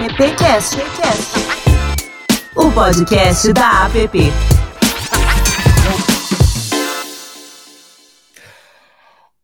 AppCast, 0.00 0.78
o 2.56 2.72
podcast 2.72 3.52
da 3.52 3.84
App. 3.84 4.18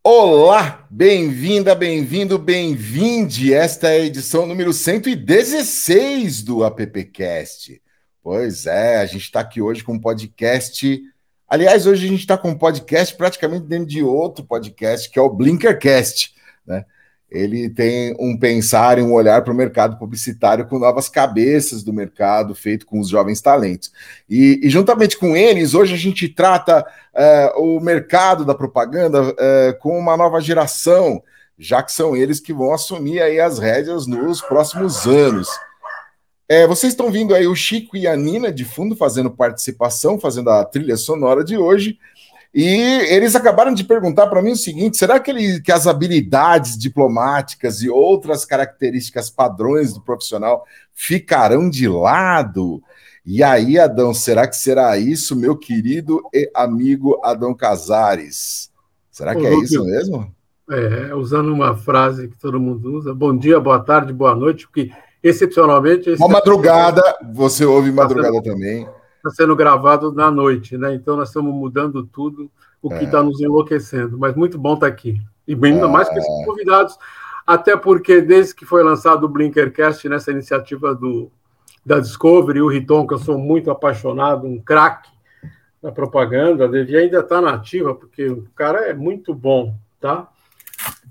Olá, 0.03 0.87
bem-vinda, 0.89 1.75
bem-vindo, 1.75 2.39
bem-vinde. 2.39 3.53
Esta 3.53 3.89
é 3.89 4.01
a 4.01 4.07
edição 4.07 4.47
número 4.47 4.73
116 4.73 6.43
do 6.43 6.65
AppCast. 6.65 7.83
Pois 8.23 8.65
é, 8.65 8.97
a 8.97 9.05
gente 9.05 9.25
está 9.25 9.41
aqui 9.41 9.61
hoje 9.61 9.85
com 9.85 9.93
um 9.93 10.01
podcast. 10.01 10.99
Aliás, 11.47 11.87
hoje 11.87 12.07
a 12.07 12.09
gente 12.09 12.21
está 12.21 12.39
com 12.39 12.49
um 12.49 12.59
podcast 12.59 13.15
praticamente 13.15 13.67
dentro 13.67 13.89
de 13.89 14.03
outro 14.03 14.43
podcast, 14.43 15.11
que 15.11 15.19
é 15.19 15.23
o 15.23 15.29
Blinkercast. 15.29 16.35
Né? 16.67 16.87
Ele 17.31 17.69
tem 17.69 18.15
um 18.21 18.39
pensar 18.39 18.99
e 18.99 19.03
um 19.03 19.13
olhar 19.13 19.43
para 19.43 19.53
o 19.53 19.57
mercado 19.57 19.99
publicitário 19.99 20.67
com 20.67 20.79
novas 20.79 21.09
cabeças 21.09 21.83
do 21.83 21.93
mercado, 21.93 22.55
feito 22.55 22.87
com 22.87 23.01
os 23.01 23.09
jovens 23.09 23.41
talentos. 23.41 23.91
E, 24.31 24.61
e 24.63 24.71
juntamente 24.71 25.19
com 25.19 25.37
eles, 25.37 25.75
hoje 25.75 25.93
a 25.93 25.99
gente 25.99 26.29
trata 26.29 26.87
uh, 27.15 27.61
o 27.61 27.81
mercado 27.81 28.45
da 28.45 28.55
propaganda 28.55 29.23
uh, 29.23 29.79
com 29.81 29.99
uma 29.99 30.17
nova 30.17 30.41
geração, 30.41 31.21
já 31.59 31.83
que 31.83 31.91
são 31.91 32.17
eles 32.17 32.39
que 32.39 32.53
vão 32.53 32.73
assumir 32.73 33.21
aí 33.21 33.41
as 33.41 33.59
rédeas 33.59 34.07
nos 34.07 34.41
próximos 34.41 35.05
anos. 35.07 35.49
É, 36.49 36.65
vocês 36.65 36.93
estão 36.93 37.11
vindo 37.11 37.35
aí 37.35 37.49
o 37.49 37.57
Chico 37.57 37.97
e 37.97 38.07
a 38.07 38.15
Nina 38.15 38.53
de 38.53 38.65
fundo 38.65 38.95
fazendo 38.95 39.33
participação, 39.33 40.21
fazendo 40.21 40.49
a 40.51 40.65
trilha 40.65 40.97
sonora 40.97 41.43
de 41.43 41.59
hoje. 41.59 41.99
E 42.57 42.65
eles 43.11 43.37
acabaram 43.37 43.75
de 43.75 43.85
perguntar 43.85 44.29
para 44.29 44.41
mim 44.41 44.53
o 44.53 44.57
seguinte: 44.57 44.97
será 44.97 45.21
que, 45.21 45.31
ele, 45.31 45.61
que 45.61 45.71
as 45.71 45.87
habilidades 45.87 46.79
diplomáticas 46.79 47.83
e 47.83 47.91
outras 47.91 48.47
características 48.47 49.29
padrões 49.29 49.93
do 49.93 50.01
profissional 50.01 50.65
ficarão 50.95 51.69
de 51.69 51.87
lado? 51.87 52.83
E 53.27 53.43
aí, 53.43 53.79
Adão, 53.79 54.15
será 54.15 54.49
que 54.49 54.57
será 54.57 54.97
isso, 54.97 55.37
meu 55.37 55.55
querido 55.55 56.23
e 56.33 56.51
amigo 56.55 57.21
Adão 57.23 57.53
Casares? 57.53 58.71
Será 59.11 59.37
que 59.37 59.47
é 59.47 59.55
isso 59.57 59.85
mesmo? 59.85 60.35
É, 60.71 61.15
usando 61.15 61.53
uma 61.53 61.77
frase 61.77 62.27
que 62.27 62.39
todo 62.39 62.59
mundo 62.59 62.91
usa: 62.95 63.13
bom 63.13 63.37
dia, 63.37 63.61
boa 63.61 63.81
tarde, 63.81 64.15
boa 64.15 64.35
noite, 64.35 64.67
porque 64.67 64.91
excepcionalmente. 65.23 66.09
Uma 66.15 66.29
madrugada, 66.29 67.03
você 67.35 67.67
ouve 67.67 67.93
madrugada 67.93 68.29
tá 68.29 68.43
sendo, 68.43 68.55
também. 68.55 68.89
Está 69.27 69.43
sendo 69.43 69.57
gravado 69.57 70.13
na 70.13 70.31
noite, 70.31 70.79
né? 70.79 70.95
Então 70.95 71.17
nós 71.17 71.31
estamos 71.31 71.53
mudando 71.53 72.07
tudo, 72.07 72.49
o 72.81 72.89
que 72.89 73.03
está 73.03 73.19
é. 73.19 73.23
nos 73.23 73.41
enlouquecendo. 73.41 74.17
Mas 74.17 74.37
muito 74.37 74.57
bom 74.57 74.75
estar 74.75 74.87
tá 74.87 74.93
aqui. 74.93 75.21
E 75.49 75.55
ainda 75.55 75.87
é. 75.87 75.89
mais 75.89 76.09
com 76.09 76.17
esses 76.17 76.45
convidados, 76.45 76.97
até 77.45 77.77
porque 77.77 78.21
desde 78.21 78.55
que 78.55 78.65
foi 78.65 78.85
lançado 78.85 79.25
o 79.25 79.29
Blinkercast, 79.29 80.09
nessa 80.09 80.31
iniciativa 80.31 80.95
do, 80.95 81.29
da 81.85 81.99
Discovery, 81.99 82.61
o 82.61 82.69
Riton, 82.69 83.05
que 83.05 83.15
eu 83.15 83.19
sou 83.19 83.37
muito 83.37 83.69
apaixonado, 83.69 84.47
um 84.47 84.61
craque 84.61 85.11
na 85.83 85.91
propaganda, 85.91 86.69
devia 86.69 87.01
ainda 87.01 87.19
estar 87.19 87.37
tá 87.37 87.41
na 87.41 87.55
ativa, 87.55 87.97
porque 87.97 88.29
o 88.29 88.47
cara 88.55 88.87
é 88.87 88.95
muito 88.95 89.35
bom, 89.35 89.75
tá? 90.01 90.29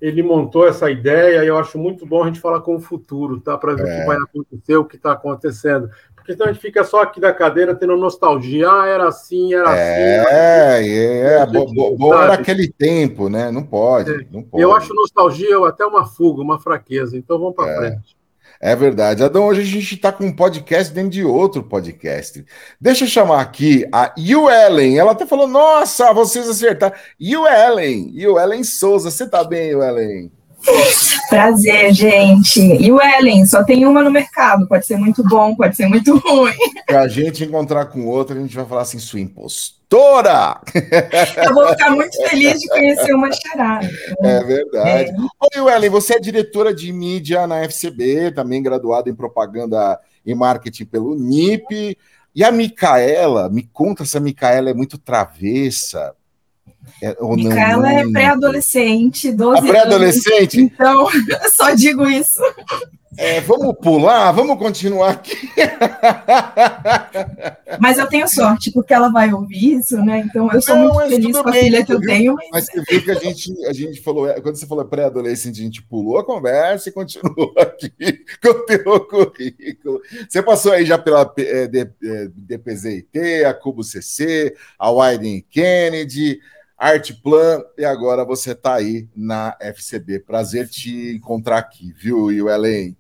ele 0.02 0.22
montou 0.22 0.68
essa 0.68 0.90
ideia 0.92 1.44
e 1.44 1.48
eu 1.48 1.58
acho 1.58 1.78
muito 1.78 2.06
bom 2.06 2.24
a 2.24 2.28
gente 2.28 2.40
falar 2.40 2.62
com 2.62 2.76
o 2.76 2.82
futuro, 2.82 3.40
tá? 3.40 3.58
Para 3.58 3.74
ver 3.74 3.82
é. 3.82 3.84
o 3.84 3.88
que 3.88 4.02
é. 4.02 4.06
vai 4.06 4.18
acontecer, 4.18 4.76
o 4.76 4.86
que 4.86 4.96
está 4.96 5.14
acontecendo. 5.14 5.90
Porque 6.26 6.34
senão 6.34 6.48
a 6.48 6.52
gente 6.52 6.62
fica 6.62 6.84
só 6.84 7.04
aqui 7.04 7.20
da 7.20 7.32
cadeira 7.32 7.76
tendo 7.76 7.96
nostalgia. 7.96 8.68
Ah, 8.68 8.88
era 8.88 9.08
assim, 9.08 9.54
era 9.54 9.78
é, 9.78 10.20
assim. 10.22 10.90
É, 10.90 11.38
é. 11.42 11.46
Bom 11.46 12.14
era 12.16 12.34
aquele 12.34 12.68
tempo, 12.68 13.30
né? 13.30 13.52
Não 13.52 13.62
pode, 13.62 14.12
é. 14.12 14.26
não 14.32 14.42
pode. 14.42 14.64
Eu 14.64 14.74
acho 14.74 14.92
nostalgia 14.96 15.56
até 15.68 15.86
uma 15.86 16.04
fuga, 16.04 16.42
uma 16.42 16.60
fraqueza. 16.60 17.16
Então 17.16 17.38
vamos 17.38 17.54
para 17.54 17.72
é. 17.72 17.78
frente. 17.78 18.18
É 18.60 18.76
verdade. 18.76 19.24
Adão, 19.24 19.46
hoje 19.46 19.62
a 19.62 19.66
gente 19.66 19.94
está 19.94 20.12
com 20.12 20.26
um 20.26 20.36
podcast 20.36 20.92
dentro 20.92 21.12
de 21.12 21.24
outro 21.24 21.62
podcast. 21.62 22.44
Deixa 22.82 23.04
eu 23.04 23.08
chamar 23.08 23.42
aqui 23.42 23.88
a 23.92 24.12
Yu 24.18 24.50
Ellen. 24.50 24.98
Ela 24.98 25.12
até 25.12 25.28
falou: 25.28 25.46
Nossa, 25.46 26.12
vocês 26.12 26.50
acertaram. 26.50 26.96
Yu 27.22 27.46
Ellen, 27.46 28.10
Yu 28.16 28.40
Ellen 28.40 28.64
Souza. 28.64 29.12
Você 29.12 29.30
tá 29.30 29.44
bem, 29.44 29.70
Yu 29.70 29.84
Ellen? 29.84 30.32
Prazer, 31.30 31.94
gente. 31.94 32.60
E 32.60 32.92
o 32.92 33.02
Ellen, 33.02 33.46
só 33.46 33.64
tem 33.64 33.86
uma 33.86 34.04
no 34.04 34.12
mercado. 34.12 34.68
Pode 34.68 34.86
ser 34.86 34.98
muito 34.98 35.24
bom, 35.24 35.56
pode 35.56 35.76
ser 35.76 35.88
muito 35.88 36.18
ruim. 36.18 36.54
Para 36.86 37.02
a 37.02 37.08
gente 37.08 37.44
encontrar 37.44 37.86
com 37.86 38.06
outra, 38.06 38.38
a 38.38 38.42
gente 38.42 38.56
vai 38.56 38.66
falar 38.66 38.82
assim: 38.82 39.00
sua 39.00 39.20
impostora! 39.20 40.60
Eu 41.46 41.54
vou 41.54 41.68
ficar 41.70 41.92
muito 41.92 42.16
feliz 42.30 42.60
de 42.60 42.68
conhecer 42.68 43.14
uma 43.14 43.30
charada. 43.32 43.90
É 44.22 44.44
verdade. 44.44 45.12
É. 45.12 45.62
Oi, 45.62 45.74
Ellen, 45.74 45.90
você 45.90 46.16
é 46.16 46.20
diretora 46.20 46.74
de 46.74 46.92
mídia 46.92 47.46
na 47.48 47.64
FCB, 47.64 48.32
também 48.32 48.64
graduada 48.64 49.10
em 49.10 49.16
propaganda 49.16 50.00
e 50.26 50.34
marketing 50.34 50.86
pelo 50.86 51.16
NIP. 51.16 51.98
E 52.36 52.44
a 52.44 52.52
Micaela, 52.52 53.50
me 53.50 53.64
conta 53.64 54.04
se 54.04 54.18
a 54.18 54.20
Micaela 54.20 54.70
é 54.70 54.74
muito 54.74 54.98
travessa 54.98 56.14
é, 57.02 57.16
Micaela 57.36 57.92
é 57.92 58.10
pré-adolescente, 58.10 59.32
12 59.32 59.60
anos. 59.60 59.70
pré-adolescente? 59.70 60.62
Então, 60.62 61.08
só 61.54 61.74
digo 61.74 62.08
isso. 62.08 62.42
É, 63.18 63.40
vamos 63.40 63.74
pular, 63.82 64.34
vamos 64.34 64.58
continuar 64.58 65.12
aqui. 65.12 65.50
Mas 67.80 67.98
eu 67.98 68.08
tenho 68.08 68.28
sorte, 68.28 68.70
porque 68.72 68.94
ela 68.94 69.08
vai 69.10 69.34
ouvir 69.34 69.78
isso, 69.78 69.96
né? 70.04 70.20
Então 70.20 70.52
eu 70.52 70.62
sou 70.62 70.76
Não, 70.76 70.94
muito 70.94 71.10
feliz 71.10 71.38
com 71.38 71.48
a 71.48 71.52
bem, 71.52 71.64
filha 71.64 71.86
que 71.86 71.94
eu 71.94 72.02
tenho. 72.02 72.36
Mas... 72.36 72.50
mas 72.52 72.66
você 72.66 72.82
viu 72.82 73.02
que 73.04 73.12
a 73.12 73.16
gente, 73.16 73.66
a 73.68 73.74
gente 73.74 74.02
falou, 74.02 74.30
é, 74.30 74.42
quando 74.42 74.58
você 74.58 74.68
falou 74.68 74.84
pré-adolescente, 74.84 75.62
a 75.62 75.64
gente 75.64 75.82
pulou 75.82 76.18
a 76.18 76.26
conversa 76.26 76.90
e 76.90 76.92
continuou 76.92 77.54
aqui 77.58 77.90
com 78.42 78.50
o 78.50 78.66
teu 78.66 79.00
currículo. 79.06 80.02
Você 80.28 80.44
passou 80.44 80.74
aí 80.74 80.86
já 80.86 80.98
pela 80.98 81.34
é, 81.38 81.70
DPZIT, 82.36 83.46
a 83.48 83.54
Cubo 83.54 83.82
CC, 83.82 84.54
a 84.78 84.92
Wyden 84.92 85.46
Kennedy. 85.50 86.42
Artplan, 86.78 87.64
e 87.78 87.86
agora 87.86 88.26
você 88.26 88.52
está 88.52 88.76
aí 88.76 89.08
na 89.16 89.56
FCB. 89.60 90.20
Prazer 90.20 90.68
te 90.68 91.16
encontrar 91.16 91.58
aqui, 91.58 91.94
viu, 91.94 92.30
Ellen? 92.50 92.96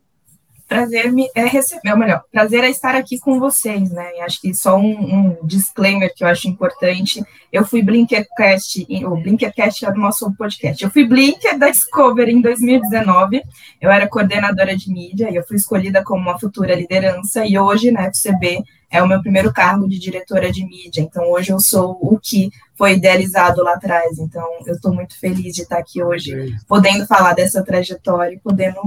Prazer 0.67 1.11
me 1.11 1.29
é 1.35 1.45
receber, 1.45 1.91
ou 1.91 1.97
melhor, 1.97 2.23
prazer 2.31 2.63
é 2.63 2.69
estar 2.71 2.95
aqui 2.95 3.19
com 3.19 3.39
vocês, 3.39 3.91
né? 3.91 4.17
E 4.17 4.21
acho 4.21 4.41
que 4.41 4.51
só 4.53 4.75
um, 4.77 4.93
um, 4.93 5.37
disclaimer 5.45 6.11
que 6.15 6.23
eu 6.23 6.27
acho 6.27 6.47
importante. 6.47 7.23
Eu 7.53 7.63
fui 7.63 7.83
Blinkercast, 7.83 8.87
o 9.05 9.15
Blinkercast 9.15 9.85
é 9.85 9.91
do 9.91 9.99
nosso 9.99 10.33
podcast. 10.35 10.83
Eu 10.83 10.89
fui 10.89 11.05
Blinker 11.05 11.59
da 11.59 11.69
Discovery 11.69 12.31
em 12.31 12.41
2019. 12.41 13.43
Eu 13.79 13.91
era 13.91 14.07
coordenadora 14.07 14.75
de 14.75 14.91
mídia 14.91 15.29
e 15.29 15.35
eu 15.35 15.45
fui 15.45 15.55
escolhida 15.55 16.03
como 16.03 16.21
uma 16.21 16.39
futura 16.39 16.73
liderança. 16.73 17.45
E 17.45 17.59
hoje, 17.59 17.91
na 17.91 18.05
FCB, 18.05 18.63
é 18.89 19.03
o 19.03 19.07
meu 19.07 19.21
primeiro 19.21 19.53
cargo 19.53 19.87
de 19.87 19.99
diretora 19.99 20.51
de 20.51 20.65
mídia. 20.65 21.01
Então, 21.01 21.29
hoje 21.29 21.51
eu 21.51 21.59
sou 21.59 21.97
o 22.01 22.19
que 22.19 22.49
foi 22.75 22.93
idealizado 22.93 23.61
lá 23.61 23.73
atrás. 23.73 24.17
Então, 24.17 24.47
eu 24.65 24.73
estou 24.73 24.93
muito 24.93 25.19
feliz 25.19 25.53
de 25.53 25.61
estar 25.61 25.77
aqui 25.77 26.01
hoje, 26.01 26.55
podendo 26.67 27.05
falar 27.05 27.33
dessa 27.33 27.63
trajetória 27.63 28.35
e 28.35 28.39
podendo 28.39 28.79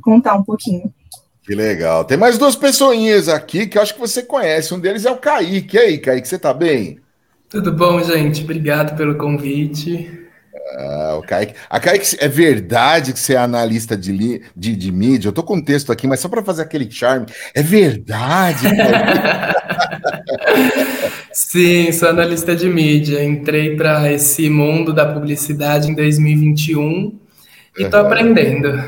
contar 0.00 0.34
um 0.34 0.44
pouquinho. 0.44 0.92
Que 1.44 1.54
legal. 1.54 2.04
Tem 2.04 2.16
mais 2.16 2.38
duas 2.38 2.56
pessoinhas 2.56 3.28
aqui 3.28 3.66
que 3.66 3.76
eu 3.76 3.82
acho 3.82 3.92
que 3.94 4.00
você 4.00 4.22
conhece. 4.22 4.72
Um 4.72 4.80
deles 4.80 5.04
é 5.04 5.10
o 5.10 5.16
Kaique. 5.16 5.76
E 5.76 5.80
aí, 5.80 5.98
Kaique, 5.98 6.26
você 6.26 6.36
está 6.36 6.54
bem? 6.54 6.98
Tudo 7.50 7.70
bom, 7.70 8.02
gente? 8.02 8.42
Obrigado 8.42 8.96
pelo 8.96 9.16
convite. 9.16 10.10
Ah, 10.78 11.16
o 11.18 11.22
Kaique. 11.22 11.54
A 11.68 11.78
Kaique, 11.78 12.16
é 12.18 12.28
verdade 12.28 13.12
que 13.12 13.18
você 13.18 13.34
é 13.34 13.36
analista 13.36 13.94
de, 13.94 14.10
li, 14.10 14.42
de, 14.56 14.74
de 14.74 14.90
mídia? 14.90 15.28
Eu 15.28 15.32
tô 15.32 15.42
com 15.42 15.56
um 15.56 15.62
texto 15.62 15.92
aqui, 15.92 16.06
mas 16.06 16.20
só 16.20 16.30
para 16.30 16.42
fazer 16.42 16.62
aquele 16.62 16.90
charme. 16.90 17.26
É 17.54 17.62
verdade, 17.62 18.66
Sim, 21.30 21.92
sou 21.92 22.08
analista 22.08 22.56
de 22.56 22.68
mídia. 22.68 23.22
Entrei 23.22 23.76
para 23.76 24.10
esse 24.10 24.48
mundo 24.48 24.94
da 24.94 25.12
publicidade 25.12 25.90
em 25.90 25.94
2021 25.94 27.18
e 27.76 27.82
estou 27.82 28.00
uhum. 28.00 28.06
aprendendo. 28.06 28.82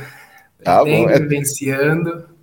Tá 0.65 0.81
aprendendo, 0.81 1.11
é... 1.11 1.19
vivenciando. 1.21 2.36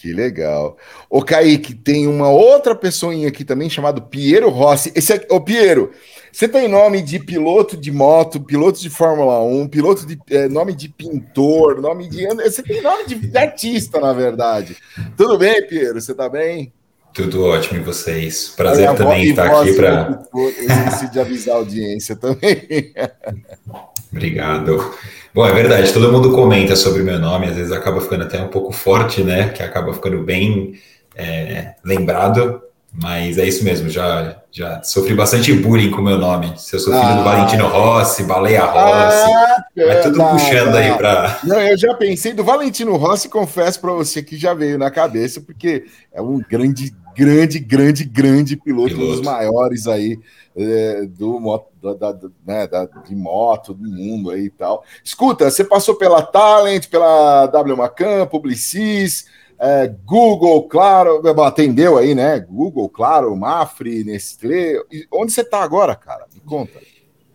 Que 0.00 0.14
legal. 0.14 0.78
O 1.10 1.22
Kaique, 1.22 1.74
tem 1.74 2.06
uma 2.06 2.30
outra 2.30 2.74
pessoinha 2.74 3.28
aqui 3.28 3.44
também 3.44 3.68
chamado 3.68 4.00
Piero 4.00 4.48
Rossi. 4.48 4.90
Esse 4.94 5.12
aqui, 5.12 5.26
ô 5.30 5.38
Piero, 5.38 5.90
você 6.32 6.48
tem 6.48 6.68
nome 6.68 7.02
de 7.02 7.18
piloto 7.18 7.76
de 7.76 7.92
moto, 7.92 8.40
piloto 8.40 8.80
de 8.80 8.88
Fórmula 8.88 9.42
1, 9.44 9.68
piloto 9.68 10.06
de 10.06 10.18
é, 10.30 10.48
nome 10.48 10.72
de 10.72 10.88
pintor, 10.88 11.82
nome 11.82 12.08
de. 12.08 12.26
Você 12.28 12.62
tem 12.62 12.80
nome 12.80 13.04
de 13.04 13.36
artista, 13.36 14.00
na 14.00 14.14
verdade. 14.14 14.74
Tudo 15.18 15.36
bem, 15.36 15.66
Piero? 15.66 16.00
Você 16.00 16.14
tá 16.14 16.30
bem? 16.30 16.72
Tudo 17.12 17.44
ótimo, 17.44 17.78
e 17.78 17.82
vocês? 17.82 18.54
Prazer 18.56 18.88
é, 18.88 18.94
também 18.94 19.28
estar 19.28 19.50
aqui 19.50 19.74
para. 19.74 20.22
Esqueci 20.34 21.10
de 21.12 21.20
avisar 21.20 21.56
a 21.56 21.58
audiência 21.58 22.16
também. 22.16 22.94
Obrigado. 24.10 24.94
Bom, 25.32 25.46
é 25.46 25.52
verdade, 25.52 25.92
todo 25.92 26.10
mundo 26.10 26.32
comenta 26.32 26.74
sobre 26.74 27.02
meu 27.02 27.18
nome, 27.18 27.46
às 27.46 27.54
vezes 27.54 27.72
acaba 27.72 28.00
ficando 28.00 28.24
até 28.24 28.42
um 28.42 28.48
pouco 28.48 28.72
forte, 28.72 29.22
né? 29.22 29.50
Que 29.50 29.62
acaba 29.62 29.92
ficando 29.92 30.22
bem 30.22 30.74
é, 31.14 31.74
lembrado. 31.84 32.62
Mas 32.92 33.38
é 33.38 33.46
isso 33.46 33.62
mesmo, 33.62 33.88
já, 33.88 34.42
já 34.50 34.82
sofri 34.82 35.14
bastante 35.14 35.52
bullying 35.52 35.92
com 35.92 36.00
o 36.00 36.04
meu 36.04 36.18
nome. 36.18 36.52
Se 36.56 36.74
eu 36.74 36.80
sou 36.80 36.92
filho 36.92 37.04
ah, 37.04 37.14
do 37.14 37.22
Valentino 37.22 37.68
Rossi, 37.68 38.24
Baleia 38.24 38.64
Rossi, 38.64 39.32
ah, 39.32 39.64
vai 39.76 40.02
tudo 40.02 40.18
puxando 40.24 40.74
aí 40.74 40.92
para. 40.94 41.38
Não, 41.44 41.60
eu 41.60 41.78
já 41.78 41.94
pensei 41.94 42.32
do 42.32 42.42
Valentino 42.42 42.96
Rossi, 42.96 43.28
confesso 43.28 43.80
para 43.80 43.92
você 43.92 44.24
que 44.24 44.36
já 44.36 44.54
veio 44.54 44.76
na 44.76 44.90
cabeça, 44.90 45.40
porque 45.40 45.84
é 46.12 46.20
um 46.20 46.40
grande, 46.40 46.92
grande, 47.16 47.60
grande, 47.60 48.04
grande 48.04 48.56
piloto, 48.56 48.88
piloto. 48.88 49.12
um 49.12 49.16
dos 49.16 49.24
maiores 49.24 49.86
aí 49.86 50.18
é, 50.56 51.06
do 51.06 51.38
da, 51.80 52.16
né, 52.46 52.66
da, 52.66 52.84
de 52.84 53.14
moto 53.14 53.74
do 53.74 53.88
mundo 53.88 54.30
aí 54.30 54.44
e 54.44 54.50
tal. 54.50 54.84
Escuta, 55.02 55.50
você 55.50 55.64
passou 55.64 55.94
pela 55.94 56.22
Talent, 56.22 56.88
pela 56.88 57.46
W 57.46 57.76
Macan, 57.76 58.26
Publicis 58.26 59.26
é, 59.62 59.94
Google, 60.06 60.66
claro, 60.68 61.20
atendeu 61.42 61.98
aí, 61.98 62.14
né? 62.14 62.40
Google, 62.40 62.88
claro, 62.88 63.36
Mafre, 63.36 64.02
Nestlé. 64.04 64.82
Onde 65.12 65.32
você 65.32 65.42
está 65.42 65.62
agora, 65.62 65.94
cara? 65.94 66.26
Me 66.32 66.40
conta. 66.40 66.80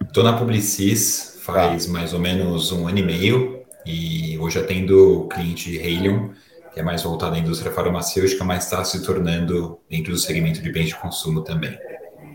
Estou 0.04 0.24
na 0.24 0.36
Publicis 0.36 1.38
faz 1.42 1.86
tá. 1.86 1.92
mais 1.92 2.14
ou 2.16 2.20
menos 2.20 2.72
um 2.72 2.88
ano 2.88 2.98
e 2.98 3.04
meio 3.04 3.62
e 3.86 4.40
hoje 4.40 4.58
atendo 4.58 5.22
o 5.22 5.28
cliente 5.28 5.78
Halion, 5.78 6.30
que 6.74 6.80
é 6.80 6.84
mais 6.84 7.04
voltado 7.04 7.36
à 7.36 7.38
indústria 7.38 7.72
farmacêutica, 7.72 8.44
mas 8.44 8.64
está 8.64 8.84
se 8.84 9.06
tornando 9.06 9.78
dentro 9.88 10.12
do 10.12 10.18
segmento 10.18 10.64
de 10.64 10.72
bens 10.72 10.88
de 10.88 10.96
consumo 10.96 11.44
também. 11.44 11.78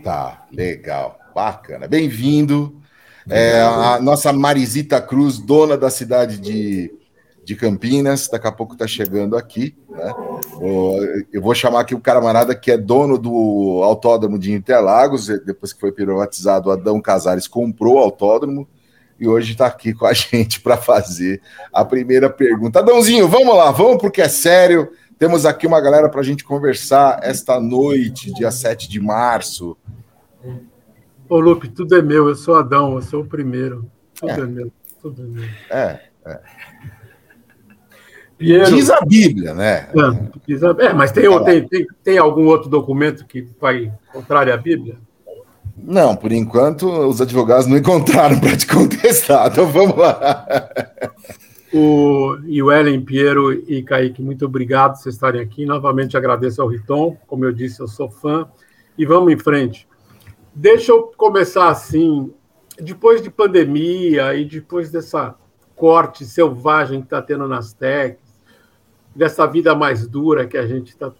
Tá, 0.01 0.47
legal, 0.53 1.19
bacana. 1.33 1.87
Bem-vindo. 1.87 2.79
É, 3.29 3.61
a 3.61 3.99
nossa 4.01 4.33
Marisita 4.33 4.99
Cruz, 5.01 5.37
dona 5.37 5.77
da 5.77 5.89
cidade 5.89 6.39
de 6.39 6.91
de 7.43 7.55
Campinas, 7.55 8.27
daqui 8.27 8.47
a 8.47 8.51
pouco 8.51 8.73
está 8.73 8.87
chegando 8.87 9.35
aqui. 9.35 9.75
Né? 9.89 10.13
Eu 11.31 11.41
vou 11.41 11.55
chamar 11.55 11.81
aqui 11.81 11.95
o 11.95 11.99
camarada 11.99 12.55
que 12.55 12.71
é 12.71 12.77
dono 12.77 13.17
do 13.17 13.81
autódromo 13.83 14.37
de 14.37 14.51
Interlagos, 14.51 15.27
depois 15.27 15.73
que 15.73 15.79
foi 15.79 15.91
privatizado, 15.91 16.71
Adão 16.71 17.01
Casares 17.01 17.47
comprou 17.47 17.95
o 17.95 17.99
autódromo 17.99 18.67
e 19.19 19.27
hoje 19.27 19.51
está 19.51 19.67
aqui 19.67 19.93
com 19.93 20.05
a 20.05 20.13
gente 20.13 20.61
para 20.61 20.77
fazer 20.77 21.41
a 21.73 21.83
primeira 21.83 22.29
pergunta. 22.29 22.79
Adãozinho, 22.79 23.27
vamos 23.27 23.55
lá, 23.55 23.71
vamos 23.71 23.97
porque 23.97 24.21
é 24.21 24.29
sério. 24.29 24.91
Temos 25.17 25.45
aqui 25.45 25.67
uma 25.67 25.79
galera 25.79 26.09
para 26.09 26.21
a 26.21 26.23
gente 26.23 26.43
conversar 26.43 27.19
esta 27.21 27.59
noite, 27.59 28.33
dia 28.33 28.49
7 28.49 28.89
de 28.89 28.99
março. 28.99 29.77
Ô, 31.31 31.39
Lupe, 31.39 31.69
tudo 31.69 31.95
é 31.95 32.01
meu, 32.01 32.27
eu 32.27 32.35
sou 32.35 32.55
Adão, 32.55 32.95
eu 32.95 33.01
sou 33.01 33.21
o 33.21 33.25
primeiro. 33.25 33.89
Tudo 34.19 34.31
é, 34.31 34.39
é 34.41 34.45
meu, 34.45 34.71
tudo 35.01 35.21
é 35.21 35.25
meu. 35.25 35.43
É, 35.69 36.01
é. 36.25 36.39
Piero, 38.37 38.75
diz 38.75 38.89
a 38.89 38.99
Bíblia, 38.99 39.53
né? 39.53 39.87
É, 39.95 40.87
é 40.87 40.93
mas 40.93 41.13
tem, 41.13 41.23
tem, 41.45 41.67
tem, 41.69 41.87
tem, 42.03 42.17
algum 42.17 42.47
outro 42.47 42.69
documento 42.69 43.25
que 43.25 43.47
vai 43.61 43.93
contrário 44.11 44.53
à 44.53 44.57
Bíblia? 44.57 44.97
Não, 45.77 46.17
por 46.17 46.33
enquanto 46.33 46.89
os 47.07 47.21
advogados 47.21 47.65
não 47.65 47.77
encontraram 47.77 48.37
para 48.41 48.57
te 48.57 48.67
contestar, 48.67 49.49
então 49.49 49.67
vamos 49.67 49.95
lá. 49.95 50.45
O, 51.73 52.39
e 52.45 52.61
o 52.61 52.69
Ellen, 52.69 52.99
Piero 52.99 53.53
e 53.53 53.81
Kaique, 53.81 54.21
muito 54.21 54.45
obrigado 54.45 54.95
por 54.95 55.03
vocês 55.03 55.15
estarem 55.15 55.39
aqui. 55.39 55.65
Novamente 55.65 56.17
agradeço 56.17 56.61
ao 56.61 56.67
Riton, 56.67 57.15
como 57.25 57.45
eu 57.45 57.53
disse, 57.53 57.79
eu 57.79 57.87
sou 57.87 58.11
fã. 58.11 58.45
E 58.97 59.05
vamos 59.05 59.31
em 59.31 59.37
frente. 59.37 59.87
Deixa 60.53 60.91
eu 60.91 61.03
começar 61.15 61.69
assim. 61.69 62.33
Depois 62.77 63.21
de 63.21 63.29
pandemia 63.29 64.33
e 64.33 64.43
depois 64.43 64.91
dessa 64.91 65.35
corte 65.75 66.25
selvagem 66.25 66.99
que 66.99 67.07
está 67.07 67.21
tendo 67.21 67.47
nas 67.47 67.73
techs, 67.73 68.19
dessa 69.15 69.45
vida 69.47 69.73
mais 69.75 70.07
dura 70.07 70.47
que 70.47 70.57
a 70.57 70.67
gente 70.67 70.89
está 70.89 71.11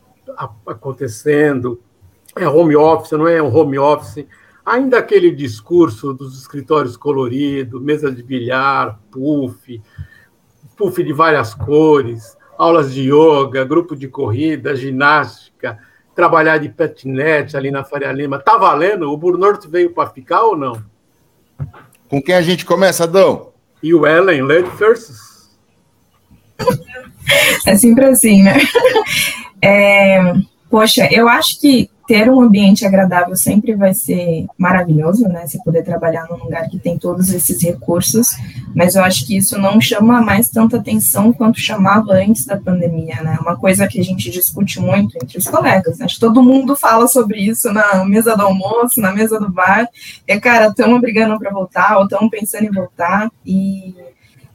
acontecendo. 0.65 1.81
É 2.35 2.47
home 2.47 2.75
office, 2.75 3.11
não 3.11 3.27
é 3.27 3.41
um 3.41 3.53
home 3.53 3.77
office. 3.77 4.25
Ainda 4.65 4.99
aquele 4.99 5.31
discurso 5.31 6.13
dos 6.13 6.39
escritórios 6.39 6.95
coloridos, 6.95 7.81
mesa 7.81 8.11
de 8.11 8.21
bilhar, 8.21 8.99
puff, 9.11 9.81
puff 10.77 11.03
de 11.03 11.13
várias 11.13 11.53
cores, 11.53 12.37
aulas 12.57 12.93
de 12.93 13.09
yoga, 13.09 13.65
grupo 13.65 13.95
de 13.95 14.07
corrida, 14.07 14.75
ginástica, 14.75 15.79
trabalhar 16.15 16.57
de 16.57 16.69
patinete 16.69 17.55
ali 17.55 17.71
na 17.71 17.83
Faria 17.83 18.11
Lima. 18.11 18.39
Tá 18.39 18.57
valendo? 18.57 19.11
O 19.11 19.17
Burnout 19.17 19.67
veio 19.67 19.91
para 19.91 20.09
ficar 20.09 20.43
ou 20.43 20.57
não? 20.57 20.83
Com 22.09 22.21
quem 22.21 22.35
a 22.35 22.41
gente 22.41 22.65
começa, 22.65 23.05
Adão? 23.05 23.51
E 23.81 23.93
o 23.93 24.05
Ellen, 24.05 24.41
Lady 24.41 24.69
First. 24.77 25.11
É 27.65 27.75
sempre 27.75 28.05
assim, 28.05 28.43
né? 28.43 28.57
É, 29.61 30.33
poxa, 30.69 31.07
eu 31.11 31.29
acho 31.29 31.59
que 31.59 31.89
ter 32.11 32.29
um 32.29 32.41
ambiente 32.41 32.85
agradável 32.85 33.37
sempre 33.37 33.73
vai 33.73 33.93
ser 33.93 34.45
maravilhoso, 34.57 35.29
né? 35.29 35.47
Você 35.47 35.57
poder 35.63 35.81
trabalhar 35.81 36.27
num 36.29 36.35
lugar 36.35 36.67
que 36.67 36.77
tem 36.77 36.97
todos 36.97 37.31
esses 37.31 37.63
recursos, 37.63 38.31
mas 38.75 38.95
eu 38.95 39.03
acho 39.05 39.25
que 39.25 39.37
isso 39.37 39.57
não 39.57 39.79
chama 39.79 40.21
mais 40.21 40.49
tanta 40.49 40.75
atenção 40.75 41.31
quanto 41.31 41.61
chamava 41.61 42.11
antes 42.15 42.45
da 42.45 42.57
pandemia, 42.57 43.23
né? 43.23 43.37
Uma 43.39 43.55
coisa 43.55 43.87
que 43.87 43.97
a 43.97 44.03
gente 44.03 44.29
discute 44.29 44.77
muito 44.81 45.15
entre 45.23 45.37
os 45.37 45.47
colegas, 45.47 45.99
né? 45.99 46.03
acho 46.03 46.15
que 46.15 46.19
todo 46.19 46.43
mundo 46.43 46.75
fala 46.75 47.07
sobre 47.07 47.39
isso 47.39 47.71
na 47.71 48.03
mesa 48.03 48.35
do 48.35 48.43
almoço, 48.43 48.99
na 48.99 49.13
mesa 49.13 49.39
do 49.39 49.49
bar, 49.49 49.87
é, 50.27 50.37
cara, 50.37 50.67
estamos 50.67 50.99
brigando 50.99 51.39
para 51.39 51.49
voltar, 51.49 51.97
ou 51.97 52.03
estamos 52.03 52.29
pensando 52.29 52.65
em 52.65 52.71
voltar, 52.71 53.31
e 53.45 53.95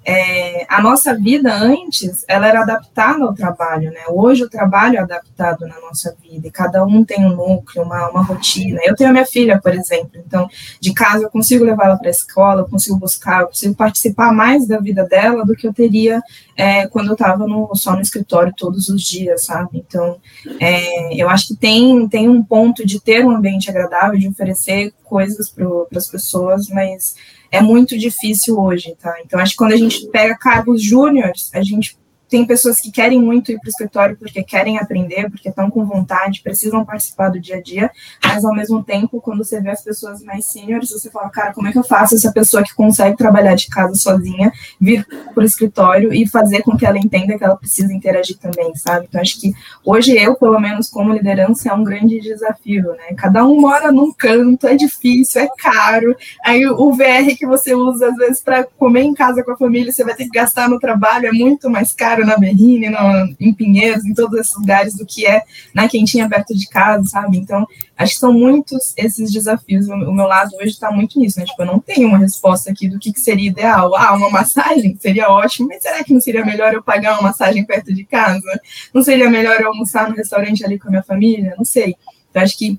é, 0.08 0.64
a 0.68 0.80
nossa 0.80 1.16
vida 1.16 1.52
antes, 1.52 2.24
ela 2.28 2.46
era 2.46 2.60
adaptada 2.60 3.24
ao 3.24 3.34
trabalho, 3.34 3.90
né? 3.90 4.02
Hoje 4.08 4.44
o 4.44 4.48
trabalho 4.48 4.98
é 4.98 5.00
adaptado 5.00 5.66
na 5.66 5.80
nossa 5.80 6.16
vida 6.22 6.46
e 6.46 6.50
cada 6.50 6.84
um 6.84 7.04
tem 7.04 7.26
um 7.26 7.34
núcleo, 7.34 7.84
uma, 7.84 8.08
uma 8.10 8.22
rotina. 8.22 8.78
Eu 8.84 8.94
tenho 8.94 9.10
a 9.10 9.12
minha 9.12 9.26
filha, 9.26 9.60
por 9.60 9.74
exemplo, 9.74 10.12
então 10.24 10.48
de 10.80 10.94
casa 10.94 11.24
eu 11.24 11.30
consigo 11.30 11.64
levar 11.64 11.86
ela 11.86 11.96
para 11.96 12.06
a 12.06 12.10
escola, 12.10 12.60
eu 12.60 12.68
consigo 12.68 12.96
buscar, 12.96 13.40
eu 13.40 13.48
consigo 13.48 13.74
participar 13.74 14.32
mais 14.32 14.68
da 14.68 14.78
vida 14.78 15.02
dela 15.04 15.44
do 15.44 15.56
que 15.56 15.66
eu 15.66 15.74
teria 15.74 16.22
é, 16.56 16.86
quando 16.88 17.08
eu 17.08 17.12
estava 17.12 17.44
só 17.74 17.94
no 17.94 18.00
escritório 18.00 18.52
todos 18.56 18.88
os 18.88 19.02
dias, 19.02 19.44
sabe? 19.44 19.84
Então, 19.86 20.18
é, 20.58 21.14
eu 21.20 21.28
acho 21.28 21.48
que 21.48 21.56
tem, 21.56 22.08
tem 22.08 22.28
um 22.28 22.42
ponto 22.42 22.84
de 22.84 22.98
ter 22.98 23.24
um 23.24 23.30
ambiente 23.30 23.68
agradável, 23.68 24.18
de 24.18 24.28
oferecer 24.28 24.92
coisas 25.04 25.50
para 25.50 25.66
as 25.94 26.08
pessoas, 26.08 26.68
mas 26.68 27.14
é 27.50 27.60
muito 27.60 27.98
difícil 27.98 28.58
hoje, 28.58 28.96
tá? 29.00 29.14
Então, 29.24 29.38
acho 29.38 29.52
que 29.52 29.58
quando 29.58 29.72
a 29.72 29.76
gente 29.76 30.06
pega 30.08 30.36
cargos 30.36 30.82
júniores, 30.82 31.50
a 31.54 31.62
gente 31.62 31.96
tem 32.28 32.44
pessoas 32.44 32.80
que 32.80 32.90
querem 32.90 33.20
muito 33.20 33.52
ir 33.52 33.58
para 33.58 33.66
o 33.66 33.70
escritório 33.70 34.16
porque 34.16 34.42
querem 34.42 34.78
aprender, 34.78 35.30
porque 35.30 35.48
estão 35.48 35.70
com 35.70 35.84
vontade, 35.84 36.42
precisam 36.42 36.84
participar 36.84 37.28
do 37.28 37.40
dia 37.40 37.56
a 37.56 37.62
dia, 37.62 37.90
mas 38.24 38.44
ao 38.44 38.54
mesmo 38.54 38.82
tempo, 38.82 39.20
quando 39.20 39.44
você 39.44 39.60
vê 39.60 39.70
as 39.70 39.82
pessoas 39.82 40.22
mais 40.22 40.46
seniors, 40.46 40.90
você 40.90 41.10
fala, 41.10 41.28
cara, 41.30 41.52
como 41.52 41.68
é 41.68 41.72
que 41.72 41.78
eu 41.78 41.84
faço 41.84 42.14
essa 42.14 42.32
pessoa 42.32 42.62
que 42.62 42.74
consegue 42.74 43.16
trabalhar 43.16 43.54
de 43.54 43.68
casa 43.68 43.94
sozinha 43.94 44.52
vir 44.80 45.06
para 45.34 45.42
o 45.42 45.46
escritório 45.46 46.12
e 46.12 46.26
fazer 46.28 46.62
com 46.62 46.76
que 46.76 46.84
ela 46.84 46.98
entenda 46.98 47.38
que 47.38 47.44
ela 47.44 47.56
precisa 47.56 47.92
interagir 47.92 48.36
também, 48.38 48.74
sabe? 48.74 49.06
Então, 49.08 49.20
acho 49.20 49.40
que 49.40 49.52
hoje 49.84 50.16
eu, 50.16 50.34
pelo 50.34 50.58
menos 50.58 50.90
como 50.90 51.12
liderança, 51.12 51.70
é 51.70 51.72
um 51.72 51.84
grande 51.84 52.20
desafio, 52.20 52.92
né? 52.92 53.14
Cada 53.16 53.44
um 53.44 53.60
mora 53.60 53.92
num 53.92 54.12
canto, 54.12 54.66
é 54.66 54.74
difícil, 54.74 55.42
é 55.42 55.48
caro, 55.58 56.16
aí 56.44 56.66
o 56.66 56.92
VR 56.92 57.36
que 57.38 57.46
você 57.46 57.74
usa, 57.74 58.08
às 58.08 58.16
vezes, 58.16 58.40
para 58.40 58.64
comer 58.64 59.02
em 59.02 59.14
casa 59.14 59.42
com 59.42 59.52
a 59.52 59.56
família, 59.56 59.92
você 59.92 60.04
vai 60.04 60.14
ter 60.14 60.24
que 60.24 60.30
gastar 60.30 60.68
no 60.68 60.78
trabalho, 60.78 61.26
é 61.26 61.32
muito 61.32 61.70
mais 61.70 61.92
caro 61.92 62.15
na 62.24 62.36
Berrine, 62.36 62.88
no, 62.88 63.34
em 63.38 63.52
Pinheiros, 63.52 64.04
em 64.04 64.14
todos 64.14 64.38
esses 64.38 64.54
lugares, 64.56 64.94
do 64.96 65.04
que 65.04 65.26
é 65.26 65.42
na 65.74 65.88
quentinha 65.88 66.28
perto 66.28 66.56
de 66.56 66.68
casa, 66.68 67.04
sabe? 67.04 67.38
Então, 67.38 67.66
acho 67.96 68.14
que 68.14 68.20
são 68.20 68.32
muitos 68.32 68.94
esses 68.96 69.30
desafios. 69.32 69.88
O 69.88 70.12
meu 70.12 70.26
lado 70.26 70.50
hoje 70.56 70.70
está 70.70 70.90
muito 70.90 71.18
nisso, 71.18 71.38
né? 71.38 71.44
Tipo, 71.44 71.62
eu 71.62 71.66
não 71.66 71.80
tenho 71.80 72.08
uma 72.08 72.18
resposta 72.18 72.70
aqui 72.70 72.88
do 72.88 72.98
que, 72.98 73.12
que 73.12 73.20
seria 73.20 73.48
ideal. 73.48 73.94
Ah, 73.96 74.14
uma 74.14 74.30
massagem 74.30 74.96
seria 75.00 75.28
ótimo, 75.28 75.68
mas 75.68 75.82
será 75.82 76.02
que 76.04 76.12
não 76.12 76.20
seria 76.20 76.44
melhor 76.44 76.72
eu 76.72 76.82
pagar 76.82 77.14
uma 77.14 77.22
massagem 77.22 77.64
perto 77.64 77.92
de 77.92 78.04
casa? 78.04 78.60
Não 78.94 79.02
seria 79.02 79.28
melhor 79.28 79.60
eu 79.60 79.68
almoçar 79.68 80.08
no 80.08 80.16
restaurante 80.16 80.64
ali 80.64 80.78
com 80.78 80.88
a 80.88 80.90
minha 80.90 81.02
família? 81.02 81.54
Não 81.56 81.64
sei. 81.64 81.96
Então, 82.30 82.42
acho 82.42 82.56
que 82.56 82.78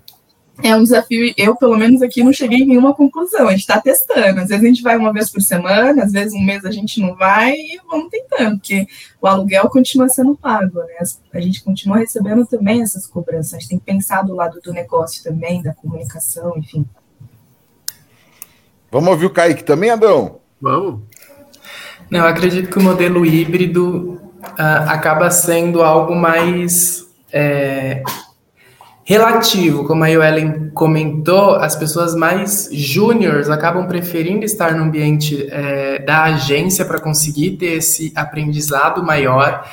é 0.63 0.75
um 0.75 0.83
desafio. 0.83 1.33
Eu, 1.37 1.55
pelo 1.55 1.77
menos 1.77 2.01
aqui, 2.01 2.23
não 2.23 2.33
cheguei 2.33 2.59
em 2.59 2.65
nenhuma 2.65 2.93
conclusão. 2.93 3.47
A 3.47 3.51
gente 3.51 3.61
está 3.61 3.79
testando. 3.79 4.41
Às 4.41 4.49
vezes 4.49 4.63
a 4.63 4.67
gente 4.67 4.81
vai 4.81 4.97
uma 4.97 5.13
vez 5.13 5.29
por 5.29 5.41
semana, 5.41 6.03
às 6.03 6.11
vezes 6.11 6.33
um 6.33 6.43
mês 6.43 6.65
a 6.65 6.71
gente 6.71 6.99
não 6.99 7.15
vai 7.15 7.53
e 7.53 7.79
vamos 7.89 8.09
tentando, 8.09 8.57
porque 8.57 8.87
o 9.21 9.27
aluguel 9.27 9.69
continua 9.69 10.09
sendo 10.09 10.35
pago, 10.35 10.79
né? 10.79 11.05
A 11.33 11.39
gente 11.39 11.63
continua 11.63 11.97
recebendo 11.97 12.45
também 12.45 12.81
essas 12.81 13.05
cobranças. 13.05 13.53
A 13.53 13.59
gente 13.59 13.69
tem 13.69 13.79
que 13.79 13.85
pensar 13.85 14.23
do 14.23 14.35
lado 14.35 14.59
do 14.61 14.73
negócio 14.73 15.23
também, 15.23 15.61
da 15.61 15.73
comunicação, 15.73 16.53
enfim. 16.57 16.85
Vamos 18.91 19.09
ouvir 19.09 19.25
o 19.25 19.29
Kaique 19.29 19.63
também, 19.63 19.89
Adão? 19.89 20.39
Vamos. 20.59 21.01
Não, 22.09 22.19
eu 22.19 22.25
acredito 22.25 22.69
que 22.69 22.79
o 22.79 22.83
modelo 22.83 23.25
híbrido 23.25 24.13
uh, 24.41 24.87
acaba 24.87 25.29
sendo 25.29 25.83
algo 25.83 26.15
mais. 26.15 27.05
É 27.31 28.01
relativo, 29.07 29.85
como 29.85 30.03
a 30.03 30.11
Ellen 30.11 30.69
comentou, 30.73 31.51
as 31.51 31.77
pessoas 31.77 32.13
mais 32.13 32.67
júniores 32.73 33.49
acabam 33.49 33.87
preferindo 33.87 34.43
estar 34.43 34.75
no 34.75 34.83
ambiente 34.83 35.47
é, 35.49 35.99
da 35.99 36.23
agência 36.25 36.83
para 36.83 36.99
conseguir 36.99 37.51
ter 37.51 37.77
esse 37.77 38.11
aprendizado 38.13 39.01
maior. 39.01 39.65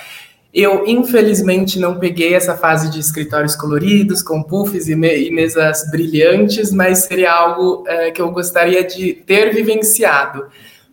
Eu, 0.55 0.87
infelizmente, 0.87 1.81
não 1.81 1.99
peguei 1.99 2.33
essa 2.33 2.57
fase 2.57 2.89
de 2.93 3.01
escritórios 3.01 3.57
coloridos, 3.57 4.23
com 4.23 4.41
puffs 4.41 4.89
e, 4.89 4.95
me 4.95 5.27
e 5.27 5.33
mesas 5.33 5.91
brilhantes, 5.91 6.71
mas 6.71 6.99
seria 7.07 7.33
algo 7.33 7.83
é, 7.89 8.13
que 8.13 8.23
eu 8.23 8.31
gostaria 8.31 8.85
de 8.85 9.15
ter 9.15 9.53
vivenciado. 9.53 10.47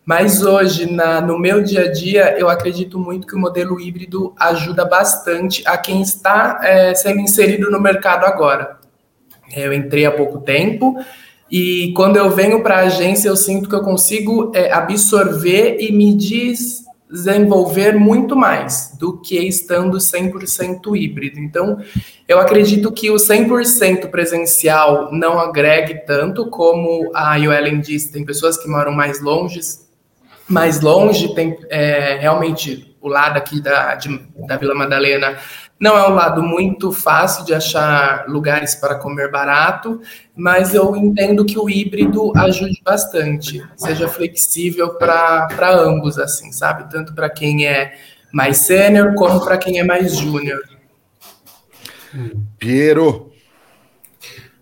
Mas 0.06 0.44
hoje, 0.44 0.92
na, 0.92 1.22
no 1.22 1.38
meu 1.38 1.62
dia 1.62 1.86
a 1.86 1.92
dia, 1.92 2.36
eu 2.38 2.50
acredito 2.50 2.98
muito 2.98 3.28
que 3.28 3.36
o 3.36 3.40
modelo 3.40 3.80
híbrido 3.80 4.34
ajuda 4.38 4.84
bastante 4.84 5.64
a 5.66 5.78
quem 5.78 6.02
está 6.02 6.60
é, 6.64 6.96
sendo 6.96 7.20
inserido 7.20 7.70
no 7.70 7.80
mercado 7.80 8.26
agora. 8.26 8.80
Eu 9.56 9.72
entrei 9.74 10.06
há 10.06 10.12
pouco 10.12 10.40
tempo 10.40 10.96
e 11.52 11.92
quando 11.96 12.16
eu 12.16 12.30
venho 12.30 12.64
para 12.64 12.78
a 12.78 12.86
agência, 12.86 13.28
eu 13.28 13.36
sinto 13.36 13.68
que 13.68 13.76
eu 13.76 13.84
consigo 13.84 14.52
é, 14.56 14.72
absorver 14.72 15.78
e 15.80 15.92
me 15.92 16.16
desenvolver 16.16 17.94
muito 17.94 18.38
mais 18.38 18.96
do 18.98 19.20
que 19.20 19.38
estando 19.38 19.98
100% 19.98 20.96
híbrido. 20.96 21.40
Então, 21.40 21.78
eu 22.26 22.40
acredito 22.40 22.92
que 22.92 23.12
o 23.12 23.16
100% 23.16 24.10
presencial 24.10 25.12
não 25.12 25.40
agregue 25.40 26.06
tanto, 26.06 26.50
como 26.50 27.12
a 27.14 27.36
Yoelen 27.36 27.82
disse, 27.82 28.12
tem 28.14 28.26
pessoas 28.26 28.58
que 28.58 28.70
moram 28.70 28.94
mais 28.94 29.22
longe, 29.22 29.60
mais 30.52 30.82
longe, 30.82 31.34
tem 31.34 31.58
é, 31.70 32.18
realmente 32.20 32.96
o 33.02 33.08
lado 33.08 33.38
aqui 33.38 33.62
da, 33.62 33.96
de, 33.96 34.20
da 34.48 34.58
Vila 34.58 34.76
Madalena 34.76 35.38
não 35.82 35.98
é 35.98 36.08
um 36.08 36.14
lado 36.14 36.44
muito 36.44 36.92
fácil 36.92 37.44
de 37.44 37.56
achar 37.56 38.26
lugares 38.28 38.76
para 38.76 38.94
comer 38.94 39.32
barato, 39.32 40.00
mas 40.36 40.76
eu 40.76 40.96
entendo 40.96 41.44
que 41.44 41.58
o 41.58 41.68
híbrido 41.68 42.32
ajude 42.38 42.80
bastante, 42.86 43.66
seja 43.76 44.08
flexível 44.08 44.94
para 44.94 45.48
ambos, 45.74 46.20
assim, 46.20 46.52
sabe? 46.52 46.88
Tanto 46.92 47.16
para 47.16 47.32
quem 47.32 47.66
é 47.66 47.98
mais 48.32 48.58
sênior 48.58 49.16
como 49.16 49.44
para 49.44 49.58
quem 49.58 49.80
é 49.80 49.84
mais 49.84 50.16
júnior. 50.16 50.62
Piero. 52.60 53.32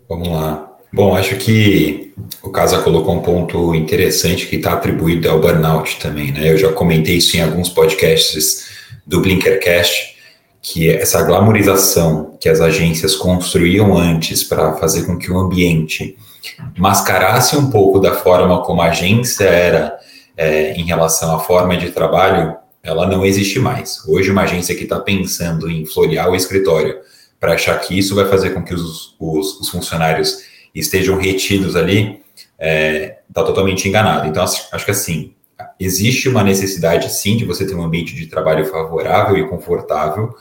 Vamos 0.08 0.28
lá. 0.28 0.69
Bom, 0.92 1.14
acho 1.14 1.36
que 1.36 2.12
o 2.42 2.50
Casa 2.50 2.82
colocou 2.82 3.14
um 3.14 3.22
ponto 3.22 3.74
interessante 3.74 4.46
que 4.46 4.56
está 4.56 4.72
atribuído 4.72 5.30
ao 5.30 5.40
burnout 5.40 5.98
também, 6.00 6.32
né? 6.32 6.50
Eu 6.50 6.58
já 6.58 6.72
comentei 6.72 7.16
isso 7.16 7.36
em 7.36 7.40
alguns 7.40 7.68
podcasts 7.68 8.68
do 9.06 9.20
Blinkercast 9.20 10.16
que 10.62 10.90
essa 10.90 11.22
glamorização 11.22 12.36
que 12.40 12.48
as 12.48 12.60
agências 12.60 13.14
construíam 13.14 13.96
antes 13.96 14.42
para 14.42 14.74
fazer 14.74 15.04
com 15.04 15.16
que 15.16 15.30
o 15.30 15.38
ambiente 15.38 16.16
mascarasse 16.76 17.56
um 17.56 17.70
pouco 17.70 17.98
da 17.98 18.14
forma 18.14 18.62
como 18.62 18.82
a 18.82 18.86
agência 18.86 19.44
era 19.44 19.98
é, 20.36 20.72
em 20.72 20.84
relação 20.84 21.34
à 21.34 21.38
forma 21.38 21.76
de 21.76 21.90
trabalho, 21.90 22.56
ela 22.82 23.06
não 23.06 23.24
existe 23.24 23.58
mais. 23.58 24.02
Hoje, 24.06 24.30
uma 24.30 24.42
agência 24.42 24.74
que 24.74 24.84
está 24.84 24.98
pensando 24.98 25.70
em 25.70 25.86
florear 25.86 26.30
o 26.30 26.36
escritório 26.36 26.96
para 27.38 27.54
achar 27.54 27.78
que 27.80 27.98
isso 27.98 28.14
vai 28.14 28.26
fazer 28.26 28.50
com 28.50 28.62
que 28.62 28.74
os, 28.74 29.14
os, 29.18 29.60
os 29.60 29.68
funcionários 29.68 30.49
estejam 30.74 31.18
retidos 31.18 31.76
ali, 31.76 32.22
está 32.34 32.44
é, 32.58 33.18
tá 33.32 33.42
totalmente 33.42 33.88
enganado. 33.88 34.28
Então, 34.28 34.42
acho 34.44 34.84
que 34.84 34.90
assim, 34.90 35.34
existe 35.78 36.28
uma 36.28 36.42
necessidade, 36.42 37.10
sim, 37.12 37.36
de 37.36 37.44
você 37.44 37.66
ter 37.66 37.74
um 37.74 37.82
ambiente 37.82 38.14
de 38.14 38.26
trabalho 38.26 38.64
favorável 38.66 39.36
e 39.36 39.48
confortável, 39.48 40.34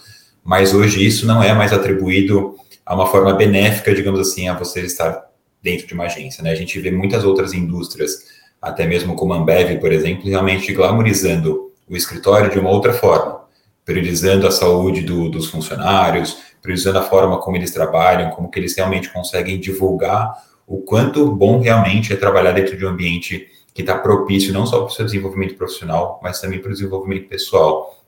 mas 0.44 0.74
hoje 0.74 1.06
isso 1.06 1.26
não 1.26 1.42
é 1.42 1.54
mais 1.54 1.74
atribuído 1.74 2.56
a 2.86 2.96
uma 2.96 3.08
forma 3.08 3.34
benéfica, 3.34 3.94
digamos 3.94 4.20
assim, 4.20 4.48
a 4.48 4.54
você 4.54 4.82
estar 4.82 5.30
dentro 5.62 5.88
de 5.88 5.94
uma 5.94 6.06
agência. 6.06 6.44
Né? 6.44 6.52
A 6.52 6.56
gente 6.56 6.80
vê 6.80 6.92
muitas 6.92 7.24
outras 7.24 7.54
indústrias, 7.54 8.26
até 8.62 8.86
mesmo 8.86 9.16
como 9.16 9.34
a 9.34 9.38
Ambev, 9.38 9.80
por 9.80 9.92
exemplo, 9.92 10.28
realmente 10.28 10.74
glamorizando 10.74 11.72
o 11.88 11.96
escritório 11.96 12.52
de 12.52 12.60
uma 12.60 12.70
outra 12.70 12.94
forma, 12.94 13.42
priorizando 13.86 14.48
a 14.48 14.52
saúde 14.52 15.02
do, 15.02 15.30
dos 15.30 15.48
funcionários, 15.48 16.38
priorizando 16.62 17.00
a 17.00 17.04
forma 17.04 17.40
como 17.40 17.58
eles 17.58 17.72
trabalham, 17.72 18.32
como 18.32 18.50
que 18.50 18.60
eles 18.60 18.76
realmente 18.76 19.12
conseguem 19.12 19.60
divulgar 19.60 20.36
o 20.70 20.78
quanto 20.82 21.32
bom 21.32 21.60
realmente 21.60 22.14
é 22.14 22.16
trabalhar 22.16 22.52
dentro 22.52 22.78
de 22.78 22.86
um 22.86 22.90
ambiente 22.90 23.48
que 23.74 23.82
está 23.82 23.98
propício 23.98 24.54
não 24.54 24.68
só 24.68 24.78
para 24.78 24.88
o 24.88 24.92
seu 24.92 25.04
desenvolvimento 25.04 25.56
profissional, 25.56 26.20
mas 26.22 26.40
também 26.40 26.60
para 26.60 26.70
o 26.70 26.74
desenvolvimento 26.74 27.28
pessoal. 27.28 28.06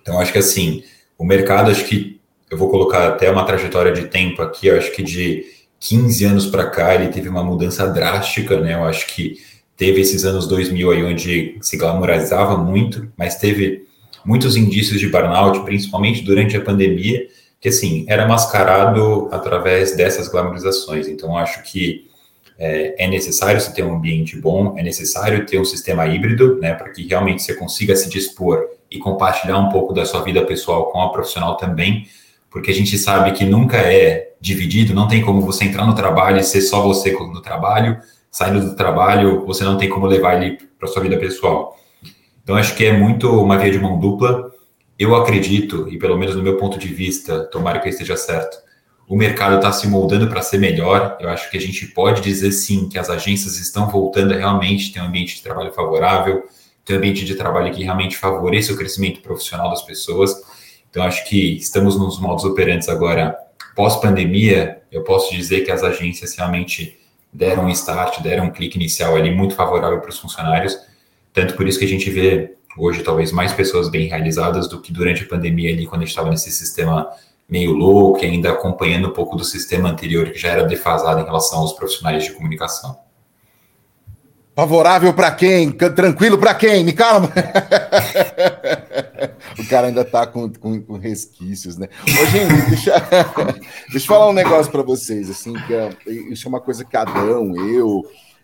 Então, 0.00 0.18
acho 0.18 0.32
que 0.32 0.38
assim, 0.38 0.82
o 1.16 1.24
mercado, 1.24 1.70
acho 1.70 1.84
que 1.84 2.20
eu 2.50 2.58
vou 2.58 2.68
colocar 2.68 3.06
até 3.06 3.30
uma 3.30 3.44
trajetória 3.44 3.92
de 3.92 4.06
tempo 4.08 4.42
aqui, 4.42 4.68
acho 4.68 4.90
que 4.90 5.02
de 5.02 5.44
15 5.78 6.24
anos 6.24 6.46
para 6.46 6.68
cá 6.68 6.92
ele 6.92 7.06
teve 7.06 7.28
uma 7.28 7.44
mudança 7.44 7.86
drástica, 7.86 8.60
né? 8.60 8.74
Eu 8.74 8.84
acho 8.84 9.06
que 9.06 9.36
teve 9.76 10.00
esses 10.00 10.24
anos 10.24 10.48
2000 10.48 10.90
aí 10.90 11.04
onde 11.04 11.58
se 11.60 11.76
glamorizava 11.76 12.56
muito, 12.56 13.12
mas 13.16 13.36
teve 13.36 13.86
muitos 14.24 14.56
indícios 14.56 14.98
de 14.98 15.08
burnout, 15.08 15.60
principalmente 15.64 16.22
durante 16.22 16.56
a 16.56 16.60
pandemia, 16.60 17.28
que 17.62 17.68
assim, 17.68 18.04
era 18.08 18.26
mascarado 18.26 19.28
através 19.30 19.96
dessas 19.96 20.26
glamorizações. 20.26 21.06
Então, 21.06 21.36
acho 21.36 21.62
que 21.62 22.10
é, 22.58 23.04
é, 23.04 23.08
necessário 23.08 23.60
você 23.60 23.72
ter 23.72 23.84
um 23.84 23.94
ambiente 23.94 24.36
bom, 24.38 24.76
é 24.76 24.82
necessário 24.82 25.46
ter 25.46 25.60
um 25.60 25.64
sistema 25.64 26.04
híbrido, 26.08 26.58
né, 26.58 26.74
para 26.74 26.90
que 26.90 27.06
realmente 27.06 27.40
você 27.40 27.54
consiga 27.54 27.94
se 27.94 28.10
dispor 28.10 28.66
e 28.90 28.98
compartilhar 28.98 29.58
um 29.58 29.68
pouco 29.68 29.94
da 29.94 30.04
sua 30.04 30.22
vida 30.22 30.44
pessoal 30.44 30.90
com 30.90 31.00
a 31.00 31.10
profissional 31.10 31.56
também, 31.56 32.08
porque 32.50 32.72
a 32.72 32.74
gente 32.74 32.98
sabe 32.98 33.30
que 33.30 33.44
nunca 33.44 33.76
é 33.76 34.32
dividido, 34.40 34.92
não 34.92 35.06
tem 35.06 35.22
como 35.22 35.40
você 35.40 35.64
entrar 35.64 35.86
no 35.86 35.94
trabalho 35.94 36.40
e 36.40 36.44
ser 36.44 36.62
só 36.62 36.82
você 36.82 37.12
no 37.12 37.40
trabalho, 37.40 37.96
saindo 38.28 38.60
do 38.60 38.74
trabalho, 38.74 39.46
você 39.46 39.62
não 39.62 39.78
tem 39.78 39.88
como 39.88 40.06
levar 40.06 40.42
ele 40.42 40.58
para 40.80 40.88
sua 40.88 41.00
vida 41.00 41.16
pessoal. 41.16 41.76
Então, 42.42 42.56
acho 42.56 42.74
que 42.74 42.84
é 42.84 42.92
muito 42.92 43.30
uma 43.40 43.56
via 43.56 43.70
de 43.70 43.78
mão 43.78 44.00
dupla. 44.00 44.51
Eu 44.98 45.14
acredito, 45.14 45.88
e 45.88 45.98
pelo 45.98 46.16
menos 46.16 46.36
no 46.36 46.42
meu 46.42 46.56
ponto 46.56 46.78
de 46.78 46.88
vista, 46.88 47.44
tomara 47.44 47.80
que 47.80 47.88
eu 47.88 47.90
esteja 47.90 48.16
certo, 48.16 48.56
o 49.08 49.16
mercado 49.16 49.56
está 49.56 49.72
se 49.72 49.86
moldando 49.88 50.28
para 50.28 50.42
ser 50.42 50.58
melhor. 50.58 51.18
Eu 51.20 51.28
acho 51.28 51.50
que 51.50 51.56
a 51.56 51.60
gente 51.60 51.86
pode 51.88 52.22
dizer 52.22 52.52
sim 52.52 52.88
que 52.88 52.98
as 52.98 53.10
agências 53.10 53.58
estão 53.58 53.88
voltando 53.88 54.32
a 54.32 54.36
realmente 54.36 54.92
ter 54.92 55.00
um 55.00 55.04
ambiente 55.04 55.36
de 55.36 55.42
trabalho 55.42 55.72
favorável, 55.72 56.44
ter 56.84 56.94
um 56.94 56.96
ambiente 56.96 57.24
de 57.24 57.34
trabalho 57.34 57.72
que 57.74 57.82
realmente 57.82 58.16
favoreça 58.16 58.72
o 58.72 58.76
crescimento 58.76 59.20
profissional 59.20 59.70
das 59.70 59.82
pessoas. 59.82 60.34
Então, 60.88 61.02
acho 61.02 61.28
que 61.28 61.56
estamos 61.56 61.98
nos 61.98 62.18
modos 62.20 62.44
operantes 62.44 62.88
agora, 62.88 63.36
pós-pandemia, 63.74 64.82
eu 64.90 65.02
posso 65.02 65.34
dizer 65.34 65.62
que 65.62 65.70
as 65.70 65.82
agências 65.82 66.36
realmente 66.36 66.98
deram 67.32 67.64
um 67.64 67.70
start, 67.70 68.20
deram 68.20 68.46
um 68.46 68.50
clique 68.50 68.76
inicial 68.76 69.16
ali 69.16 69.30
muito 69.30 69.54
favorável 69.54 70.00
para 70.00 70.10
os 70.10 70.18
funcionários. 70.18 70.78
Tanto 71.32 71.54
por 71.54 71.66
isso 71.66 71.78
que 71.78 71.84
a 71.84 71.88
gente 71.88 72.10
vê 72.10 72.54
hoje 72.76 73.02
talvez 73.02 73.32
mais 73.32 73.52
pessoas 73.52 73.88
bem 73.88 74.08
realizadas 74.08 74.68
do 74.68 74.80
que 74.80 74.92
durante 74.92 75.24
a 75.24 75.28
pandemia 75.28 75.72
ali, 75.72 75.86
quando 75.86 76.02
a 76.02 76.04
gente 76.04 76.10
estava 76.12 76.30
nesse 76.30 76.50
sistema 76.50 77.08
meio 77.48 77.72
louco 77.72 78.24
e 78.24 78.26
ainda 78.26 78.50
acompanhando 78.50 79.08
um 79.08 79.12
pouco 79.12 79.36
do 79.36 79.44
sistema 79.44 79.90
anterior 79.90 80.30
que 80.30 80.38
já 80.38 80.48
era 80.48 80.64
defasado 80.64 81.20
em 81.20 81.24
relação 81.24 81.58
aos 81.58 81.72
profissionais 81.72 82.24
de 82.24 82.32
comunicação. 82.32 82.98
Favorável 84.54 85.14
para 85.14 85.30
quem? 85.30 85.70
Tranquilo 85.70 86.36
para 86.36 86.54
quem? 86.54 86.84
Me 86.84 86.92
calma. 86.92 87.30
o 89.58 89.66
cara 89.66 89.86
ainda 89.86 90.04
tá 90.04 90.26
com, 90.26 90.50
com, 90.52 90.80
com 90.80 90.98
resquícios, 90.98 91.78
né? 91.78 91.88
Ô, 92.02 92.26
gente, 92.26 92.68
deixa, 92.68 92.92
deixa 93.90 94.04
eu 94.04 94.08
falar 94.08 94.28
um 94.28 94.34
negócio 94.34 94.70
para 94.70 94.82
vocês, 94.82 95.30
assim, 95.30 95.54
que 95.66 95.72
é, 95.72 95.90
isso 96.30 96.46
é 96.46 96.50
uma 96.50 96.60
coisa 96.60 96.84
que 96.84 96.94
Adão, 96.94 97.56
eu, 97.56 98.02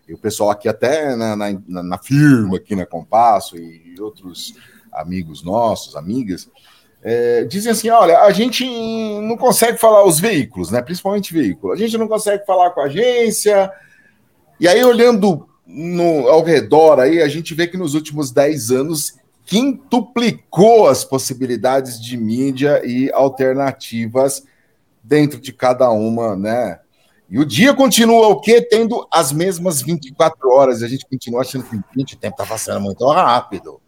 e 0.09 0.13
o 0.13 0.17
pessoal 0.17 0.49
aqui 0.49 0.67
até 0.67 1.15
na, 1.15 1.35
na, 1.35 1.53
na 1.67 1.97
firma, 1.99 2.57
aqui 2.57 2.75
na 2.75 2.83
Compasso 2.83 3.55
e 3.55 3.95
outros 4.01 4.55
amigos 4.91 5.43
nossos, 5.43 5.95
amigas, 5.95 6.49
é, 7.03 7.43
dizem 7.43 7.71
assim: 7.71 7.89
olha, 7.89 8.19
a 8.21 8.31
gente 8.31 8.65
não 9.21 9.37
consegue 9.37 9.77
falar 9.77 10.03
os 10.03 10.19
veículos, 10.19 10.71
né? 10.71 10.81
Principalmente 10.81 11.31
veículo. 11.31 11.71
A 11.73 11.75
gente 11.75 11.95
não 11.95 12.07
consegue 12.07 12.43
falar 12.43 12.71
com 12.71 12.81
a 12.81 12.85
agência. 12.85 13.71
E 14.59 14.67
aí, 14.67 14.83
olhando 14.83 15.47
no, 15.63 16.27
ao 16.27 16.43
redor 16.43 16.99
aí, 16.99 17.21
a 17.21 17.27
gente 17.27 17.53
vê 17.53 17.67
que 17.67 17.77
nos 17.77 17.93
últimos 17.93 18.31
10 18.31 18.71
anos 18.71 19.13
quintuplicou 19.45 20.87
as 20.87 21.03
possibilidades 21.03 22.01
de 22.01 22.17
mídia 22.17 22.81
e 22.83 23.11
alternativas 23.13 24.43
dentro 25.03 25.39
de 25.39 25.53
cada 25.53 25.91
uma, 25.91 26.35
né? 26.35 26.79
E 27.29 27.37
o 27.37 27.45
dia 27.45 27.73
continua 27.73 28.27
o 28.29 28.41
quê? 28.41 28.61
Tendo 28.61 29.07
as 29.11 29.31
mesmas 29.31 29.81
24 29.81 30.49
horas. 30.49 30.81
A 30.81 30.87
gente 30.87 31.07
continua 31.07 31.41
achando 31.41 31.63
que 31.63 31.75
o 31.75 32.17
tempo 32.17 32.35
está 32.41 32.45
passando 32.45 32.81
muito 32.81 33.05
rápido. 33.07 33.79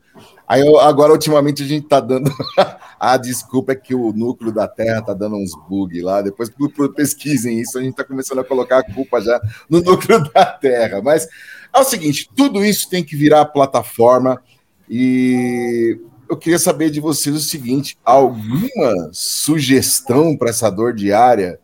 Aí 0.47 0.61
agora, 0.79 1.13
ultimamente, 1.13 1.63
a 1.63 1.65
gente 1.65 1.85
está 1.85 1.99
dando 1.99 2.29
a 2.99 3.17
desculpa 3.17 3.71
é 3.71 3.75
que 3.75 3.95
o 3.95 4.11
núcleo 4.11 4.51
da 4.51 4.67
Terra 4.67 4.99
está 4.99 5.13
dando 5.13 5.37
uns 5.37 5.51
bugs 5.67 6.03
lá. 6.03 6.21
Depois 6.21 6.51
pesquisem 6.95 7.59
isso, 7.59 7.79
a 7.79 7.81
gente 7.81 7.91
está 7.91 8.03
começando 8.03 8.39
a 8.39 8.43
colocar 8.43 8.79
a 8.79 8.93
culpa 8.93 9.21
já 9.21 9.41
no 9.69 9.81
núcleo 9.81 10.21
da 10.31 10.45
Terra. 10.45 11.01
Mas 11.01 11.27
é 11.73 11.79
o 11.79 11.83
seguinte: 11.83 12.29
tudo 12.35 12.63
isso 12.63 12.89
tem 12.89 13.03
que 13.03 13.15
virar 13.15 13.45
plataforma. 13.45 14.41
E 14.89 15.97
eu 16.29 16.37
queria 16.37 16.59
saber 16.59 16.91
de 16.91 16.99
vocês 16.99 17.35
o 17.35 17.39
seguinte: 17.39 17.97
alguma 18.03 19.09
sugestão 19.13 20.37
para 20.37 20.49
essa 20.49 20.69
dor 20.69 20.93
diária 20.93 21.59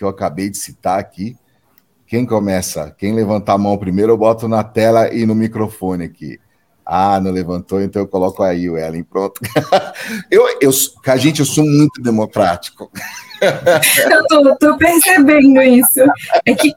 que 0.00 0.04
eu 0.04 0.08
acabei 0.08 0.48
de 0.48 0.56
citar 0.56 0.98
aqui? 0.98 1.36
Quem 2.06 2.24
começa? 2.24 2.90
Quem 2.96 3.14
levantar 3.14 3.52
a 3.52 3.58
mão 3.58 3.76
primeiro, 3.76 4.12
eu 4.12 4.16
boto 4.16 4.48
na 4.48 4.64
tela 4.64 5.12
e 5.12 5.26
no 5.26 5.34
microfone 5.34 6.04
aqui. 6.04 6.40
Ah, 6.86 7.20
não 7.20 7.30
levantou, 7.30 7.82
então 7.82 8.00
eu 8.00 8.08
coloco 8.08 8.42
aí 8.42 8.68
o 8.70 8.78
Ellen, 8.78 9.04
pronto. 9.04 9.38
eu, 10.30 10.42
eu, 10.58 10.70
a 11.06 11.16
gente, 11.18 11.40
eu 11.40 11.46
sou 11.46 11.64
muito 11.64 12.00
democrático. 12.00 12.90
eu 14.10 14.26
tô, 14.26 14.56
tô 14.56 14.78
percebendo 14.78 15.60
isso. 15.60 16.00
É 16.46 16.54
que 16.54 16.72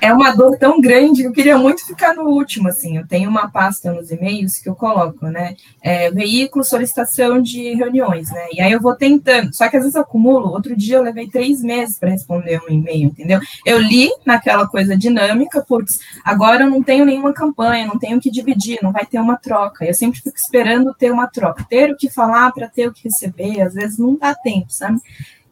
é 0.00 0.12
uma 0.12 0.30
dor 0.30 0.56
tão 0.58 0.80
grande 0.80 1.22
que 1.22 1.28
eu 1.28 1.32
queria 1.32 1.58
muito 1.58 1.86
ficar 1.86 2.14
no 2.14 2.24
último, 2.24 2.68
assim. 2.68 2.96
Eu 2.96 3.06
tenho 3.06 3.28
uma 3.28 3.50
pasta 3.50 3.92
nos 3.92 4.10
e-mails 4.10 4.58
que 4.58 4.68
eu 4.68 4.74
coloco, 4.74 5.26
né? 5.26 5.56
É, 5.82 6.10
veículo, 6.10 6.64
solicitação 6.64 7.40
de 7.40 7.74
reuniões, 7.74 8.30
né? 8.30 8.48
E 8.52 8.60
aí 8.60 8.72
eu 8.72 8.80
vou 8.80 8.94
tentando. 8.94 9.54
Só 9.54 9.68
que 9.68 9.76
às 9.76 9.82
vezes 9.82 9.96
eu 9.96 10.02
acumulo. 10.02 10.50
Outro 10.50 10.76
dia 10.76 10.96
eu 10.96 11.02
levei 11.02 11.28
três 11.28 11.62
meses 11.62 11.98
para 11.98 12.10
responder 12.10 12.60
um 12.62 12.72
e-mail, 12.72 13.08
entendeu? 13.08 13.40
Eu 13.64 13.78
li 13.78 14.10
naquela 14.24 14.66
coisa 14.66 14.96
dinâmica, 14.96 15.64
putz, 15.66 15.98
agora 16.24 16.64
eu 16.64 16.70
não 16.70 16.82
tenho 16.82 17.04
nenhuma 17.04 17.32
campanha, 17.32 17.86
não 17.86 17.98
tenho 17.98 18.18
o 18.18 18.20
que 18.20 18.30
dividir, 18.30 18.78
não 18.82 18.92
vai 18.92 19.06
ter 19.06 19.18
uma 19.18 19.36
troca. 19.36 19.84
Eu 19.84 19.94
sempre 19.94 20.20
fico 20.20 20.36
esperando 20.36 20.94
ter 20.94 21.10
uma 21.10 21.26
troca, 21.26 21.66
ter 21.68 21.90
o 21.90 21.96
que 21.96 22.10
falar 22.10 22.52
para 22.52 22.68
ter 22.68 22.86
o 22.86 22.92
que 22.92 23.04
receber. 23.04 23.60
Às 23.62 23.74
vezes 23.74 23.98
não 23.98 24.16
dá 24.16 24.34
tempo, 24.34 24.66
sabe? 24.70 25.00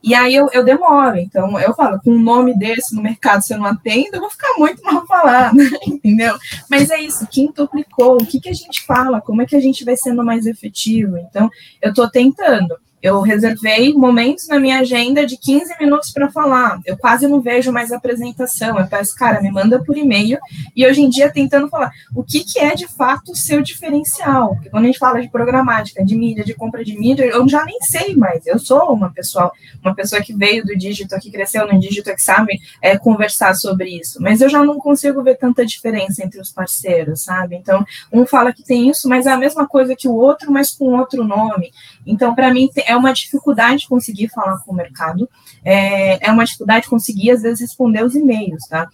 E 0.03 0.15
aí 0.15 0.35
eu, 0.35 0.49
eu 0.53 0.65
demoro. 0.65 1.17
Então, 1.19 1.59
eu 1.59 1.75
falo, 1.75 2.01
com 2.01 2.11
um 2.11 2.21
nome 2.21 2.57
desse 2.57 2.95
no 2.95 3.03
mercado, 3.03 3.43
se 3.43 3.53
eu 3.53 3.59
não 3.59 3.67
atendo, 3.67 4.17
eu 4.17 4.21
vou 4.21 4.31
ficar 4.31 4.55
muito 4.57 4.83
mal 4.83 5.07
falado, 5.07 5.59
entendeu? 5.87 6.37
Mas 6.71 6.91
é 6.91 7.01
isso, 7.01 7.27
quintuplicou, 7.27 8.15
o 8.15 8.27
que, 8.27 8.41
que 8.41 8.49
a 8.49 8.55
gente 8.55 8.85
fala, 8.85 9.21
como 9.21 9.43
é 9.43 9.47
que 9.47 9.57
a 9.57 9.61
gente 9.61 9.85
vai 9.85 9.97
sendo 9.97 10.25
mais 10.25 10.47
efetivo? 10.47 11.19
Então, 11.19 11.51
eu 11.83 11.91
estou 11.91 12.09
tentando. 12.09 12.77
Eu 13.03 13.21
reservei 13.21 13.93
momentos 13.95 14.49
na 14.49 14.59
minha 14.59 14.81
agenda 14.81 15.25
de 15.25 15.37
15 15.37 15.77
minutos 15.79 16.11
para 16.11 16.31
falar. 16.31 16.81
Eu 16.85 16.97
quase 16.97 17.29
não 17.29 17.41
vejo 17.41 17.71
mais 17.71 17.93
apresentação. 17.93 18.79
Eu 18.79 18.89
peço, 18.89 19.15
cara, 19.15 19.41
me 19.41 19.51
manda 19.51 19.83
por 19.83 19.97
e-mail. 19.97 20.39
E 20.75 20.85
hoje 20.85 21.03
em 21.03 21.09
dia 21.09 21.31
tentando 21.31 21.69
falar 21.69 21.93
o 22.15 22.25
que, 22.25 22.43
que 22.43 22.59
é 22.59 22.75
de 22.75 22.89
fato 22.89 23.33
o 23.33 23.37
seu 23.37 23.63
diferencial. 23.63 24.55
Porque 24.55 24.71
quando 24.71 24.85
a 24.85 24.87
gente 24.87 24.99
fala 24.99 25.21
de 25.21 25.29
programática, 25.29 26.05
de 26.05 26.17
mídia, 26.17 26.45
de 26.45 26.55
compra 26.55 26.85
de 26.85 26.99
mídia, 26.99 27.25
eu 27.25 27.49
já 27.49 27.65
nem 27.65 27.79
sei 27.83 28.17
mais. 28.17 28.45
Eu 28.47 28.59
sou 28.59 28.93
uma 28.93 29.11
pessoa, 29.11 29.53
uma 29.83 29.95
pessoa 29.95 30.21
que 30.21 30.35
veio 30.35 30.65
do 30.65 30.77
dígito, 30.77 31.19
que 31.21 31.31
cresceu 31.31 31.73
no 31.73 31.79
dígito, 31.79 32.13
que 32.13 32.23
sabe 32.23 32.59
é, 32.83 32.99
conversar 32.99 33.55
sobre 33.55 33.91
isso. 33.91 34.21
Mas 34.21 34.41
eu 34.41 34.49
já 34.49 34.65
não 34.65 34.79
consigo 34.79 35.23
ver 35.23 35.37
tanta 35.37 35.65
diferença 35.65 36.25
entre 36.25 36.41
os 36.41 36.51
parceiros, 36.51 37.23
sabe? 37.23 37.55
Então, 37.55 37.85
um 38.13 38.27
fala 38.27 38.53
que 38.53 38.65
tem 38.65 38.91
isso, 38.91 39.09
mas 39.09 39.27
é 39.27 39.31
a 39.31 39.37
mesma 39.37 39.69
coisa 39.69 39.95
que 39.95 40.09
o 40.09 40.15
outro, 40.15 40.51
mas 40.51 40.73
com 40.73 40.97
outro 40.99 41.23
nome. 41.25 41.71
Então, 42.05 42.35
para 42.35 42.53
mim, 42.53 42.69
é 42.89 42.97
uma 42.97 43.13
dificuldade 43.13 43.87
conseguir 43.87 44.29
falar 44.29 44.59
com 44.65 44.73
o 44.73 44.75
mercado, 44.75 45.29
é, 45.65 46.27
é 46.27 46.33
uma 46.33 46.45
dificuldade 46.45 46.89
conseguir, 46.89 47.31
às 47.31 47.43
vezes, 47.43 47.61
responder 47.61 48.05
os 48.05 48.15
e-mails, 48.15 48.67
tá? 48.69 48.89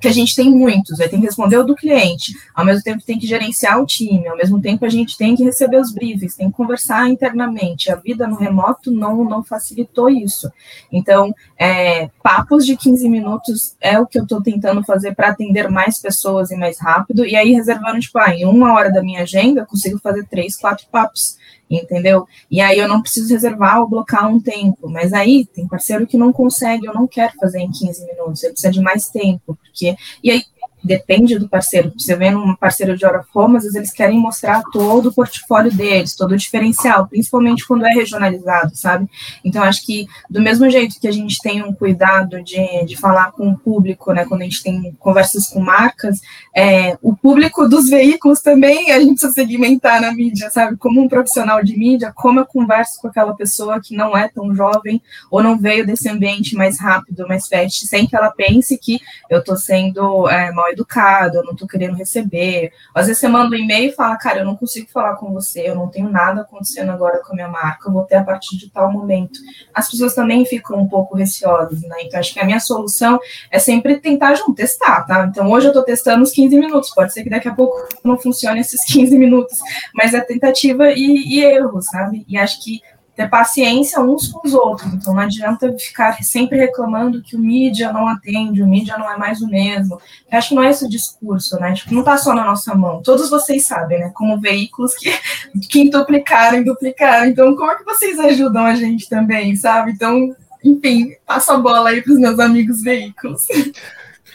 que 0.00 0.08
a 0.08 0.12
gente 0.12 0.34
tem 0.34 0.50
muitos, 0.50 1.00
aí 1.00 1.08
tem 1.08 1.20
que 1.20 1.26
responder 1.26 1.56
o 1.56 1.64
do 1.64 1.74
cliente, 1.74 2.34
ao 2.54 2.64
mesmo 2.64 2.82
tempo 2.82 3.04
tem 3.04 3.18
que 3.18 3.26
gerenciar 3.26 3.80
o 3.80 3.86
time, 3.86 4.26
ao 4.28 4.36
mesmo 4.36 4.60
tempo 4.60 4.84
a 4.84 4.88
gente 4.88 5.16
tem 5.16 5.34
que 5.34 5.42
receber 5.42 5.78
os 5.78 5.92
briefings, 5.92 6.36
tem 6.36 6.50
que 6.50 6.56
conversar 6.56 7.08
internamente. 7.08 7.90
A 7.90 7.96
vida 7.96 8.26
no 8.26 8.36
remoto 8.36 8.90
não, 8.90 9.24
não 9.24 9.42
facilitou 9.42 10.10
isso. 10.10 10.50
Então, 10.92 11.34
é, 11.58 12.10
papos 12.22 12.66
de 12.66 12.76
15 12.76 13.08
minutos 13.08 13.74
é 13.80 13.98
o 13.98 14.06
que 14.06 14.18
eu 14.18 14.24
estou 14.24 14.42
tentando 14.42 14.84
fazer 14.84 15.14
para 15.14 15.28
atender 15.28 15.70
mais 15.70 15.98
pessoas 15.98 16.50
e 16.50 16.56
mais 16.56 16.78
rápido, 16.78 17.24
e 17.24 17.34
aí 17.34 17.52
reservando, 17.52 17.98
tipo, 17.98 18.18
ah, 18.18 18.34
em 18.34 18.44
uma 18.44 18.74
hora 18.74 18.92
da 18.92 19.02
minha 19.02 19.22
agenda, 19.22 19.62
eu 19.62 19.66
consigo 19.66 19.98
fazer 19.98 20.26
três, 20.26 20.56
quatro 20.56 20.86
papos 20.90 21.38
entendeu? 21.70 22.26
E 22.50 22.60
aí 22.60 22.78
eu 22.78 22.88
não 22.88 23.02
preciso 23.02 23.32
reservar 23.32 23.80
ou 23.80 23.88
blocar 23.88 24.28
um 24.28 24.40
tempo, 24.40 24.88
mas 24.88 25.12
aí 25.12 25.44
tem 25.46 25.66
parceiro 25.66 26.06
que 26.06 26.16
não 26.16 26.32
consegue, 26.32 26.86
eu 26.86 26.94
não 26.94 27.06
quero 27.06 27.32
fazer 27.40 27.60
em 27.60 27.70
15 27.70 28.06
minutos, 28.06 28.42
ele 28.42 28.52
precisa 28.52 28.72
de 28.72 28.80
mais 28.80 29.08
tempo, 29.08 29.56
porque 29.62 29.96
e 30.22 30.30
aí 30.30 30.42
depende 30.86 31.38
do 31.38 31.48
parceiro. 31.48 31.92
Você 31.96 32.14
vê 32.16 32.30
num 32.30 32.54
parceiro 32.54 32.96
de 32.96 33.04
hora 33.04 33.24
fome, 33.32 33.56
às 33.56 33.64
vezes 33.64 33.76
eles 33.76 33.92
querem 33.92 34.18
mostrar 34.18 34.62
todo 34.72 35.08
o 35.08 35.12
portfólio 35.12 35.72
deles, 35.72 36.14
todo 36.14 36.32
o 36.32 36.36
diferencial, 36.36 37.06
principalmente 37.06 37.66
quando 37.66 37.86
é 37.86 37.92
regionalizado, 37.92 38.76
sabe? 38.76 39.08
Então, 39.44 39.62
acho 39.62 39.84
que 39.84 40.06
do 40.30 40.40
mesmo 40.40 40.68
jeito 40.70 41.00
que 41.00 41.08
a 41.08 41.12
gente 41.12 41.38
tem 41.42 41.62
um 41.62 41.72
cuidado 41.72 42.42
de, 42.42 42.84
de 42.84 42.96
falar 42.96 43.32
com 43.32 43.50
o 43.50 43.58
público, 43.58 44.12
né, 44.12 44.24
quando 44.24 44.42
a 44.42 44.44
gente 44.44 44.62
tem 44.62 44.96
conversas 44.98 45.48
com 45.48 45.60
marcas, 45.60 46.20
é, 46.54 46.96
o 47.02 47.14
público 47.14 47.68
dos 47.68 47.88
veículos 47.88 48.40
também 48.40 48.92
a 48.92 49.00
gente 49.00 49.18
precisa 49.18 49.32
segmentar 49.32 50.00
na 50.00 50.12
mídia, 50.12 50.50
sabe? 50.50 50.76
Como 50.76 51.02
um 51.02 51.08
profissional 51.08 51.62
de 51.62 51.76
mídia, 51.76 52.12
como 52.14 52.40
eu 52.40 52.46
converso 52.46 53.00
com 53.00 53.08
aquela 53.08 53.34
pessoa 53.34 53.80
que 53.80 53.96
não 53.96 54.16
é 54.16 54.28
tão 54.28 54.54
jovem 54.54 55.02
ou 55.30 55.42
não 55.42 55.58
veio 55.58 55.86
desse 55.86 56.08
ambiente 56.08 56.54
mais 56.54 56.78
rápido, 56.80 57.26
mais 57.26 57.48
fast, 57.48 57.86
sem 57.86 58.06
que 58.06 58.14
ela 58.14 58.30
pense 58.30 58.78
que 58.78 59.00
eu 59.28 59.40
estou 59.40 59.56
sendo 59.56 60.28
é, 60.28 60.52
mal 60.52 60.75
educado, 60.76 61.38
eu 61.38 61.44
não 61.44 61.56
tô 61.56 61.66
querendo 61.66 61.96
receber. 61.96 62.72
Às 62.94 63.06
vezes 63.06 63.20
você 63.20 63.28
manda 63.28 63.54
um 63.54 63.58
e-mail 63.58 63.90
e 63.90 63.94
fala, 63.94 64.16
cara, 64.16 64.40
eu 64.40 64.44
não 64.44 64.56
consigo 64.56 64.88
falar 64.90 65.16
com 65.16 65.32
você, 65.32 65.68
eu 65.68 65.74
não 65.74 65.88
tenho 65.88 66.08
nada 66.08 66.42
acontecendo 66.42 66.90
agora 66.90 67.20
com 67.20 67.32
a 67.32 67.34
minha 67.34 67.48
marca, 67.48 67.88
eu 67.88 67.92
vou 67.92 68.04
ter 68.04 68.16
a 68.16 68.24
partir 68.24 68.56
de 68.56 68.70
tal 68.70 68.92
momento. 68.92 69.40
As 69.74 69.90
pessoas 69.90 70.14
também 70.14 70.44
ficam 70.44 70.78
um 70.78 70.88
pouco 70.88 71.16
receosas, 71.16 71.80
né? 71.82 71.96
Então, 72.02 72.20
acho 72.20 72.32
que 72.32 72.40
a 72.40 72.44
minha 72.44 72.60
solução 72.60 73.18
é 73.50 73.58
sempre 73.58 73.98
tentar 73.98 74.34
junto, 74.34 74.54
testar, 74.54 75.02
tá? 75.06 75.26
Então, 75.26 75.50
hoje 75.50 75.68
eu 75.68 75.72
tô 75.72 75.82
testando 75.82 76.22
os 76.22 76.32
15 76.32 76.58
minutos, 76.58 76.90
pode 76.90 77.12
ser 77.12 77.22
que 77.22 77.30
daqui 77.30 77.48
a 77.48 77.54
pouco 77.54 77.76
não 78.04 78.18
funcione 78.18 78.60
esses 78.60 78.84
15 78.84 79.18
minutos, 79.18 79.58
mas 79.94 80.14
é 80.14 80.20
tentativa 80.20 80.90
e, 80.92 81.36
e 81.36 81.44
erro, 81.44 81.80
sabe? 81.80 82.24
E 82.28 82.36
acho 82.36 82.62
que 82.62 82.80
ter 83.16 83.30
paciência 83.30 84.00
uns 84.00 84.28
com 84.28 84.46
os 84.46 84.52
outros. 84.52 84.92
Então 84.92 85.14
não 85.14 85.22
adianta 85.22 85.74
ficar 85.78 86.22
sempre 86.22 86.58
reclamando 86.58 87.22
que 87.22 87.34
o 87.34 87.38
mídia 87.38 87.90
não 87.90 88.06
atende, 88.06 88.62
o 88.62 88.66
mídia 88.66 88.98
não 88.98 89.10
é 89.10 89.16
mais 89.16 89.40
o 89.40 89.48
mesmo. 89.48 89.98
Eu 90.30 90.38
acho 90.38 90.50
que 90.50 90.54
não 90.54 90.62
é 90.62 90.70
esse 90.70 90.84
o 90.84 90.88
discurso, 90.88 91.58
né? 91.58 91.72
Tipo, 91.72 91.94
não 91.94 92.00
está 92.00 92.18
só 92.18 92.34
na 92.34 92.44
nossa 92.44 92.74
mão. 92.74 93.00
Todos 93.02 93.30
vocês 93.30 93.64
sabem, 93.64 93.98
né? 94.00 94.10
Como 94.14 94.38
veículos 94.38 94.94
que 94.94 95.10
quintuplicaram 95.70 96.58
e 96.58 96.64
duplicaram. 96.64 97.24
Então, 97.26 97.56
como 97.56 97.70
é 97.70 97.76
que 97.76 97.84
vocês 97.84 98.20
ajudam 98.20 98.66
a 98.66 98.74
gente 98.74 99.08
também, 99.08 99.56
sabe? 99.56 99.92
Então, 99.92 100.36
enfim, 100.62 101.14
passo 101.26 101.52
a 101.52 101.56
bola 101.56 101.88
aí 101.90 102.02
para 102.02 102.12
os 102.12 102.18
meus 102.18 102.38
amigos 102.38 102.82
veículos. 102.82 103.46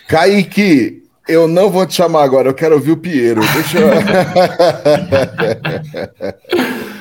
Kaique, 0.08 1.04
eu 1.28 1.48
não 1.48 1.70
vou 1.70 1.86
te 1.86 1.94
chamar 1.94 2.24
agora, 2.24 2.50
eu 2.50 2.54
quero 2.56 2.74
ouvir 2.74 2.94
o 2.94 2.98
Piero. 2.98 3.42
Deixa 3.54 3.78
eu. 3.78 3.92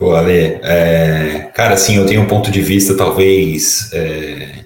Pô, 0.00 0.14
Ale, 0.14 0.58
é, 0.62 1.50
cara, 1.54 1.74
assim, 1.74 1.98
eu 1.98 2.06
tenho 2.06 2.22
um 2.22 2.26
ponto 2.26 2.50
de 2.50 2.62
vista, 2.62 2.96
talvez. 2.96 3.90
É, 3.92 4.64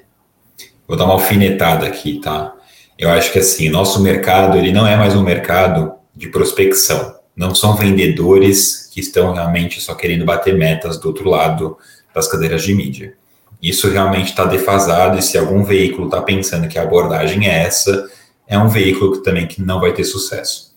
vou 0.86 0.96
dar 0.96 1.06
uma 1.06 1.14
alfinetada 1.14 1.88
aqui, 1.88 2.20
tá? 2.20 2.54
Eu 2.96 3.10
acho 3.10 3.32
que, 3.32 3.40
assim, 3.40 3.68
nosso 3.68 4.00
mercado, 4.00 4.56
ele 4.56 4.70
não 4.70 4.86
é 4.86 4.96
mais 4.96 5.16
um 5.16 5.24
mercado 5.24 5.94
de 6.14 6.28
prospecção. 6.28 7.16
Não 7.34 7.52
são 7.52 7.74
vendedores 7.74 8.88
que 8.94 9.00
estão 9.00 9.32
realmente 9.32 9.80
só 9.80 9.96
querendo 9.96 10.24
bater 10.24 10.56
metas 10.56 11.00
do 11.00 11.08
outro 11.08 11.28
lado 11.28 11.76
das 12.14 12.28
cadeiras 12.28 12.62
de 12.62 12.72
mídia. 12.72 13.14
Isso 13.60 13.90
realmente 13.90 14.28
está 14.30 14.44
defasado, 14.44 15.18
e 15.18 15.22
se 15.22 15.36
algum 15.36 15.64
veículo 15.64 16.04
está 16.04 16.22
pensando 16.22 16.68
que 16.68 16.78
a 16.78 16.82
abordagem 16.82 17.48
é 17.48 17.64
essa, 17.64 18.08
é 18.46 18.56
um 18.56 18.68
veículo 18.68 19.14
que 19.14 19.24
também 19.24 19.48
que 19.48 19.60
não 19.60 19.80
vai 19.80 19.92
ter 19.92 20.04
sucesso. 20.04 20.73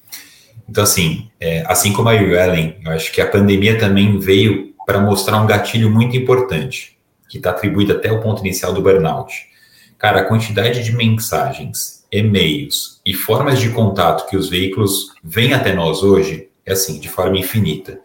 Então, 0.69 0.83
assim, 0.83 1.29
é, 1.39 1.63
assim 1.67 1.93
como 1.93 2.09
a 2.09 2.15
Ellen, 2.15 2.75
eu 2.83 2.91
acho 2.91 3.11
que 3.11 3.21
a 3.21 3.27
pandemia 3.27 3.77
também 3.77 4.19
veio 4.19 4.73
para 4.85 4.99
mostrar 4.99 5.41
um 5.41 5.47
gatilho 5.47 5.89
muito 5.89 6.15
importante, 6.15 6.97
que 7.29 7.37
está 7.37 7.51
atribuído 7.51 7.93
até 7.93 8.11
o 8.11 8.21
ponto 8.21 8.41
inicial 8.41 8.73
do 8.73 8.81
burnout. 8.81 9.33
Cara, 9.97 10.21
a 10.21 10.25
quantidade 10.25 10.83
de 10.83 10.95
mensagens, 10.95 12.05
e-mails 12.11 13.01
e 13.05 13.13
formas 13.13 13.59
de 13.59 13.69
contato 13.69 14.29
que 14.29 14.37
os 14.37 14.49
veículos 14.49 15.13
vêm 15.23 15.53
até 15.53 15.73
nós 15.73 16.03
hoje 16.03 16.49
é 16.65 16.73
assim, 16.73 16.99
de 16.99 17.09
forma 17.09 17.37
infinita. 17.37 17.99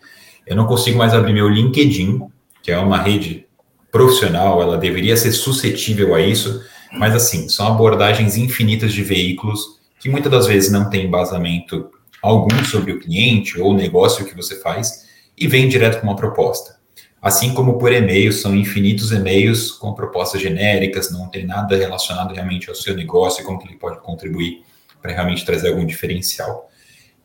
Eu 0.46 0.56
não 0.56 0.66
consigo 0.66 0.98
mais 0.98 1.12
abrir 1.14 1.32
meu 1.32 1.48
LinkedIn, 1.48 2.22
que 2.62 2.70
é 2.70 2.78
uma 2.78 2.98
rede 2.98 3.46
profissional, 3.90 4.62
ela 4.62 4.78
deveria 4.78 5.16
ser 5.16 5.32
suscetível 5.32 6.14
a 6.14 6.20
isso, 6.20 6.62
mas 6.92 7.14
assim, 7.14 7.48
são 7.48 7.66
abordagens 7.66 8.36
infinitas 8.36 8.92
de 8.92 9.02
veículos 9.02 9.80
que 10.00 10.08
muitas 10.08 10.32
das 10.32 10.46
vezes 10.46 10.70
não 10.70 10.88
têm 10.88 11.06
embasamento 11.06 11.90
algum 12.22 12.64
sobre 12.64 12.92
o 12.92 13.00
cliente 13.00 13.60
ou 13.60 13.70
o 13.70 13.76
negócio 13.76 14.24
que 14.24 14.34
você 14.34 14.60
faz 14.60 15.08
e 15.36 15.48
vem 15.48 15.68
direto 15.68 16.00
com 16.00 16.06
uma 16.06 16.16
proposta. 16.16 16.76
Assim 17.20 17.54
como 17.54 17.78
por 17.78 17.92
e-mail, 17.92 18.32
são 18.32 18.54
infinitos 18.54 19.12
e-mails 19.12 19.70
com 19.70 19.92
propostas 19.92 20.40
genéricas, 20.40 21.10
não 21.10 21.28
tem 21.28 21.46
nada 21.46 21.76
relacionado 21.76 22.34
realmente 22.34 22.68
ao 22.68 22.74
seu 22.74 22.94
negócio 22.96 23.42
e 23.42 23.44
como 23.44 23.58
que 23.58 23.68
ele 23.68 23.76
pode 23.76 24.00
contribuir 24.00 24.62
para 25.00 25.12
realmente 25.12 25.44
trazer 25.44 25.68
algum 25.68 25.84
diferencial. 25.84 26.68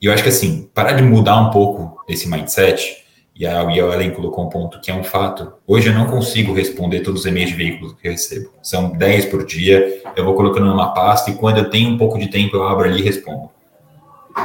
E 0.01 0.05
eu 0.05 0.13
acho 0.13 0.21
que 0.21 0.29
assim, 0.29 0.69
parar 0.73 0.93
de 0.93 1.03
mudar 1.03 1.39
um 1.41 1.49
pouco 1.49 2.03
esse 2.07 2.29
mindset, 2.29 3.05
e 3.39 3.45
a, 3.45 3.63
e 3.65 3.79
a 3.79 3.93
Ellen 3.93 4.12
colocou 4.12 4.45
um 4.45 4.49
ponto 4.49 4.81
que 4.81 4.89
é 4.89 4.93
um 4.93 5.03
fato, 5.03 5.53
hoje 5.67 5.89
eu 5.89 5.93
não 5.93 6.07
consigo 6.07 6.53
responder 6.53 7.01
todos 7.01 7.21
os 7.21 7.25
e-mails 7.27 7.51
de 7.51 7.55
veículos 7.55 7.93
que 7.93 8.07
eu 8.07 8.12
recebo. 8.12 8.51
São 8.63 8.89
10 8.89 9.25
por 9.25 9.45
dia, 9.45 10.01
eu 10.15 10.25
vou 10.25 10.33
colocando 10.33 10.65
numa 10.65 10.91
pasta 10.93 11.29
e 11.29 11.36
quando 11.36 11.60
eu 11.60 11.69
tenho 11.69 11.89
um 11.89 11.97
pouco 11.97 12.17
de 12.17 12.27
tempo 12.27 12.55
eu 12.55 12.67
abro 12.67 12.86
ali 12.86 12.99
e 12.99 13.03
respondo. 13.03 13.49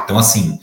Então, 0.03 0.17
assim, 0.17 0.57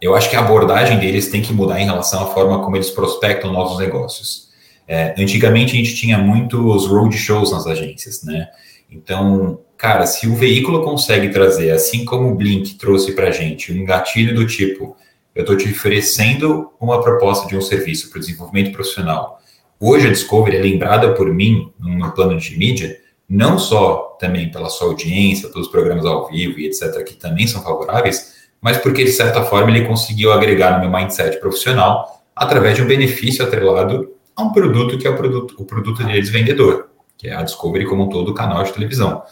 eu 0.00 0.14
acho 0.14 0.28
que 0.28 0.36
a 0.36 0.40
abordagem 0.40 0.98
deles 0.98 1.28
tem 1.28 1.42
que 1.42 1.52
mudar 1.52 1.80
em 1.80 1.84
relação 1.84 2.22
à 2.22 2.26
forma 2.26 2.62
como 2.62 2.76
eles 2.76 2.90
prospectam 2.90 3.52
novos 3.52 3.78
negócios. 3.78 4.50
É, 4.88 5.14
antigamente 5.16 5.72
a 5.72 5.76
gente 5.76 5.94
tinha 5.94 6.18
muitos 6.18 6.86
roadshows 6.86 7.52
nas 7.52 7.66
agências, 7.66 8.22
né? 8.24 8.48
Então, 8.90 9.60
cara, 9.76 10.06
se 10.06 10.28
o 10.28 10.34
veículo 10.34 10.82
consegue 10.82 11.30
trazer, 11.30 11.70
assim 11.70 12.04
como 12.04 12.28
o 12.28 12.34
Blink 12.34 12.74
trouxe 12.74 13.12
para 13.12 13.30
gente, 13.30 13.72
um 13.72 13.84
gatilho 13.84 14.34
do 14.34 14.46
tipo 14.46 14.96
eu 15.34 15.42
estou 15.42 15.56
te 15.56 15.68
oferecendo 15.70 16.70
uma 16.78 17.00
proposta 17.02 17.48
de 17.48 17.56
um 17.56 17.62
serviço 17.62 18.10
para 18.10 18.18
o 18.18 18.20
desenvolvimento 18.20 18.72
profissional. 18.72 19.40
Hoje 19.80 20.06
a 20.06 20.10
Discovery 20.10 20.58
é 20.58 20.60
lembrada 20.60 21.14
por 21.14 21.32
mim, 21.32 21.72
no 21.78 21.88
meu 21.88 22.10
plano 22.12 22.38
de 22.38 22.56
mídia, 22.56 22.98
não 23.28 23.58
só 23.58 24.16
também 24.20 24.50
pela 24.50 24.68
sua 24.68 24.88
audiência, 24.88 25.48
pelos 25.48 25.68
programas 25.68 26.04
ao 26.04 26.28
vivo 26.28 26.58
e 26.60 26.66
etc., 26.66 27.02
que 27.02 27.14
também 27.14 27.46
são 27.46 27.62
favoráveis, 27.62 28.41
mas 28.62 28.78
porque, 28.78 29.04
de 29.04 29.12
certa 29.12 29.42
forma, 29.42 29.70
ele 29.70 29.86
conseguiu 29.86 30.32
agregar 30.32 30.72
no 30.78 30.88
meu 30.88 30.98
mindset 30.98 31.38
profissional 31.38 32.22
através 32.34 32.76
de 32.76 32.82
um 32.82 32.86
benefício 32.86 33.44
atrelado 33.44 34.10
a 34.34 34.42
um 34.42 34.52
produto 34.52 34.96
que 34.96 35.06
é 35.06 35.10
o 35.10 35.16
produto, 35.16 35.54
o 35.58 35.64
produto 35.66 36.02
deles 36.02 36.30
vendedor, 36.30 36.88
que 37.18 37.28
é 37.28 37.34
a 37.34 37.42
Discovery 37.42 37.84
como 37.84 38.04
um 38.04 38.08
todo, 38.08 38.30
o 38.30 38.34
canal 38.34 38.62
de 38.62 38.72
televisão. 38.72 39.22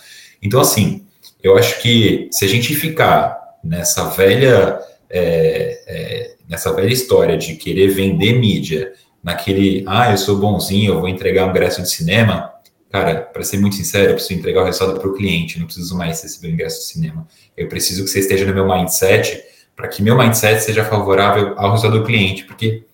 Então, 0.42 0.60
assim, 0.60 1.06
eu 1.42 1.56
acho 1.56 1.80
que 1.80 2.28
se 2.30 2.44
a 2.44 2.48
gente 2.48 2.74
ficar 2.74 3.38
nessa 3.64 4.04
velha 4.10 4.78
é, 5.08 5.82
é, 5.86 6.34
nessa 6.48 6.72
velha 6.72 6.92
história 6.92 7.38
de 7.38 7.54
querer 7.54 7.88
vender 7.88 8.32
mídia, 8.34 8.92
naquele, 9.22 9.84
ah, 9.86 10.10
eu 10.10 10.18
sou 10.18 10.38
bonzinho, 10.38 10.94
eu 10.94 11.00
vou 11.00 11.08
entregar 11.08 11.46
um 11.46 11.50
ingresso 11.50 11.82
de 11.82 11.90
cinema, 11.90 12.50
cara, 12.90 13.22
para 13.22 13.42
ser 13.42 13.58
muito 13.58 13.76
sincero, 13.76 14.10
eu 14.10 14.14
preciso 14.14 14.38
entregar 14.38 14.62
o 14.62 14.64
resultado 14.64 14.98
para 14.98 15.08
o 15.08 15.14
cliente, 15.14 15.58
não 15.58 15.66
preciso 15.66 15.96
mais 15.96 16.22
receber 16.22 16.48
o 16.48 16.52
ingresso 16.52 16.80
de 16.80 16.86
cinema. 16.86 17.26
Eu 17.56 17.68
preciso 17.68 18.04
que 18.04 18.10
você 18.10 18.20
esteja 18.20 18.44
no 18.44 18.54
meu 18.54 18.66
mindset 18.66 19.42
para 19.76 19.88
que 19.88 20.02
meu 20.02 20.16
mindset 20.16 20.62
seja 20.62 20.84
favorável 20.84 21.54
ao 21.56 21.70
resultado 21.72 22.00
do 22.00 22.04
cliente, 22.04 22.44
porque 22.44 22.84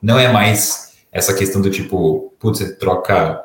não 0.00 0.18
é 0.18 0.30
mais 0.32 0.92
essa 1.10 1.34
questão 1.34 1.60
do 1.60 1.70
tipo, 1.70 2.34
putz, 2.38 2.60
você 2.60 2.76
troca 2.76 3.42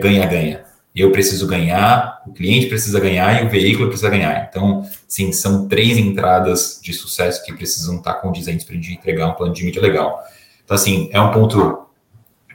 ganha-ganha. 0.00 0.64
É, 0.66 0.70
eu 0.94 1.12
preciso 1.12 1.46
ganhar, 1.46 2.20
o 2.26 2.32
cliente 2.32 2.66
precisa 2.66 2.98
ganhar 2.98 3.42
e 3.42 3.46
o 3.46 3.50
veículo 3.50 3.88
precisa 3.88 4.10
ganhar. 4.10 4.48
Então, 4.48 4.84
sim, 5.06 5.30
são 5.30 5.68
três 5.68 5.96
entradas 5.96 6.80
de 6.82 6.92
sucesso 6.92 7.44
que 7.44 7.52
precisam 7.52 7.96
estar 7.96 8.14
condizentes 8.14 8.64
para 8.64 8.74
a 8.74 8.76
gente 8.76 8.94
entregar 8.94 9.28
um 9.28 9.34
plano 9.34 9.54
de 9.54 9.64
mídia 9.64 9.80
legal. 9.80 10.18
Então, 10.64 10.74
assim, 10.74 11.08
é 11.12 11.20
um 11.20 11.30
ponto 11.30 11.86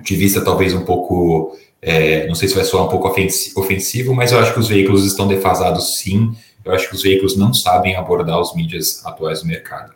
de 0.02 0.15
vista 0.15 0.44
talvez 0.44 0.74
um 0.74 0.84
pouco, 0.84 1.58
é, 1.88 2.26
não 2.28 2.34
sei 2.34 2.48
se 2.48 2.56
vai 2.56 2.63
soar 2.63 2.84
um 2.84 2.88
pouco 2.88 3.08
ofensivo, 3.08 4.15
mas 4.15 4.32
eu 4.32 4.39
acho 4.39 4.52
que 4.54 4.60
os 4.60 4.67
veículos 4.67 5.06
estão 5.06 5.28
defasados 5.28 6.00
sim. 6.00 6.32
Eu 6.63 6.74
acho 6.74 6.89
que 6.89 6.95
os 6.95 7.04
veículos 7.04 7.38
não 7.38 7.54
sabem 7.54 7.95
abordar 7.95 8.41
os 8.41 8.56
mídias 8.56 9.06
atuais 9.06 9.41
do 9.41 9.48
mercado. 9.48 9.93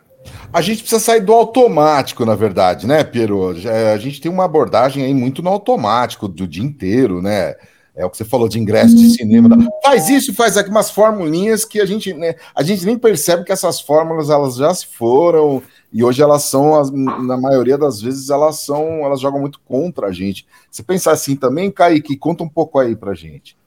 A 0.52 0.60
gente 0.60 0.82
precisa 0.82 1.00
sair 1.00 1.20
do 1.20 1.32
automático, 1.32 2.24
na 2.24 2.36
verdade, 2.36 2.86
né, 2.86 3.02
Piero? 3.02 3.48
A 3.92 3.98
gente 3.98 4.20
tem 4.20 4.30
uma 4.30 4.44
abordagem 4.44 5.04
aí 5.04 5.12
muito 5.12 5.42
no 5.42 5.50
automático 5.50 6.28
do 6.28 6.46
dia 6.46 6.62
inteiro, 6.62 7.20
né? 7.20 7.56
É 7.96 8.06
o 8.06 8.10
que 8.10 8.16
você 8.16 8.24
falou 8.24 8.48
de 8.48 8.60
ingresso 8.60 8.94
de 8.94 9.10
cinema. 9.10 9.58
Faz 9.82 10.08
isso, 10.08 10.32
faz 10.32 10.56
aqui 10.56 10.70
umas 10.70 10.92
formulinhas 10.92 11.64
que 11.64 11.80
a 11.80 11.86
gente, 11.86 12.14
né, 12.14 12.36
a 12.54 12.62
gente 12.62 12.86
nem 12.86 12.96
percebe 12.96 13.42
que 13.42 13.50
essas 13.50 13.80
fórmulas 13.80 14.30
elas 14.30 14.54
já 14.54 14.72
se 14.72 14.86
foram 14.86 15.60
e 15.92 16.04
hoje 16.04 16.22
elas 16.22 16.44
são, 16.44 16.82
na 16.92 17.36
maioria 17.36 17.76
das 17.76 18.00
vezes, 18.00 18.30
elas 18.30 18.60
são, 18.60 19.04
elas 19.04 19.20
jogam 19.20 19.40
muito 19.40 19.60
contra 19.60 20.06
a 20.06 20.12
gente. 20.12 20.46
Você 20.70 20.82
pensa 20.82 21.10
assim 21.10 21.34
também, 21.34 21.70
Kaique? 21.70 22.16
Conta 22.16 22.44
um 22.44 22.48
pouco 22.48 22.78
aí 22.78 22.94
pra 22.94 23.12
gente. 23.14 23.58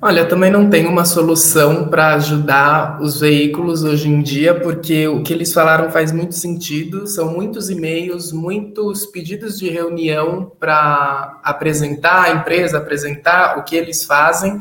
Olha, 0.00 0.20
eu 0.20 0.28
também 0.28 0.48
não 0.48 0.70
tenho 0.70 0.88
uma 0.88 1.04
solução 1.04 1.88
para 1.88 2.14
ajudar 2.14 3.02
os 3.02 3.18
veículos 3.18 3.82
hoje 3.82 4.08
em 4.08 4.22
dia, 4.22 4.54
porque 4.54 5.08
o 5.08 5.24
que 5.24 5.32
eles 5.32 5.52
falaram 5.52 5.90
faz 5.90 6.12
muito 6.12 6.36
sentido. 6.36 7.04
São 7.08 7.32
muitos 7.32 7.68
e-mails, 7.68 8.30
muitos 8.30 9.06
pedidos 9.06 9.58
de 9.58 9.68
reunião 9.68 10.52
para 10.60 11.40
apresentar 11.42 12.26
a 12.26 12.30
empresa, 12.30 12.78
apresentar 12.78 13.58
o 13.58 13.64
que 13.64 13.74
eles 13.74 14.04
fazem. 14.04 14.60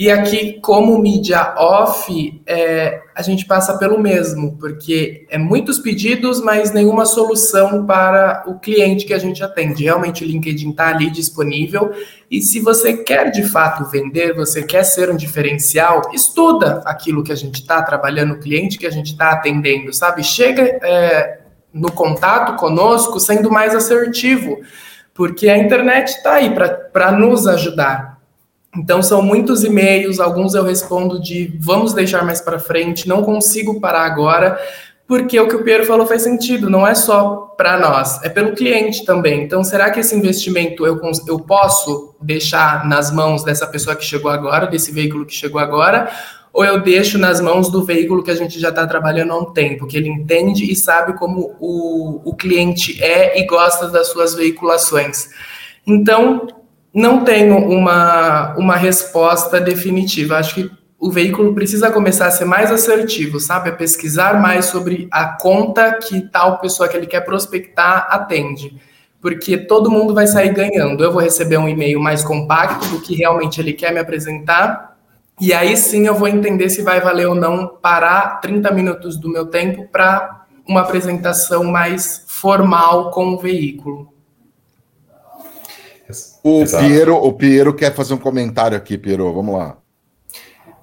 E 0.00 0.10
aqui, 0.10 0.58
como 0.62 0.98
mídia 0.98 1.52
off, 1.58 2.42
é, 2.46 3.02
a 3.14 3.20
gente 3.20 3.44
passa 3.44 3.76
pelo 3.76 4.00
mesmo, 4.00 4.56
porque 4.56 5.26
é 5.28 5.36
muitos 5.36 5.78
pedidos, 5.78 6.40
mas 6.40 6.72
nenhuma 6.72 7.04
solução 7.04 7.84
para 7.84 8.44
o 8.46 8.58
cliente 8.58 9.04
que 9.04 9.12
a 9.12 9.18
gente 9.18 9.44
atende. 9.44 9.84
Realmente 9.84 10.24
o 10.24 10.26
LinkedIn 10.26 10.70
está 10.70 10.88
ali 10.88 11.10
disponível. 11.10 11.92
E 12.30 12.40
se 12.40 12.60
você 12.60 12.94
quer 12.96 13.30
de 13.30 13.42
fato 13.42 13.90
vender, 13.90 14.34
você 14.34 14.62
quer 14.62 14.84
ser 14.84 15.10
um 15.10 15.16
diferencial, 15.18 16.00
estuda 16.14 16.80
aquilo 16.86 17.22
que 17.22 17.32
a 17.32 17.36
gente 17.36 17.56
está 17.56 17.82
trabalhando, 17.82 18.32
o 18.32 18.40
cliente 18.40 18.78
que 18.78 18.86
a 18.86 18.90
gente 18.90 19.12
está 19.12 19.32
atendendo, 19.32 19.92
sabe? 19.92 20.24
Chega 20.24 20.62
é, 20.82 21.40
no 21.74 21.92
contato 21.92 22.58
conosco 22.58 23.20
sendo 23.20 23.50
mais 23.50 23.74
assertivo, 23.74 24.60
porque 25.12 25.50
a 25.50 25.58
internet 25.58 26.08
está 26.08 26.36
aí 26.36 26.54
para 26.90 27.12
nos 27.12 27.46
ajudar. 27.46 28.19
Então 28.76 29.02
são 29.02 29.20
muitos 29.20 29.64
e-mails, 29.64 30.20
alguns 30.20 30.54
eu 30.54 30.62
respondo 30.62 31.20
de 31.20 31.52
vamos 31.58 31.92
deixar 31.92 32.24
mais 32.24 32.40
para 32.40 32.58
frente, 32.58 33.08
não 33.08 33.22
consigo 33.22 33.80
parar 33.80 34.04
agora, 34.04 34.60
porque 35.08 35.40
o 35.40 35.48
que 35.48 35.56
o 35.56 35.64
Piero 35.64 35.84
falou 35.84 36.06
faz 36.06 36.22
sentido, 36.22 36.70
não 36.70 36.86
é 36.86 36.94
só 36.94 37.52
para 37.56 37.76
nós, 37.80 38.22
é 38.22 38.28
pelo 38.28 38.54
cliente 38.54 39.04
também. 39.04 39.42
Então 39.42 39.64
será 39.64 39.90
que 39.90 39.98
esse 39.98 40.14
investimento 40.14 40.86
eu, 40.86 41.00
eu 41.26 41.40
posso 41.40 42.14
deixar 42.20 42.86
nas 42.86 43.10
mãos 43.10 43.42
dessa 43.42 43.66
pessoa 43.66 43.96
que 43.96 44.04
chegou 44.04 44.30
agora, 44.30 44.66
desse 44.66 44.92
veículo 44.92 45.26
que 45.26 45.34
chegou 45.34 45.60
agora, 45.60 46.08
ou 46.52 46.64
eu 46.64 46.80
deixo 46.80 47.18
nas 47.18 47.40
mãos 47.40 47.70
do 47.70 47.84
veículo 47.84 48.22
que 48.22 48.30
a 48.30 48.36
gente 48.36 48.60
já 48.60 48.68
está 48.68 48.86
trabalhando 48.86 49.32
há 49.32 49.38
um 49.38 49.52
tempo, 49.52 49.86
que 49.86 49.96
ele 49.96 50.08
entende 50.08 50.70
e 50.70 50.76
sabe 50.76 51.18
como 51.18 51.56
o, 51.58 52.20
o 52.24 52.34
cliente 52.36 53.02
é 53.02 53.40
e 53.40 53.46
gosta 53.46 53.88
das 53.88 54.08
suas 54.08 54.34
veiculações. 54.34 55.28
Então, 55.84 56.46
não 56.92 57.24
tenho 57.24 57.56
uma, 57.56 58.54
uma 58.56 58.76
resposta 58.76 59.60
definitiva. 59.60 60.36
Acho 60.36 60.54
que 60.54 60.70
o 60.98 61.10
veículo 61.10 61.54
precisa 61.54 61.90
começar 61.90 62.26
a 62.26 62.30
ser 62.30 62.44
mais 62.44 62.70
assertivo, 62.70 63.40
sabe? 63.40 63.70
A 63.70 63.74
pesquisar 63.74 64.40
mais 64.40 64.66
sobre 64.66 65.08
a 65.10 65.38
conta 65.38 65.94
que 65.94 66.20
tal 66.20 66.58
pessoa 66.58 66.88
que 66.88 66.96
ele 66.96 67.06
quer 67.06 67.20
prospectar 67.22 68.06
atende. 68.10 68.78
Porque 69.20 69.56
todo 69.56 69.90
mundo 69.90 70.14
vai 70.14 70.26
sair 70.26 70.52
ganhando. 70.52 71.02
Eu 71.02 71.12
vou 71.12 71.22
receber 71.22 71.58
um 71.58 71.68
e-mail 71.68 72.00
mais 72.00 72.22
compacto 72.22 72.86
do 72.88 73.00
que 73.00 73.14
realmente 73.14 73.60
ele 73.60 73.72
quer 73.72 73.92
me 73.92 74.00
apresentar. 74.00 74.98
E 75.40 75.54
aí 75.54 75.76
sim 75.76 76.06
eu 76.06 76.14
vou 76.14 76.28
entender 76.28 76.68
se 76.68 76.82
vai 76.82 77.00
valer 77.00 77.26
ou 77.26 77.34
não 77.34 77.66
parar 77.66 78.40
30 78.40 78.70
minutos 78.72 79.16
do 79.16 79.28
meu 79.28 79.46
tempo 79.46 79.88
para 79.90 80.44
uma 80.68 80.82
apresentação 80.82 81.64
mais 81.64 82.24
formal 82.28 83.10
com 83.10 83.34
o 83.34 83.38
veículo. 83.38 84.12
O 86.42 86.64
Piero, 86.64 87.16
o 87.16 87.32
Piero 87.32 87.74
quer 87.74 87.94
fazer 87.94 88.14
um 88.14 88.18
comentário 88.18 88.76
aqui, 88.76 88.96
Piero. 88.96 89.32
Vamos 89.32 89.54
lá. 89.54 89.76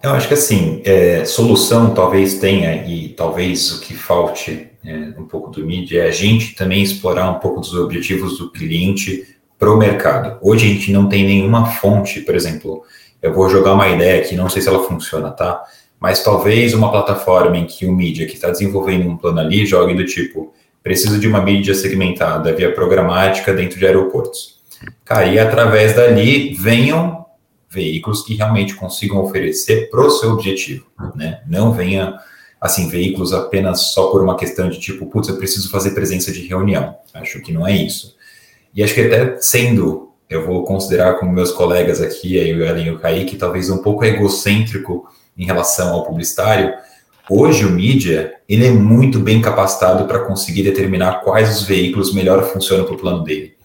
Eu 0.01 0.11
acho 0.11 0.27
que 0.27 0.35
assim, 0.35 0.81
é, 0.85 1.25
solução 1.25 1.93
talvez 1.93 2.35
tenha, 2.35 2.85
e 2.85 3.09
talvez 3.09 3.71
o 3.71 3.81
que 3.81 3.95
falte 3.95 4.69
é, 4.85 4.93
um 5.17 5.25
pouco 5.25 5.49
do 5.49 5.65
mídia 5.65 6.03
é 6.03 6.07
a 6.07 6.11
gente 6.11 6.55
também 6.55 6.83
explorar 6.83 7.31
um 7.31 7.39
pouco 7.39 7.59
dos 7.59 7.73
objetivos 7.73 8.37
do 8.37 8.51
cliente 8.51 9.35
para 9.57 9.71
o 9.71 9.77
mercado. 9.77 10.37
Hoje 10.41 10.65
a 10.65 10.69
gente 10.69 10.91
não 10.91 11.09
tem 11.09 11.25
nenhuma 11.25 11.65
fonte, 11.65 12.21
por 12.21 12.35
exemplo, 12.35 12.83
eu 13.21 13.33
vou 13.33 13.49
jogar 13.49 13.73
uma 13.73 13.89
ideia 13.89 14.21
aqui, 14.21 14.35
não 14.35 14.49
sei 14.49 14.61
se 14.61 14.69
ela 14.69 14.83
funciona, 14.83 15.31
tá? 15.31 15.63
Mas 15.99 16.23
talvez 16.23 16.75
uma 16.75 16.91
plataforma 16.91 17.57
em 17.57 17.65
que 17.65 17.87
o 17.87 17.91
mídia 17.91 18.27
que 18.27 18.35
está 18.35 18.51
desenvolvendo 18.51 19.09
um 19.09 19.17
plano 19.17 19.39
ali 19.39 19.65
jogue 19.65 19.95
do 19.95 20.05
tipo, 20.05 20.53
preciso 20.83 21.19
de 21.19 21.27
uma 21.27 21.41
mídia 21.41 21.73
segmentada 21.73 22.53
via 22.53 22.71
programática 22.71 23.51
dentro 23.51 23.79
de 23.79 23.85
aeroportos 23.87 24.56
Cara, 25.03 25.25
e 25.25 25.39
através 25.39 25.95
dali 25.95 26.53
venham 26.53 27.25
veículos 27.69 28.21
que 28.21 28.35
realmente 28.35 28.75
consigam 28.75 29.21
oferecer 29.21 29.89
para 29.89 30.01
o 30.01 30.09
seu 30.09 30.31
objetivo, 30.31 30.85
né? 31.15 31.41
Não 31.47 31.71
venha, 31.71 32.15
assim, 32.59 32.89
veículos 32.89 33.33
apenas 33.33 33.93
só 33.93 34.09
por 34.09 34.23
uma 34.23 34.37
questão 34.37 34.69
de 34.69 34.79
tipo, 34.79 35.05
putz, 35.07 35.27
eu 35.27 35.37
preciso 35.37 35.69
fazer 35.69 35.91
presença 35.91 36.31
de 36.31 36.47
reunião. 36.47 36.95
Acho 37.13 37.41
que 37.41 37.51
não 37.51 37.67
é 37.67 37.75
isso. 37.75 38.15
E 38.73 38.83
acho 38.83 38.93
que 38.93 39.01
até 39.01 39.39
sendo, 39.41 40.11
eu 40.29 40.45
vou 40.45 40.63
considerar 40.63 41.15
como 41.15 41.31
meus 41.31 41.51
colegas 41.51 42.01
aqui, 42.01 42.39
aí 42.39 42.53
o 42.53 42.63
Ellen 42.63 42.87
e 42.87 42.91
o 42.91 42.99
Kaique, 42.99 43.35
talvez 43.35 43.69
um 43.69 43.79
pouco 43.79 44.05
egocêntrico 44.05 45.07
em 45.37 45.45
relação 45.45 45.93
ao 45.93 46.05
publicitário, 46.05 46.73
hoje 47.29 47.65
o 47.65 47.69
mídia, 47.69 48.33
ele 48.47 48.65
é 48.65 48.71
muito 48.71 49.19
bem 49.19 49.41
capacitado 49.41 50.05
para 50.05 50.19
conseguir 50.19 50.63
determinar 50.63 51.21
quais 51.21 51.57
os 51.57 51.63
veículos 51.63 52.13
melhor 52.13 52.43
funcionam 52.43 52.85
para 52.85 52.95
o 52.95 52.99
plano 52.99 53.23
dele. 53.23 53.56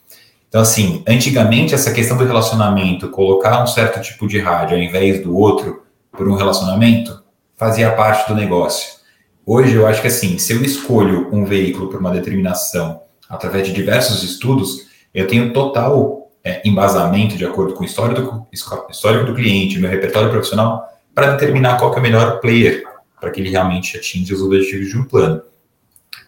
Então, 0.52 0.60
assim, 0.60 1.02
antigamente 1.08 1.74
essa 1.74 1.94
questão 1.94 2.14
do 2.14 2.26
relacionamento, 2.26 3.08
colocar 3.08 3.62
um 3.62 3.66
certo 3.66 4.02
tipo 4.02 4.28
de 4.28 4.38
rádio 4.38 4.76
ao 4.76 4.82
invés 4.82 5.22
do 5.22 5.34
outro 5.34 5.84
por 6.10 6.28
um 6.28 6.34
relacionamento, 6.34 7.22
fazia 7.56 7.90
parte 7.92 8.28
do 8.28 8.38
negócio. 8.38 9.00
Hoje 9.46 9.74
eu 9.74 9.86
acho 9.86 10.02
que 10.02 10.08
assim, 10.08 10.36
se 10.36 10.52
eu 10.52 10.62
escolho 10.62 11.34
um 11.34 11.46
veículo 11.46 11.88
por 11.88 11.98
uma 11.98 12.10
determinação 12.10 13.00
através 13.30 13.66
de 13.66 13.72
diversos 13.72 14.22
estudos, 14.22 14.88
eu 15.14 15.26
tenho 15.26 15.54
total 15.54 16.30
é, 16.44 16.60
embasamento 16.68 17.34
de 17.34 17.46
acordo 17.46 17.72
com 17.72 17.82
o 17.82 17.86
histórico 17.86 18.20
do, 18.20 18.46
histórico 18.90 19.24
do 19.24 19.34
cliente, 19.34 19.78
meu 19.78 19.88
repertório 19.88 20.28
profissional, 20.28 20.86
para 21.14 21.32
determinar 21.32 21.78
qual 21.78 21.94
é 21.94 21.98
o 21.98 22.02
melhor 22.02 22.40
player 22.40 22.84
para 23.18 23.30
que 23.30 23.40
ele 23.40 23.48
realmente 23.48 23.96
atinja 23.96 24.34
os 24.34 24.42
objetivos 24.42 24.90
de 24.90 24.98
um 24.98 25.04
plano. 25.04 25.40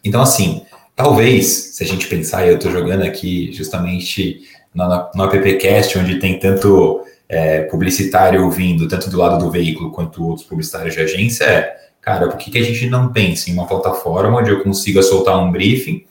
Então, 0.02 0.22
assim, 0.22 0.64
Talvez, 0.96 1.46
se 1.74 1.82
a 1.82 1.86
gente 1.86 2.06
pensar, 2.06 2.46
eu 2.46 2.54
estou 2.54 2.70
jogando 2.70 3.02
aqui 3.02 3.52
justamente 3.52 4.42
no, 4.72 4.86
no 5.14 5.24
AppCast, 5.24 5.98
onde 5.98 6.20
tem 6.20 6.38
tanto 6.38 7.04
é, 7.28 7.62
publicitário 7.62 8.44
ouvindo, 8.44 8.86
tanto 8.86 9.10
do 9.10 9.18
lado 9.18 9.44
do 9.44 9.50
veículo 9.50 9.90
quanto 9.90 10.24
outros 10.24 10.46
publicitários 10.46 10.94
de 10.94 11.00
agência, 11.00 11.44
é, 11.44 11.76
cara, 12.00 12.28
por 12.28 12.36
que, 12.36 12.50
que 12.50 12.58
a 12.58 12.62
gente 12.62 12.88
não 12.88 13.12
pensa 13.12 13.50
em 13.50 13.54
uma 13.54 13.66
plataforma 13.66 14.38
onde 14.38 14.50
eu 14.50 14.62
consiga 14.62 15.02
soltar 15.02 15.36
um 15.36 15.50
briefing, 15.50 16.04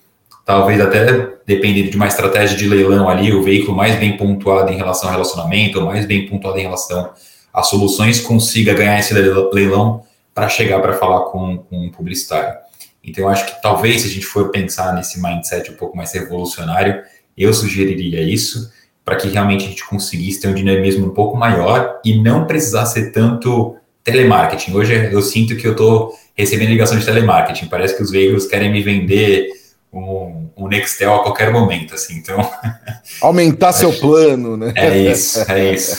talvez 0.45 0.81
até 0.81 1.29
dependendo 1.45 1.89
de 1.89 1.95
uma 1.95 2.07
estratégia 2.07 2.57
de 2.57 2.67
leilão 2.67 3.07
ali, 3.07 3.33
o 3.33 3.41
veículo 3.41 3.77
mais 3.77 3.97
bem 3.97 4.17
pontuado 4.17 4.71
em 4.71 4.75
relação 4.75 5.07
ao 5.07 5.13
relacionamento, 5.13 5.81
mais 5.81 6.05
bem 6.05 6.27
pontuado 6.27 6.57
em 6.57 6.63
relação 6.63 7.11
a 7.53 7.63
soluções, 7.63 8.19
consiga 8.19 8.73
ganhar 8.73 8.99
esse 8.99 9.13
leilão 9.13 10.03
para 10.33 10.49
chegar 10.49 10.81
para 10.81 10.93
falar 10.93 11.21
com, 11.25 11.59
com 11.59 11.85
um 11.85 11.89
publicitário. 11.89 12.62
Então, 13.03 13.25
eu 13.25 13.29
acho 13.29 13.45
que 13.45 13.61
talvez, 13.61 14.01
se 14.01 14.07
a 14.07 14.11
gente 14.11 14.25
for 14.25 14.49
pensar 14.49 14.93
nesse 14.93 15.21
mindset 15.21 15.69
um 15.71 15.75
pouco 15.75 15.97
mais 15.97 16.11
revolucionário, 16.13 17.01
eu 17.37 17.53
sugeriria 17.53 18.21
isso, 18.21 18.71
para 19.03 19.17
que 19.17 19.27
realmente 19.27 19.65
a 19.65 19.69
gente 19.69 19.85
conseguisse 19.85 20.39
ter 20.39 20.47
um 20.47 20.53
dinamismo 20.53 21.07
um 21.07 21.13
pouco 21.13 21.35
maior 21.35 21.99
e 22.05 22.21
não 22.21 22.45
precisar 22.47 22.85
ser 22.85 23.11
tanto 23.11 23.75
telemarketing. 24.03 24.73
Hoje 24.73 25.09
eu 25.11 25.21
sinto 25.21 25.55
que 25.57 25.67
eu 25.67 25.71
estou 25.71 26.13
recebendo 26.35 26.69
ligação 26.69 26.97
de 26.97 27.05
telemarketing, 27.05 27.67
parece 27.67 27.95
que 27.95 28.03
os 28.03 28.11
veículos 28.11 28.45
querem 28.45 28.71
me 28.71 28.81
vender 28.81 29.49
um, 29.91 30.49
um 30.57 30.67
Nextel 30.67 31.13
a 31.13 31.23
qualquer 31.23 31.51
momento, 31.51 31.93
assim, 31.93 32.15
então... 32.15 32.49
Aumentar 33.21 33.73
seu 33.73 33.93
plano, 33.93 34.57
né? 34.57 34.73
É 34.75 34.97
isso, 34.97 35.39
é 35.51 35.73
isso. 35.73 35.97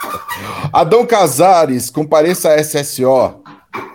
Adão 0.72 1.04
Casares, 1.04 1.90
compareça 1.90 2.50
a 2.50 2.60
SSO. 2.60 3.42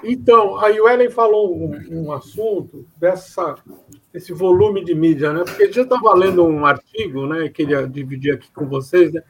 Então, 0.03 0.57
a 0.57 0.67
Yuelen 0.67 1.09
falou 1.09 1.55
um, 1.55 1.79
um, 1.89 2.11
assunto 2.11 2.85
dessa 2.97 3.55
esse 4.13 4.31
volume 4.31 4.83
de 4.83 4.93
mídia, 4.93 5.33
né? 5.33 5.43
Porque 5.43 5.71
já 5.71 5.81
estava 5.81 6.13
lendo 6.13 6.45
um 6.45 6.65
artigo, 6.65 7.25
né? 7.25 7.49
Queria 7.49 7.87
dividir 7.87 8.35
aqui 8.35 8.51
com 8.53 8.67
vocês, 8.67 9.11
né? 9.11 9.23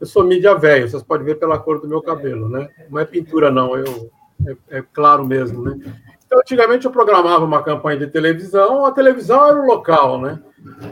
Eu 0.00 0.06
sou 0.06 0.24
mídia 0.24 0.54
velho, 0.54 0.88
vocês 0.88 1.02
podem 1.02 1.26
ver 1.26 1.34
pela 1.36 1.58
cor 1.58 1.80
do 1.80 1.88
meu 1.88 2.00
cabelo, 2.00 2.48
né? 2.48 2.68
Não 2.88 2.98
é 2.98 3.04
pintura, 3.04 3.50
não, 3.50 3.76
eu, 3.76 4.10
é, 4.46 4.78
é 4.78 4.82
claro 4.92 5.26
mesmo, 5.26 5.62
né? 5.62 5.78
Então, 6.24 6.38
antigamente 6.38 6.86
eu 6.86 6.92
programava 6.92 7.44
uma 7.44 7.62
campanha 7.62 7.98
de 7.98 8.06
televisão, 8.06 8.86
a 8.86 8.92
televisão 8.92 9.46
era 9.48 9.60
o 9.60 9.66
local, 9.66 10.20
né? 10.20 10.40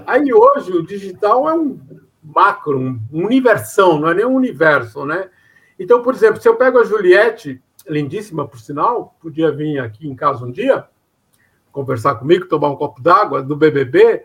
Aí 0.07 0.33
hoje 0.33 0.73
o 0.73 0.85
digital 0.85 1.49
é 1.49 1.55
um 1.55 1.79
macro, 2.23 2.79
um 2.79 3.01
universão, 3.13 4.01
não 4.01 4.11
é 4.11 4.15
nem 4.15 4.27
um 4.27 4.35
universo, 4.35 5.07
né? 5.07 5.29
Então, 5.79 6.03
por 6.03 6.13
exemplo, 6.13 6.41
se 6.41 6.49
eu 6.49 6.57
pego 6.57 6.79
a 6.79 6.85
Juliette, 6.85 7.63
lindíssima 7.88 8.46
por 8.46 8.61
sinal, 8.61 9.16
podia 9.20 9.51
vir 9.51 9.79
aqui 9.79 10.09
em 10.09 10.14
casa 10.14 10.44
um 10.44 10.51
dia, 10.51 10.85
conversar 11.72 12.16
comigo, 12.16 12.46
tomar 12.46 12.68
um 12.68 12.77
copo 12.77 13.01
d'água 13.01 13.42
do 13.42 13.57
BBB, 13.57 14.24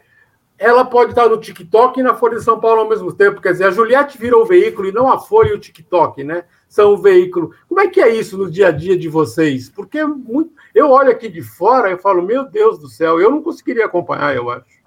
ela 0.57 0.85
pode 0.85 1.11
estar 1.11 1.27
no 1.27 1.37
TikTok 1.37 1.99
e 1.99 2.03
na 2.03 2.15
Folha 2.15 2.37
de 2.37 2.43
São 2.43 2.59
Paulo 2.59 2.81
ao 2.81 2.89
mesmo 2.89 3.11
tempo. 3.11 3.41
Quer 3.41 3.51
dizer, 3.53 3.65
a 3.65 3.71
Juliette 3.71 4.17
virou 4.17 4.43
o 4.43 4.45
veículo 4.45 4.87
e 4.87 4.91
não 4.91 5.11
a 5.11 5.19
Folha 5.19 5.49
e 5.49 5.53
o 5.53 5.59
TikTok, 5.59 6.23
né? 6.23 6.45
São 6.69 6.93
o 6.93 6.97
veículo. 6.97 7.53
Como 7.67 7.81
é 7.81 7.87
que 7.87 7.99
é 7.99 8.09
isso 8.09 8.37
no 8.37 8.49
dia 8.49 8.67
a 8.67 8.71
dia 8.71 8.97
de 8.97 9.09
vocês? 9.09 9.69
Porque 9.69 10.03
muito... 10.05 10.51
eu 10.73 10.89
olho 10.89 11.11
aqui 11.11 11.27
de 11.27 11.41
fora 11.41 11.91
e 11.91 11.97
falo, 11.97 12.21
meu 12.21 12.49
Deus 12.49 12.79
do 12.79 12.87
céu, 12.87 13.19
eu 13.19 13.29
não 13.29 13.41
conseguiria 13.41 13.85
acompanhar, 13.85 14.35
eu 14.35 14.49
acho. 14.49 14.83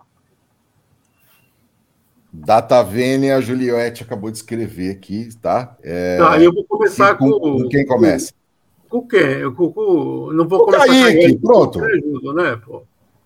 Data 2.33 2.83
Vênia, 2.83 3.37
a 3.37 3.41
Juliette 3.41 4.03
acabou 4.03 4.31
de 4.31 4.37
escrever 4.37 4.91
aqui, 4.91 5.29
tá? 5.41 5.77
É... 5.83 6.19
Tá, 6.19 6.41
eu 6.41 6.53
vou 6.53 6.65
começar 6.65 7.17
com, 7.17 7.31
com, 7.39 7.69
quem 7.69 7.87
começa? 7.87 8.33
Com 8.89 9.07
quem? 9.07 9.53
Com, 9.55 9.73
com, 9.73 10.31
não 10.33 10.47
vou 10.47 10.61
o 10.61 10.65
começar 10.67 10.87
Kaique, 10.87 11.03
com 11.03 11.23
ele, 11.23 11.39
pronto. 11.39 11.85
Ajudo, 11.85 12.33
né, 12.35 12.61
pô? 12.65 12.83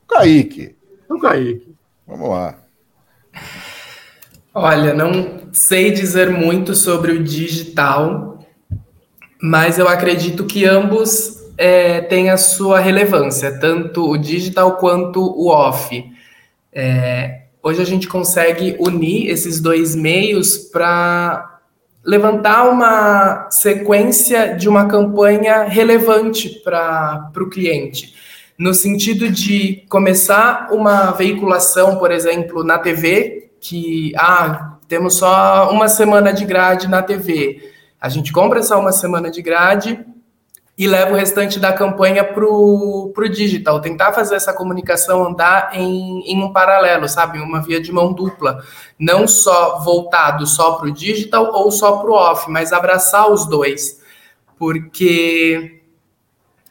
Kaique. 0.08 0.76
O 1.08 1.18
Kaique. 1.18 1.74
Vamos 2.06 2.28
lá. 2.28 2.58
Olha, 4.52 4.92
não 4.92 5.48
sei 5.52 5.92
dizer 5.92 6.30
muito 6.30 6.74
sobre 6.74 7.12
o 7.12 7.22
digital, 7.22 8.38
mas 9.40 9.78
eu 9.78 9.88
acredito 9.88 10.44
que 10.44 10.64
ambos 10.64 11.40
é, 11.56 12.00
têm 12.00 12.30
a 12.30 12.36
sua 12.36 12.80
relevância, 12.80 13.58
tanto 13.60 14.10
o 14.10 14.16
digital 14.16 14.76
quanto 14.78 15.20
o 15.20 15.48
off. 15.48 16.04
É, 16.72 17.42
hoje 17.62 17.80
a 17.80 17.84
gente 17.84 18.08
consegue 18.08 18.76
unir 18.80 19.28
esses 19.28 19.60
dois 19.60 19.94
meios 19.94 20.56
para 20.56 21.59
levantar 22.04 22.68
uma 22.68 23.48
sequência 23.50 24.54
de 24.54 24.68
uma 24.68 24.86
campanha 24.88 25.64
relevante 25.64 26.48
para 26.64 27.30
o 27.36 27.48
cliente, 27.48 28.14
no 28.58 28.74
sentido 28.74 29.30
de 29.30 29.84
começar 29.88 30.68
uma 30.70 31.10
veiculação, 31.12 31.96
por 31.96 32.10
exemplo, 32.10 32.62
na 32.64 32.78
TV, 32.78 33.50
que 33.60 34.12
ah, 34.16 34.78
temos 34.88 35.16
só 35.16 35.70
uma 35.70 35.88
semana 35.88 36.32
de 36.32 36.44
grade 36.44 36.88
na 36.88 37.02
TV. 37.02 37.70
A 38.00 38.08
gente 38.08 38.32
compra 38.32 38.62
só 38.62 38.80
uma 38.80 38.92
semana 38.92 39.30
de 39.30 39.42
grade 39.42 40.04
e 40.80 40.86
leva 40.86 41.12
o 41.12 41.14
restante 41.14 41.60
da 41.60 41.74
campanha 41.74 42.24
para 42.24 42.42
o 42.42 43.12
digital, 43.30 43.82
tentar 43.82 44.14
fazer 44.14 44.36
essa 44.36 44.50
comunicação 44.50 45.22
andar 45.26 45.72
em, 45.74 46.22
em 46.22 46.42
um 46.42 46.54
paralelo, 46.54 47.06
sabe? 47.06 47.38
Uma 47.38 47.60
via 47.60 47.82
de 47.82 47.92
mão 47.92 48.14
dupla. 48.14 48.64
Não 48.98 49.28
só 49.28 49.78
voltado 49.80 50.46
só 50.46 50.76
para 50.76 50.88
o 50.88 50.90
digital 50.90 51.52
ou 51.52 51.70
só 51.70 51.98
para 51.98 52.10
o 52.10 52.14
off, 52.14 52.50
mas 52.50 52.72
abraçar 52.72 53.30
os 53.30 53.46
dois. 53.46 54.00
Porque, 54.58 55.82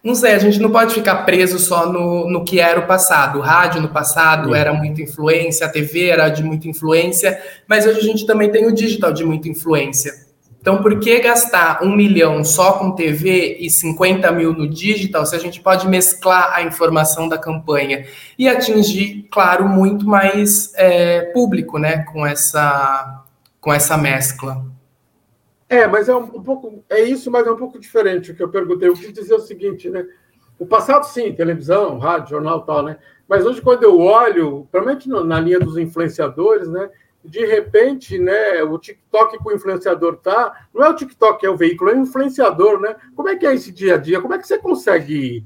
não 0.03 0.15
sei, 0.15 0.33
a 0.33 0.39
gente 0.39 0.59
não 0.59 0.71
pode 0.71 0.95
ficar 0.95 1.17
preso 1.17 1.59
só 1.59 1.85
no, 1.85 2.27
no 2.27 2.43
que 2.43 2.59
era 2.59 2.79
o 2.79 2.87
passado. 2.87 3.37
O 3.37 3.43
rádio 3.43 3.79
no 3.79 3.89
passado 3.89 4.55
era 4.55 4.73
muita 4.73 5.03
influência, 5.03 5.67
a 5.67 5.69
TV 5.69 6.07
era 6.07 6.29
de 6.29 6.41
muita 6.43 6.67
influência, 6.67 7.39
mas 7.67 7.85
hoje 7.85 7.99
a 7.99 8.03
gente 8.03 8.25
também 8.25 8.51
tem 8.51 8.65
o 8.65 8.73
digital 8.73 9.13
de 9.13 9.23
muita 9.23 9.47
influência. 9.47 10.28
Então, 10.61 10.81
por 10.81 10.99
que 10.99 11.19
gastar 11.19 11.81
um 11.83 11.95
milhão 11.95 12.43
só 12.43 12.73
com 12.73 12.91
TV 12.91 13.57
e 13.59 13.69
50 13.69 14.29
mil 14.33 14.53
no 14.53 14.67
digital 14.67 15.25
se 15.25 15.35
a 15.35 15.39
gente 15.39 15.61
pode 15.61 15.87
mesclar 15.87 16.53
a 16.53 16.61
informação 16.61 17.29
da 17.29 17.37
campanha 17.37 18.05
e 18.37 18.47
atingir, 18.47 19.27
claro, 19.31 19.67
muito 19.69 20.05
mais 20.05 20.73
é, 20.75 21.21
público, 21.31 21.79
né, 21.79 22.03
com 22.03 22.27
essa, 22.27 23.23
com 23.61 23.71
essa 23.71 23.97
mescla? 23.97 24.65
É, 25.69 25.87
mas 25.87 26.09
é 26.09 26.15
um, 26.15 26.23
um, 26.23 26.43
pouco, 26.43 26.83
é 26.89 27.03
isso, 27.03 27.31
mas 27.31 27.47
é 27.47 27.51
um 27.51 27.55
pouco 27.55 27.79
diferente 27.79 28.31
o 28.31 28.35
que 28.35 28.43
eu 28.43 28.49
perguntei. 28.49 28.89
Eu 28.89 28.95
quis 28.95 29.13
dizer 29.13 29.35
o 29.35 29.39
seguinte, 29.39 29.89
né? 29.89 30.05
O 30.57 30.65
passado, 30.65 31.03
sim, 31.05 31.31
televisão, 31.31 31.99
rádio, 31.99 32.31
jornal, 32.31 32.63
tal, 32.63 32.83
né? 32.83 32.97
Mas 33.29 33.45
hoje, 33.45 33.61
quando 33.61 33.83
eu 33.83 33.99
olho, 33.99 34.67
principalmente 34.71 35.07
na 35.07 35.39
linha 35.39 35.59
dos 35.59 35.77
influenciadores, 35.77 36.67
né? 36.67 36.89
De 37.23 37.45
repente, 37.45 38.17
né, 38.17 38.63
o 38.63 38.77
TikTok 38.77 39.37
que 39.37 39.49
o 39.49 39.53
influenciador 39.53 40.17
tá, 40.17 40.67
não 40.73 40.85
é 40.85 40.89
o 40.89 40.95
TikTok 40.95 41.39
que 41.39 41.45
é 41.45 41.49
o 41.49 41.57
veículo, 41.57 41.91
é 41.91 41.95
o 41.95 41.99
influenciador, 41.99 42.79
né? 42.79 42.95
Como 43.15 43.27
é 43.27 43.35
que 43.35 43.45
é 43.45 43.53
esse 43.53 43.71
dia 43.71 43.95
a 43.95 43.97
dia? 43.97 44.21
Como 44.21 44.33
é 44.33 44.37
que 44.37 44.47
você 44.47 44.57
consegue, 44.57 45.45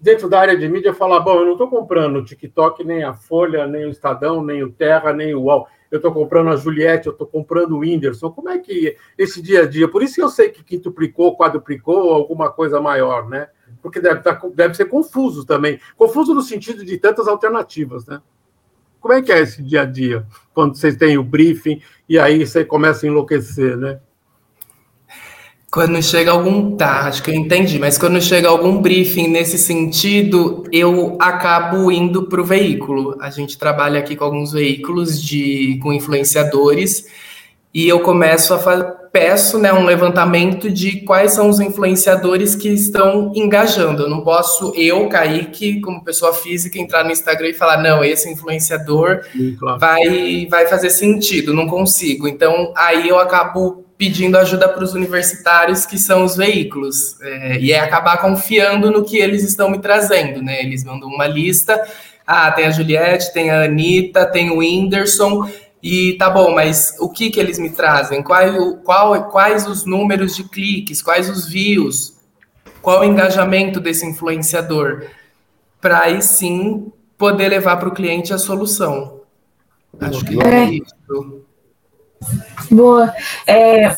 dentro 0.00 0.28
da 0.28 0.40
área 0.40 0.56
de 0.56 0.68
mídia, 0.68 0.92
falar, 0.92 1.20
bom, 1.20 1.38
eu 1.38 1.44
não 1.44 1.52
estou 1.52 1.68
comprando 1.68 2.16
o 2.16 2.24
TikTok, 2.24 2.84
nem 2.84 3.04
a 3.04 3.14
Folha, 3.14 3.66
nem 3.66 3.86
o 3.86 3.90
Estadão, 3.90 4.42
nem 4.42 4.62
o 4.62 4.72
Terra, 4.72 5.12
nem 5.12 5.34
o 5.34 5.42
UOL, 5.42 5.68
eu 5.90 5.96
estou 5.98 6.12
comprando 6.12 6.50
a 6.50 6.56
Juliette, 6.56 7.06
eu 7.06 7.12
estou 7.12 7.26
comprando 7.26 7.72
o 7.72 7.78
Whindersson. 7.78 8.30
Como 8.30 8.48
é 8.48 8.58
que 8.58 8.96
esse 9.16 9.40
dia 9.40 9.62
a 9.62 9.66
dia? 9.66 9.88
Por 9.88 10.02
isso 10.02 10.16
que 10.16 10.22
eu 10.22 10.28
sei 10.28 10.48
que 10.48 10.64
quintuplicou, 10.64 11.36
quadruplicou, 11.36 12.12
alguma 12.12 12.50
coisa 12.50 12.80
maior, 12.80 13.28
né? 13.28 13.48
Porque 13.80 14.00
deve, 14.00 14.20
tá, 14.20 14.40
deve 14.52 14.74
ser 14.74 14.86
confuso 14.86 15.46
também. 15.46 15.78
Confuso 15.96 16.34
no 16.34 16.42
sentido 16.42 16.84
de 16.84 16.98
tantas 16.98 17.28
alternativas, 17.28 18.04
né? 18.04 18.20
Como 19.06 19.16
é 19.16 19.22
que 19.22 19.30
é 19.30 19.38
esse 19.38 19.62
dia 19.62 19.82
a 19.82 19.84
dia, 19.84 20.26
quando 20.52 20.74
vocês 20.74 20.96
têm 20.96 21.16
o 21.16 21.22
briefing 21.22 21.80
e 22.08 22.18
aí 22.18 22.44
você 22.44 22.64
começa 22.64 23.06
a 23.06 23.08
enlouquecer, 23.08 23.76
né? 23.76 24.00
Quando 25.70 26.02
chega 26.02 26.32
algum. 26.32 26.76
Tá, 26.76 27.02
acho 27.02 27.22
que 27.22 27.30
eu 27.30 27.34
entendi, 27.36 27.78
mas 27.78 27.96
quando 27.96 28.20
chega 28.20 28.48
algum 28.48 28.82
briefing 28.82 29.28
nesse 29.28 29.58
sentido, 29.58 30.64
eu 30.72 31.16
acabo 31.20 31.92
indo 31.92 32.24
para 32.24 32.40
o 32.40 32.44
veículo. 32.44 33.16
A 33.20 33.30
gente 33.30 33.56
trabalha 33.56 34.00
aqui 34.00 34.16
com 34.16 34.24
alguns 34.24 34.50
veículos 34.50 35.22
de 35.22 35.78
com 35.80 35.92
influenciadores 35.92 37.06
e 37.72 37.86
eu 37.86 38.00
começo 38.00 38.52
a 38.54 38.58
peço 39.16 39.58
né, 39.58 39.72
um 39.72 39.86
levantamento 39.86 40.70
de 40.70 41.00
quais 41.00 41.32
são 41.32 41.48
os 41.48 41.58
influenciadores 41.58 42.54
que 42.54 42.68
estão 42.68 43.32
engajando. 43.34 44.02
Eu 44.02 44.10
não 44.10 44.20
posso, 44.20 44.74
eu, 44.76 45.08
Kaique, 45.08 45.80
como 45.80 46.04
pessoa 46.04 46.34
física, 46.34 46.78
entrar 46.78 47.02
no 47.02 47.10
Instagram 47.10 47.48
e 47.48 47.54
falar, 47.54 47.78
não, 47.78 48.04
esse 48.04 48.30
influenciador 48.30 49.22
Sim, 49.32 49.56
claro. 49.58 49.80
vai, 49.80 50.46
vai 50.50 50.66
fazer 50.66 50.90
sentido, 50.90 51.54
não 51.54 51.66
consigo. 51.66 52.28
Então, 52.28 52.74
aí 52.76 53.08
eu 53.08 53.18
acabo 53.18 53.86
pedindo 53.96 54.36
ajuda 54.36 54.68
para 54.68 54.84
os 54.84 54.92
universitários, 54.92 55.86
que 55.86 55.96
são 55.96 56.22
os 56.22 56.36
veículos, 56.36 57.18
é, 57.22 57.58
e 57.58 57.72
é 57.72 57.80
acabar 57.80 58.18
confiando 58.18 58.90
no 58.90 59.02
que 59.02 59.16
eles 59.16 59.42
estão 59.42 59.70
me 59.70 59.78
trazendo, 59.78 60.42
né? 60.42 60.60
Eles 60.60 60.84
mandam 60.84 61.08
uma 61.08 61.26
lista, 61.26 61.82
ah, 62.26 62.50
tem 62.50 62.66
a 62.66 62.70
Juliette, 62.70 63.32
tem 63.32 63.50
a 63.50 63.62
Anitta, 63.62 64.26
tem 64.26 64.50
o 64.50 64.58
Whindersson, 64.58 65.48
e 65.86 66.14
tá 66.14 66.28
bom, 66.28 66.52
mas 66.52 66.96
o 66.98 67.08
que 67.08 67.30
que 67.30 67.38
eles 67.38 67.60
me 67.60 67.70
trazem? 67.70 68.20
Qual, 68.20 68.76
qual, 68.78 69.30
quais 69.30 69.68
os 69.68 69.84
números 69.84 70.34
de 70.34 70.42
cliques? 70.42 71.00
Quais 71.00 71.30
os 71.30 71.46
views? 71.46 72.16
Qual 72.82 73.02
o 73.02 73.04
engajamento 73.04 73.78
desse 73.78 74.04
influenciador? 74.04 75.04
Para 75.80 76.00
aí 76.00 76.20
sim 76.20 76.90
poder 77.16 77.50
levar 77.50 77.76
para 77.76 77.88
o 77.88 77.94
cliente 77.94 78.34
a 78.34 78.38
solução. 78.38 79.20
Acho 80.00 80.24
que 80.24 80.42
é, 80.42 80.54
é 80.54 80.70
isso. 80.70 81.44
Boa. 82.68 83.14
É, 83.46 83.96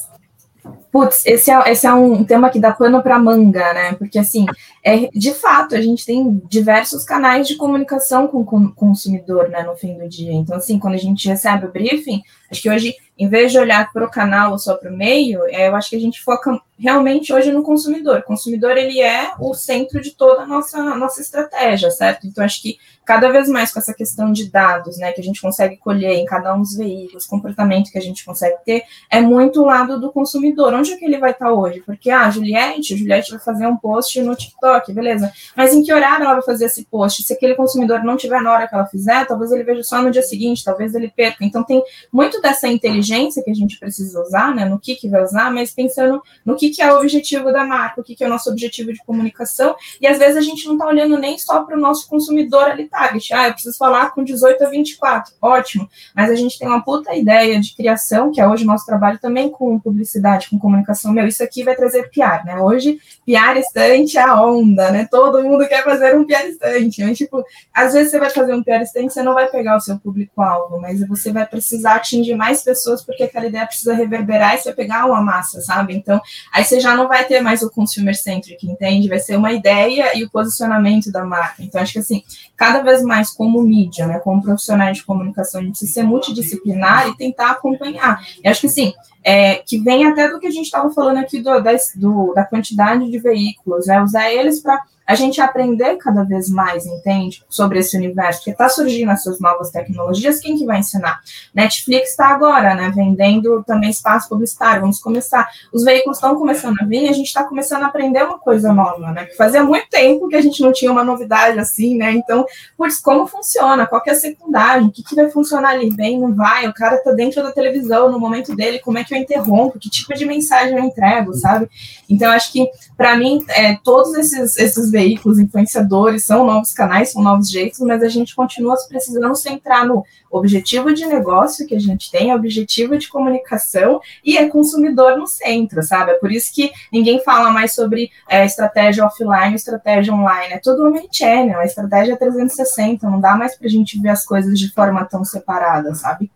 Putz, 0.91 1.25
esse 1.27 1.51
é, 1.51 1.71
esse 1.71 1.87
é 1.87 1.93
um 1.93 2.25
tema 2.25 2.51
que 2.51 2.59
dá 2.59 2.73
pano 2.73 3.03
para 3.03 3.19
manga, 3.19 3.73
né? 3.73 3.93
Porque, 3.95 4.19
assim, 4.19 4.47
é, 4.89 5.11
de 5.13 5.35
fato, 5.35 5.75
a 5.75 5.83
gente 5.83 6.07
tem 6.07 6.41
diversos 6.49 7.05
canais 7.05 7.47
de 7.47 7.57
comunicação 7.57 8.27
com 8.27 8.41
o 8.41 8.73
consumidor, 8.73 9.51
né, 9.51 9.63
no 9.63 9.77
fim 9.77 9.99
do 9.99 10.09
dia. 10.09 10.33
Então, 10.33 10.57
assim, 10.57 10.79
quando 10.79 10.95
a 10.95 10.99
gente 10.99 11.29
recebe 11.29 11.67
o 11.67 11.71
briefing, 11.71 12.23
acho 12.51 12.63
que 12.63 12.71
hoje, 12.71 12.95
em 13.19 13.29
vez 13.29 13.53
de 13.53 13.59
olhar 13.59 13.93
para 13.93 14.07
o 14.07 14.11
canal 14.11 14.53
ou 14.53 14.59
só 14.59 14.79
para 14.79 14.91
o 14.91 14.97
meio, 14.97 15.45
é, 15.49 15.69
eu 15.69 15.77
acho 15.77 15.91
que 15.91 15.97
a 15.97 16.01
gente 16.01 16.23
foca 16.23 16.59
realmente 16.79 17.35
hoje 17.35 17.53
no 17.53 17.63
consumidor. 17.63 18.21
O 18.21 18.23
consumidor, 18.23 18.79
ele 18.79 19.01
é 19.01 19.33
o 19.39 19.53
centro 19.53 20.01
de 20.01 20.13
toda 20.13 20.43
a 20.43 20.47
nossa, 20.47 20.83
nossa 20.95 21.21
estratégia, 21.21 21.91
certo? 21.91 22.27
Então, 22.27 22.43
acho 22.43 22.63
que 22.63 22.79
cada 23.05 23.31
vez 23.31 23.49
mais 23.49 23.73
com 23.73 23.79
essa 23.79 23.95
questão 23.95 24.31
de 24.31 24.51
dados, 24.51 24.99
né, 24.99 25.13
que 25.13 25.21
a 25.21 25.25
gente 25.25 25.41
consegue 25.41 25.79
colher 25.79 26.13
em 26.13 26.27
cada 26.27 26.55
um 26.55 26.61
dos 26.61 26.77
veículos, 26.77 27.25
comportamento 27.25 27.91
que 27.91 27.97
a 27.99 28.03
gente 28.03 28.23
consegue 28.25 28.59
ter, 28.65 28.83
é 29.11 29.19
muito 29.21 29.63
o 29.63 29.65
lado 29.65 29.99
do 29.99 30.13
consumidor. 30.13 30.75
Onde 30.75 30.93
é 30.93 30.97
que 30.97 31.07
ele 31.07 31.19
vai 31.19 31.31
estar 31.31 31.51
hoje? 31.51 31.81
Porque, 31.81 32.11
ah, 32.11 32.31
Juliette, 32.31 32.97
Juliette 32.97 33.31
vai 33.31 33.41
fazer 33.41 33.67
um 33.67 33.77
post 33.77 34.21
no 34.21 34.37
TikTok, 34.37 34.78
beleza. 34.93 35.33
Mas 35.57 35.75
em 35.75 35.83
que 35.83 35.93
horário 35.93 36.25
ela 36.25 36.35
vai 36.35 36.43
fazer 36.43 36.67
esse 36.67 36.85
post? 36.85 37.23
Se 37.23 37.33
aquele 37.33 37.55
consumidor 37.55 38.03
não 38.03 38.17
tiver 38.17 38.41
na 38.41 38.53
hora 38.53 38.69
que 38.69 38.75
ela 38.75 38.87
fizer, 38.87 39.27
talvez 39.27 39.53
ele 39.53 39.65
veja 39.65 39.83
só 39.83 40.03
no 40.03 40.11
dia 40.11 40.23
seguinte, 40.23 40.65
talvez 40.65 40.95
ele 40.95 41.09
perca. 41.09 41.45
Então, 41.45 41.63
tem 41.63 41.83
muito 42.13 42.41
dessa 42.41 42.69
inteligência 42.69 43.43
que 43.43 43.51
a 43.51 43.55
gente 43.55 43.79
precisa 43.79 44.21
usar, 44.21 44.55
né, 44.55 44.65
no 44.65 44.79
que 44.79 44.95
que 44.95 45.09
vai 45.09 45.23
usar, 45.23 45.51
mas 45.53 45.73
pensando 45.73 46.23
no 46.45 46.57
que 46.57 46.71
que 46.71 46.83
é 46.83 46.93
o 46.93 46.99
objetivo 46.99 47.53
da 47.53 47.65
marca, 47.65 48.01
o 48.01 48.05
que 48.05 48.15
que 48.15 48.25
é 48.25 48.27
o 48.27 48.31
nosso 48.31 48.51
objetivo 48.51 48.93
de 48.93 48.99
comunicação, 49.05 49.77
e 50.01 50.07
às 50.07 50.19
vezes 50.19 50.37
a 50.37 50.41
gente 50.41 50.67
não 50.67 50.75
está 50.75 50.87
olhando 50.87 51.19
nem 51.19 51.39
só 51.39 51.63
para 51.63 51.77
o 51.77 51.81
nosso 51.81 52.09
consumidor 52.09 52.65
ali 52.65 52.89
target. 52.89 53.33
Ah, 53.35 53.49
eu 53.49 53.53
preciso 53.53 53.77
falar 53.77 54.11
com 54.13 54.25
18 54.25 54.65
a 54.65 54.69
24, 54.69 55.35
ótimo. 55.41 55.89
Mas 56.15 56.31
a 56.31 56.35
gente 56.35 56.59
tem 56.59 56.69
uma 56.69 56.83
puta 56.83 57.15
ideia 57.15 57.61
de 57.61 57.75
criação, 57.75 58.31
que 58.31 58.41
é 58.41 58.49
hoje 58.49 58.65
o 58.65 58.67
nosso 58.67 58.87
trabalho 58.87 59.19
também 59.19 59.51
com 59.51 59.79
publicidade, 59.79 60.49
com 60.51 60.59
comunicação. 60.59 61.13
Meu, 61.13 61.27
isso 61.27 61.43
aqui 61.43 61.63
vai 61.63 61.75
trazer 61.75 62.11
PR, 62.11 62.45
né? 62.45 62.61
Hoje, 62.61 62.99
PR 63.25 63.59
estante 63.59 64.19
a 64.19 64.41
onda, 64.69 64.91
né? 64.91 65.09
Todo 65.11 65.43
mundo 65.43 65.67
quer 65.67 65.83
fazer 65.83 66.17
um 66.17 66.25
PR 66.25 66.47
estante. 66.49 67.05
Mas, 67.05 67.19
tipo, 67.19 67.45
às 67.73 67.93
vezes 67.93 68.11
você 68.11 68.19
vai 68.19 68.31
fazer 68.31 68.55
um 68.55 68.63
PR 68.63 68.83
estante, 68.83 69.13
você 69.13 69.23
não 69.23 69.35
vai 69.35 69.49
pegar 69.49 69.77
o 69.77 69.81
seu 69.81 69.99
público-alvo, 69.99 70.81
mas 70.81 71.07
você 71.07 71.33
vai 71.33 71.47
precisar 71.47 71.95
atingir 71.95 72.35
mais 72.35 72.63
pessoas, 72.63 73.03
porque 73.03 73.23
aquela 73.23 73.47
ideia 73.47 73.67
precisa 73.67 73.95
reverberar 73.95 74.55
e 74.55 74.59
você 74.59 74.73
pegar 74.73 75.07
uma 75.07 75.21
massa, 75.21 75.61
sabe? 75.61 75.95
Então, 75.95 76.21
aí 76.53 76.65
você 76.65 76.81
já 76.81 76.95
não 76.95 77.09
vai 77.09 77.25
ter 77.25 77.41
mais 77.41 77.63
o 77.63 77.71
consumer 77.71 78.17
centric, 78.17 78.67
entende? 78.67 79.09
Vai 79.09 79.19
ser 79.19 79.37
uma 79.37 79.53
ideia 79.53 80.17
e 80.17 80.25
o 80.25 80.31
posicionamento 80.31 81.11
da 81.11 81.25
marca. 81.25 81.63
Então, 81.63 81.81
acho 81.81 81.93
que 81.93 81.99
assim, 81.99 82.23
cada 82.57 82.83
vez 82.83 83.03
mais 83.03 83.31
como 83.31 83.63
mídia, 83.63 84.07
né, 84.07 84.19
como 84.19 84.43
profissionais 84.43 84.99
de 84.99 85.05
comunicação, 85.05 85.61
a 85.61 85.65
gente 85.65 85.73
precisa 85.73 85.95
ser 85.95 86.03
multidisciplinar 86.03 87.09
e 87.09 87.17
tentar 87.17 87.51
acompanhar. 87.51 88.21
E 88.43 88.49
acho 88.49 88.63
que 88.63 88.67
assim, 88.67 88.93
é, 89.23 89.57
que 89.57 89.79
vem 89.79 90.07
até 90.07 90.29
do 90.29 90.39
que 90.39 90.47
a 90.47 90.51
gente 90.51 90.67
estava 90.67 90.91
falando 90.91 91.19
aqui 91.19 91.41
do, 91.41 91.61
da, 91.61 91.77
do, 91.97 92.33
da 92.35 92.45
quantidade 92.45 93.11
de 93.11 93.19
veículos, 93.19 93.87
né, 93.87 94.03
usar 94.03 94.31
eles 94.33 94.61
para 94.61 94.83
a 95.09 95.15
gente 95.15 95.41
aprender 95.41 95.97
cada 95.97 96.23
vez 96.23 96.51
mais, 96.51 96.85
entende? 96.85 97.43
Sobre 97.49 97.79
esse 97.79 97.97
universo, 97.97 98.41
porque 98.41 98.51
está 98.51 98.69
surgindo 98.69 99.11
essas 99.11 99.41
novas 99.41 99.71
tecnologias, 99.71 100.39
quem 100.39 100.59
que 100.59 100.67
vai 100.67 100.81
ensinar? 100.81 101.21
Netflix 101.55 102.11
está 102.11 102.27
agora, 102.27 102.75
né, 102.75 102.93
vendendo 102.95 103.65
também 103.67 103.89
espaço 103.89 104.29
publicitário, 104.29 104.83
vamos 104.83 105.01
começar. 105.01 105.49
Os 105.73 105.83
veículos 105.83 106.19
estão 106.19 106.37
começando 106.37 106.77
a 106.83 106.85
vir 106.85 107.05
e 107.05 107.09
a 107.09 107.13
gente 107.15 107.29
está 107.29 107.43
começando 107.43 107.85
a 107.85 107.87
aprender 107.87 108.23
uma 108.23 108.39
coisa 108.39 108.71
nova, 108.71 109.11
né? 109.13 109.29
Fazia 109.39 109.65
muito 109.65 109.89
tempo 109.89 110.29
que 110.29 110.37
a 110.37 110.43
gente 110.43 110.61
não 110.61 110.73
tinha 110.75 110.93
uma 110.93 111.03
novidade 111.03 111.59
assim, 111.59 111.97
né? 111.97 112.13
Então, 112.13 112.45
putz, 112.77 113.01
como 113.01 113.27
funciona? 113.27 113.87
Qual 113.87 114.03
que 114.03 114.11
é 114.11 114.13
a 114.13 114.17
secundária? 114.17 114.85
O 114.85 114.91
que, 114.91 115.03
que 115.03 115.15
vai 115.15 115.31
funcionar 115.31 115.71
ali? 115.71 115.91
Bem, 115.91 116.21
não 116.21 116.35
vai? 116.35 116.69
O 116.69 116.75
cara 116.75 116.97
está 116.97 117.13
dentro 117.13 117.43
da 117.43 117.51
televisão 117.51 118.13
no 118.13 118.21
momento 118.21 118.55
dele, 118.55 118.79
como 118.81 118.99
é 118.99 119.05
que 119.05 119.15
eu 119.15 119.19
interrompo? 119.19 119.79
Que 119.79 119.89
tipo 119.89 120.13
de 120.15 120.27
mensagem 120.27 120.77
eu 120.77 120.85
entrego, 120.85 121.33
sabe? 121.33 121.67
Então, 122.11 122.31
acho 122.31 122.53
que, 122.53 122.69
para 122.95 123.17
mim, 123.17 123.43
é, 123.49 123.79
todos 123.83 124.15
esses, 124.15 124.59
esses 124.59 124.91
veículos 124.99 125.39
influenciadores, 125.39 126.25
são 126.25 126.45
novos 126.45 126.73
canais, 126.73 127.13
são 127.13 127.23
novos 127.23 127.49
jeitos, 127.49 127.79
mas 127.79 128.03
a 128.03 128.09
gente 128.09 128.35
continua 128.35 128.77
precisando 128.89 129.33
centrar 129.37 129.87
no 129.87 130.05
objetivo 130.29 130.93
de 130.93 131.07
negócio 131.07 131.65
que 131.69 131.77
a 131.77 131.79
gente 131.79 132.11
tem, 132.11 132.35
objetivo 132.35 132.99
de 132.99 133.09
comunicação 133.09 134.01
e 134.25 134.37
é 134.37 134.49
consumidor 134.49 135.17
no 135.17 135.29
centro, 135.29 135.85
sabe? 135.85 136.11
É 136.11 136.15
por 136.15 136.33
isso 136.33 136.53
que 136.53 136.73
ninguém 136.93 137.23
fala 137.23 137.51
mais 137.51 137.75
sobre 137.75 138.11
é, 138.29 138.45
estratégia 138.45 139.07
offline, 139.07 139.55
estratégia 139.55 140.13
online, 140.13 140.55
é 140.55 140.59
tudo 140.59 140.89
omnichannel, 140.89 141.61
a 141.61 141.65
estratégia 141.65 142.15
é 142.15 142.17
360, 142.17 143.09
não 143.09 143.21
dá 143.21 143.37
mais 143.37 143.57
para 143.57 143.69
a 143.69 143.71
gente 143.71 144.01
ver 144.01 144.09
as 144.09 144.25
coisas 144.25 144.59
de 144.59 144.69
forma 144.73 145.05
tão 145.05 145.25
separada, 145.25 145.95
sabe? 145.95 146.29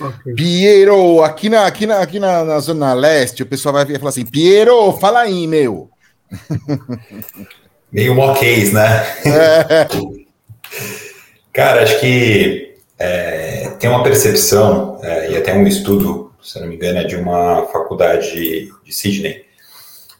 Okay. 0.00 0.34
Piero, 0.34 1.22
aqui, 1.22 1.50
na, 1.50 1.66
aqui, 1.66 1.86
na, 1.86 1.98
aqui 2.00 2.18
na, 2.18 2.44
na 2.44 2.58
Zona 2.60 2.94
Leste, 2.94 3.42
o 3.42 3.46
pessoal 3.46 3.74
vai 3.74 3.84
falar 3.98 4.08
assim: 4.08 4.24
Piero, 4.24 4.90
fala 4.94 5.20
aí, 5.20 5.46
meu. 5.46 5.90
Meio 7.94 8.12
moquês, 8.12 8.72
né? 8.72 9.06
É. 9.24 9.86
Cara, 11.54 11.84
acho 11.84 12.00
que 12.00 12.74
é, 12.98 13.70
tem 13.78 13.88
uma 13.88 14.02
percepção, 14.02 14.98
é, 15.00 15.30
e 15.30 15.36
até 15.36 15.54
um 15.54 15.64
estudo, 15.64 16.32
se 16.42 16.58
não 16.58 16.66
me 16.66 16.74
engano, 16.74 16.98
é 16.98 17.04
de 17.04 17.14
uma 17.14 17.68
faculdade 17.68 18.68
de 18.84 18.92
Sydney, 18.92 19.44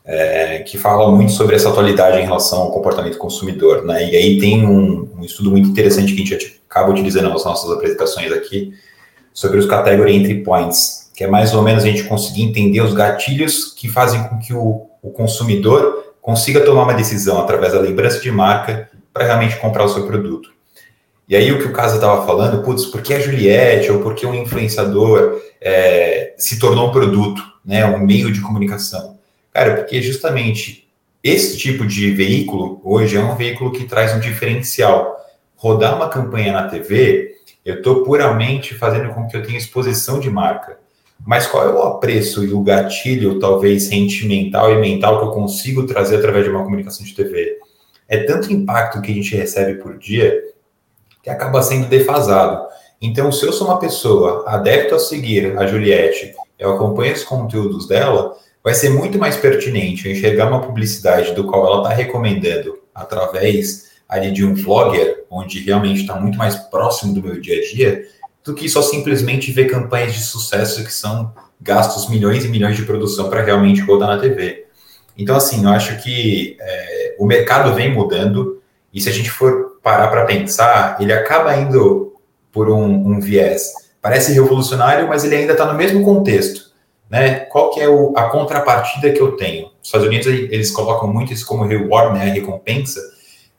é, 0.05 0.61
que 0.61 0.79
fala 0.79 1.11
muito 1.11 1.33
sobre 1.33 1.57
essa 1.57 1.69
atualidade 1.69 2.19
em 2.19 2.25
relação 2.25 2.61
ao 2.61 2.71
comportamento 2.71 3.19
consumidor. 3.19 3.85
Né? 3.85 4.09
E 4.09 4.17
aí 4.17 4.39
tem 4.39 4.65
um, 4.65 5.11
um 5.19 5.25
estudo 5.25 5.51
muito 5.51 5.69
interessante 5.69 6.15
que 6.15 6.23
a 6.23 6.25
gente 6.25 6.63
acaba 6.71 6.93
utilizando 6.93 7.29
nas 7.29 7.45
nossas 7.45 7.69
apresentações 7.73 8.31
aqui, 8.31 8.73
sobre 9.33 9.59
os 9.59 9.67
category 9.67 10.15
entry 10.15 10.45
points, 10.45 11.11
que 11.13 11.25
é 11.25 11.27
mais 11.27 11.53
ou 11.53 11.63
menos 11.63 11.83
a 11.83 11.89
gente 11.89 12.05
conseguir 12.05 12.45
entender 12.45 12.83
os 12.83 12.95
gatilhos 12.95 13.75
que 13.77 13.89
fazem 13.89 14.23
com 14.29 14.39
que 14.39 14.55
o, 14.55 14.87
o 15.03 15.11
consumidor 15.11 16.04
consiga 16.25 16.63
tomar 16.63 16.85
uma 16.85 16.95
decisão 16.95 17.39
através 17.39 17.75
da 17.75 17.81
lembrança 17.81 18.19
de 18.19 18.31
marca 18.31 18.89
para 19.13 19.27
realmente 19.27 19.57
comprar 19.59 19.85
o 19.85 19.91
seu 19.91 20.07
produto. 20.07 20.55
E 21.29 21.37
aí 21.37 21.53
o 21.53 21.59
que 21.59 21.67
o 21.67 21.73
Casa 21.73 21.97
estava 21.97 22.25
falando, 22.25 22.63
putz, 22.63 22.87
por 22.87 23.03
que 23.03 23.13
a 23.13 23.21
Juliette 23.21 23.93
ou 23.93 24.01
por 24.01 24.15
que 24.15 24.25
um 24.25 24.35
influenciador 24.35 25.39
é, 25.61 26.33
se 26.39 26.59
tornou 26.59 26.89
um 26.89 26.93
produto, 26.93 27.43
né, 27.63 27.85
um 27.85 27.99
meio 27.99 28.33
de 28.33 28.41
comunicação? 28.41 29.19
Cara, 29.53 29.75
porque 29.75 30.01
justamente 30.01 30.89
esse 31.23 31.59
tipo 31.59 31.87
de 31.87 32.11
veículo 32.13 32.81
hoje 32.83 33.19
é 33.19 33.21
um 33.21 33.37
veículo 33.37 33.71
que 33.71 33.85
traz 33.85 34.15
um 34.15 34.21
diferencial. 34.21 35.15
Rodar 35.57 35.95
uma 35.95 36.09
campanha 36.09 36.55
na 36.55 36.69
TV, 36.69 37.37
eu 37.63 37.77
estou 37.77 38.03
puramente 38.03 38.75
fazendo 38.75 39.13
com 39.13 39.27
que 39.27 39.37
eu 39.37 39.43
tenha 39.43 39.59
exposição 39.59 40.19
de 40.19 40.31
marca. 40.31 40.79
Mas 41.27 41.47
qual 41.47 41.69
é 41.69 41.73
o 41.73 41.83
apreço 41.83 42.45
e 42.45 42.53
o 42.53 42.63
gatilho, 42.63 43.39
talvez 43.39 43.85
sentimental 43.85 44.71
e 44.73 44.81
mental, 44.81 45.19
que 45.19 45.27
eu 45.27 45.31
consigo 45.31 45.87
trazer 45.87 46.17
através 46.17 46.45
de 46.45 46.51
uma 46.51 46.65
comunicação 46.65 47.05
de 47.05 47.15
TV? 47.15 47.59
É 48.09 48.19
tanto 48.25 48.53
impacto 48.53 49.01
que 49.01 49.11
a 49.11 49.15
gente 49.15 49.35
recebe 49.35 49.83
por 49.83 49.99
dia 49.99 50.43
que 51.23 51.31
acaba 51.31 51.63
sendo 51.63 51.89
defasado. 51.89 52.67
Então, 53.01 53.33
se 53.33 53.45
eu 53.45 53.53
sou 53.53 53.67
uma 53.67 53.79
pessoa 53.79 54.45
adepto 54.47 54.95
a 54.95 54.99
seguir 54.99 55.59
a 55.59 55.67
Juliette, 55.67 56.35
eu 56.59 56.73
acompanho 56.73 57.15
os 57.15 57.25
conteúdos 57.25 57.89
dela, 57.89 58.37
vai 58.63 58.75
ser 58.75 58.91
muito 58.91 59.19
mais 59.19 59.37
pertinente 59.37 60.07
eu 60.07 60.13
enxergar 60.13 60.49
uma 60.49 60.61
publicidade 60.61 61.35
do 61.35 61.45
qual 61.45 61.67
ela 61.67 61.83
está 61.83 61.91
recomendando 61.91 62.79
através 62.95 63.91
ali 64.09 64.31
de 64.31 64.45
um 64.45 64.55
vlogger, 64.55 65.25
onde 65.31 65.61
realmente 65.61 66.03
está 66.03 66.19
muito 66.21 66.39
mais 66.39 66.57
próximo 66.57 67.13
do 67.13 67.23
meu 67.23 67.41
dia 67.41 67.59
a 67.59 67.75
dia, 67.75 68.07
do 68.45 68.55
que 68.55 68.69
só 68.69 68.83
simplesmente 68.83 69.51
ver 69.51 69.67
campanhas 69.67 70.13
de 70.13 70.21
sucesso 70.21 70.85
que 70.85 70.93
são 70.93 71.33
gastos 71.61 72.09
milhões 72.11 72.45
e 72.45 72.49
milhões 72.49 72.77
de 72.77 72.83
produção 72.83 73.31
para 73.31 73.43
realmente 73.43 73.81
rodar 73.81 74.09
na 74.09 74.19
TV. 74.19 74.67
Então, 75.17 75.35
assim, 75.35 75.65
eu 75.65 75.71
acho 75.71 76.03
que 76.03 76.57
é, 76.61 77.17
o 77.19 77.27
mercado 77.27 77.75
vem 77.75 77.93
mudando 77.93 78.61
e 78.93 79.01
se 79.01 79.09
a 79.09 79.13
gente 79.13 79.31
for 79.31 79.79
parar 79.83 80.09
para 80.09 80.25
pensar, 80.25 80.99
ele 81.01 81.13
acaba 81.13 81.57
indo 81.57 82.15
por 82.53 82.69
um, 82.69 82.85
um, 82.85 83.21
viés. 83.21 83.73
Parece 84.01 84.33
revolucionário, 84.33 85.09
mas 85.09 85.25
ele 85.25 85.37
ainda 85.37 85.53
está 85.53 85.65
no 85.65 85.79
mesmo 85.79 86.05
contexto. 86.05 86.73
Né? 87.09 87.41
Qual 87.41 87.71
que 87.71 87.81
é 87.81 87.89
o, 87.89 88.13
a 88.17 88.29
contrapartida 88.29 89.11
que 89.11 89.21
eu 89.21 89.33
tenho? 89.33 89.67
Os 89.83 89.89
Estados 89.89 90.07
Unidos, 90.07 90.27
eles 90.27 90.71
colocam 90.71 91.13
muito 91.13 91.33
isso 91.33 91.47
como 91.47 91.65
reward, 91.65 92.19
né? 92.19 92.31
a 92.31 92.33
recompensa, 92.33 93.01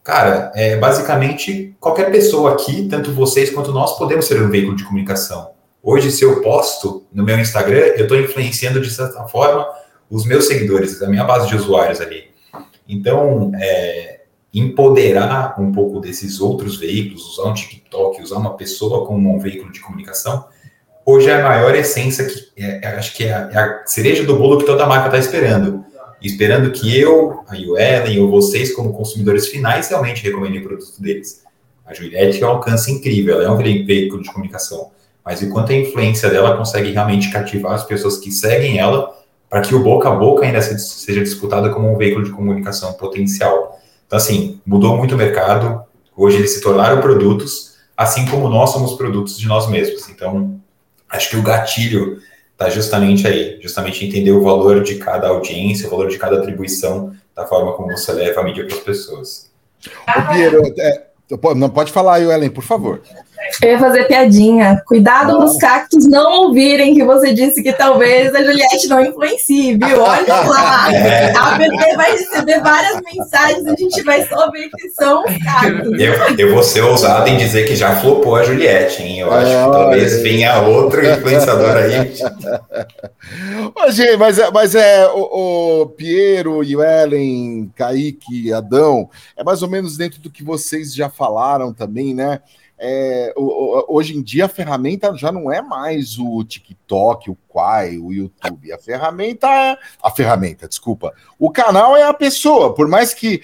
Cara, 0.05 0.51
é, 0.53 0.77
basicamente, 0.77 1.75
qualquer 1.79 2.11
pessoa 2.11 2.53
aqui, 2.53 2.87
tanto 2.87 3.11
vocês 3.11 3.49
quanto 3.49 3.71
nós, 3.71 3.97
podemos 3.97 4.25
ser 4.27 4.39
um 4.39 4.51
veículo 4.51 4.75
de 4.75 4.83
comunicação. 4.83 5.49
Hoje, 5.81 6.11
se 6.11 6.23
eu 6.23 6.43
posto 6.43 7.03
no 7.11 7.23
meu 7.23 7.39
Instagram, 7.39 7.79
eu 7.97 8.03
estou 8.03 8.19
influenciando, 8.19 8.79
de 8.79 8.91
certa 8.91 9.23
forma, 9.23 9.67
os 10.07 10.23
meus 10.23 10.45
seguidores, 10.45 11.01
a 11.01 11.09
minha 11.09 11.23
base 11.23 11.47
de 11.47 11.55
usuários 11.55 11.99
ali. 11.99 12.25
Então, 12.87 13.51
é, 13.59 14.21
empoderar 14.53 15.59
um 15.59 15.71
pouco 15.71 15.99
desses 15.99 16.39
outros 16.39 16.77
veículos, 16.77 17.27
usar 17.31 17.49
um 17.49 17.55
TikTok, 17.55 18.21
usar 18.21 18.37
uma 18.37 18.55
pessoa 18.55 19.07
como 19.07 19.35
um 19.35 19.39
veículo 19.39 19.71
de 19.71 19.79
comunicação, 19.79 20.45
hoje 21.03 21.31
é 21.31 21.41
a 21.41 21.43
maior 21.43 21.73
essência 21.73 22.25
que 22.25 22.63
é, 22.63 22.85
é 22.85 22.87
acho 22.89 23.11
que 23.15 23.23
é 23.23 23.33
a, 23.33 23.49
é 23.51 23.57
a 23.57 23.81
cereja 23.87 24.23
do 24.23 24.37
bolo 24.37 24.59
que 24.59 24.65
toda 24.67 24.85
marca 24.85 25.07
está 25.07 25.17
esperando 25.17 25.83
esperando 26.25 26.71
que 26.71 26.99
eu, 26.99 27.43
a 27.47 27.55
Ellen 27.55 28.19
ou 28.19 28.29
vocês, 28.29 28.73
como 28.73 28.93
consumidores 28.93 29.47
finais, 29.47 29.89
realmente 29.89 30.23
recomendem 30.23 30.59
o 30.59 30.63
produto 30.63 31.01
deles. 31.01 31.43
A 31.85 31.93
Juliette 31.93 32.41
é 32.41 32.47
um 32.47 32.51
alcance 32.51 32.91
incrível, 32.91 33.35
ela 33.35 33.43
é 33.45 33.49
um 33.49 33.57
veículo 33.57 34.23
de 34.23 34.31
comunicação, 34.31 34.91
mas 35.23 35.41
enquanto 35.41 35.71
a 35.71 35.75
influência 35.75 36.29
dela 36.29 36.57
consegue 36.57 36.91
realmente 36.91 37.31
cativar 37.31 37.73
as 37.73 37.83
pessoas 37.83 38.17
que 38.17 38.31
seguem 38.31 38.79
ela 38.79 39.15
para 39.49 39.61
que 39.61 39.75
o 39.75 39.83
boca 39.83 40.09
a 40.09 40.15
boca 40.15 40.45
ainda 40.45 40.61
seja 40.61 41.21
disputado 41.21 41.71
como 41.71 41.93
um 41.93 41.97
veículo 41.97 42.25
de 42.25 42.31
comunicação 42.31 42.93
potencial. 42.93 43.79
Então, 44.07 44.17
assim, 44.17 44.59
mudou 44.65 44.97
muito 44.97 45.15
o 45.15 45.17
mercado, 45.17 45.83
hoje 46.15 46.37
eles 46.37 46.51
se 46.51 46.61
tornaram 46.61 47.01
produtos, 47.01 47.75
assim 47.95 48.25
como 48.25 48.49
nós 48.49 48.71
somos 48.71 48.93
produtos 48.93 49.37
de 49.37 49.47
nós 49.47 49.69
mesmos. 49.69 50.09
Então, 50.09 50.59
acho 51.09 51.29
que 51.29 51.37
o 51.37 51.43
gatilho 51.43 52.19
está 52.55 52.69
justamente 52.69 53.27
aí, 53.27 53.59
justamente 53.61 54.05
entender 54.05 54.31
o 54.31 54.41
valor 54.41 54.81
de 54.81 54.95
cada 54.95 55.27
audiência, 55.27 55.87
o 55.87 55.91
valor 55.91 56.07
de 56.07 56.17
cada 56.17 56.37
atribuição, 56.37 57.13
da 57.35 57.45
forma 57.45 57.73
como 57.73 57.91
você 57.91 58.13
leva 58.13 58.39
a 58.39 58.43
mídia 58.43 58.65
para 58.65 58.77
as 58.77 58.81
pessoas. 58.81 59.51
Ô, 60.07 60.33
Piero, 60.33 60.63
é, 60.79 61.07
não 61.55 61.69
pode 61.69 61.91
falar 61.91 62.15
aí, 62.15 62.23
Ellen, 62.23 62.49
por 62.49 62.63
favor. 62.63 63.01
Eu 63.61 63.71
ia 63.71 63.79
fazer 63.79 64.05
piadinha. 64.05 64.81
Cuidado 64.85 65.37
para 65.37 65.45
os 65.45 65.57
cactos 65.57 66.07
não 66.07 66.47
ouvirem 66.47 66.93
que 66.93 67.03
você 67.03 67.33
disse 67.33 67.61
que 67.61 67.73
talvez 67.73 68.33
a 68.33 68.43
Juliette 68.43 68.87
não 68.87 69.01
influencie, 69.01 69.77
viu? 69.77 70.01
Olha 70.01 70.41
lá. 70.41 70.93
É. 70.93 71.33
A 71.35 71.57
BP 71.57 71.95
vai 71.95 72.11
receber 72.11 72.61
várias 72.61 73.01
mensagens 73.01 73.65
e 73.65 73.69
a 73.69 73.75
gente 73.75 74.03
vai 74.03 74.25
só 74.27 74.49
ver 74.51 74.69
que 74.69 74.89
são 74.89 75.23
os 75.23 75.37
cactos. 75.43 75.99
Eu, 75.99 76.13
eu 76.37 76.53
vou 76.53 76.63
ser 76.63 76.81
ousado 76.81 77.29
em 77.29 77.37
dizer 77.37 77.67
que 77.67 77.75
já 77.75 77.95
flopou 77.97 78.35
a 78.35 78.43
Juliette, 78.43 79.03
hein? 79.03 79.19
Eu 79.19 79.31
acho 79.31 79.51
que 79.51 79.71
talvez 79.71 80.21
venha 80.21 80.61
outro 80.61 81.05
influenciador 81.05 81.77
aí. 81.77 82.13
Mas, 83.75 83.95
gente, 83.95 84.17
mas, 84.17 84.37
é, 84.37 84.51
mas 84.51 84.75
é 84.75 85.07
o, 85.07 85.81
o 85.81 85.85
Piero, 85.87 86.59
o 86.59 86.83
Ellen, 86.83 87.71
Kaique, 87.75 88.53
Adão, 88.53 89.09
é 89.35 89.43
mais 89.43 89.63
ou 89.63 89.69
menos 89.69 89.97
dentro 89.97 90.21
do 90.21 90.29
que 90.29 90.43
vocês 90.43 90.93
já 90.93 91.09
falaram 91.09 91.73
também, 91.73 92.13
né? 92.13 92.39
É, 92.77 93.33
hoje 93.87 94.17
em 94.17 94.21
dia 94.21 94.45
a 94.45 94.49
ferramenta 94.49 95.15
já 95.15 95.31
não 95.31 95.49
é 95.51 95.61
mais 95.61 96.19
o 96.19 96.43
TikTok, 96.43 97.31
o 97.31 97.37
Quai, 97.47 97.97
o 97.97 98.11
YouTube. 98.11 98.71
A 98.71 98.77
ferramenta 98.77 99.47
é. 99.47 99.77
A 100.03 100.11
ferramenta, 100.11 100.67
desculpa. 100.67 101.13
O 101.39 101.49
canal 101.49 101.95
é 101.95 102.03
a 102.03 102.13
pessoa. 102.13 102.73
Por 102.73 102.87
mais 102.87 103.13
que. 103.13 103.41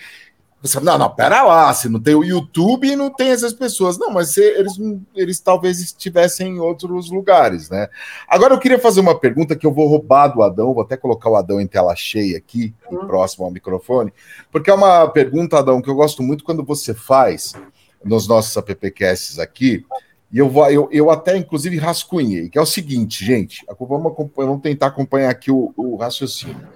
Você, 0.61 0.79
não, 0.79 0.95
não, 0.95 1.09
pera 1.09 1.41
lá, 1.41 1.73
se 1.73 1.89
não 1.89 1.99
tem 1.99 2.13
o 2.13 2.23
YouTube 2.23 2.95
não 2.95 3.09
tem 3.09 3.29
essas 3.29 3.51
pessoas. 3.51 3.97
Não, 3.97 4.11
mas 4.11 4.29
se, 4.29 4.41
eles, 4.43 4.73
eles 5.15 5.39
talvez 5.39 5.79
estivessem 5.79 6.49
em 6.49 6.59
outros 6.59 7.09
lugares, 7.09 7.67
né? 7.67 7.87
Agora 8.27 8.53
eu 8.53 8.59
queria 8.59 8.77
fazer 8.77 8.99
uma 8.99 9.17
pergunta 9.17 9.55
que 9.55 9.65
eu 9.65 9.73
vou 9.73 9.87
roubar 9.87 10.27
do 10.27 10.43
Adão, 10.43 10.71
vou 10.71 10.83
até 10.83 10.95
colocar 10.95 11.31
o 11.31 11.35
Adão 11.35 11.59
em 11.59 11.65
tela 11.65 11.95
cheia 11.95 12.37
aqui, 12.37 12.75
uhum. 12.91 13.07
próximo 13.07 13.43
ao 13.43 13.49
microfone, 13.49 14.13
porque 14.51 14.69
é 14.69 14.73
uma 14.73 15.07
pergunta, 15.07 15.57
Adão, 15.57 15.81
que 15.81 15.89
eu 15.89 15.95
gosto 15.95 16.21
muito 16.21 16.43
quando 16.43 16.63
você 16.63 16.93
faz 16.93 17.55
nos 18.03 18.27
nossos 18.27 18.55
appcasts 18.57 19.39
aqui, 19.39 19.85
e 20.31 20.37
eu, 20.37 20.49
vou, 20.49 20.69
eu, 20.71 20.87
eu 20.91 21.11
até, 21.11 21.35
inclusive, 21.35 21.77
rascunhei, 21.77 22.49
que 22.49 22.57
é 22.57 22.61
o 22.61 22.65
seguinte, 22.65 23.25
gente, 23.25 23.65
vamos, 23.79 24.13
vamos 24.35 24.61
tentar 24.61 24.87
acompanhar 24.87 25.29
aqui 25.29 25.51
o, 25.51 25.73
o 25.75 25.97
raciocínio. 25.97 26.67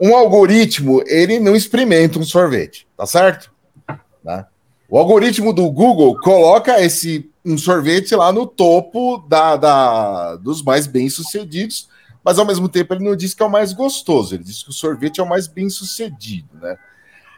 Um 0.00 0.16
algoritmo, 0.16 1.02
ele 1.06 1.38
não 1.38 1.54
experimenta 1.54 2.18
um 2.18 2.24
sorvete, 2.24 2.88
tá 2.96 3.04
certo? 3.04 3.52
Né? 4.24 4.46
O 4.88 4.98
algoritmo 4.98 5.52
do 5.52 5.70
Google 5.70 6.18
coloca 6.20 6.80
esse 6.80 7.30
um 7.44 7.58
sorvete 7.58 8.14
lá 8.14 8.32
no 8.32 8.46
topo 8.46 9.18
da, 9.28 9.56
da, 9.56 10.36
dos 10.36 10.62
mais 10.62 10.86
bem-sucedidos, 10.86 11.88
mas 12.24 12.38
ao 12.38 12.46
mesmo 12.46 12.68
tempo 12.68 12.94
ele 12.94 13.04
não 13.04 13.16
diz 13.16 13.34
que 13.34 13.42
é 13.42 13.46
o 13.46 13.50
mais 13.50 13.72
gostoso, 13.72 14.34
ele 14.34 14.44
diz 14.44 14.62
que 14.62 14.70
o 14.70 14.72
sorvete 14.72 15.20
é 15.20 15.22
o 15.22 15.28
mais 15.28 15.48
bem-sucedido, 15.48 16.48
né? 16.60 16.78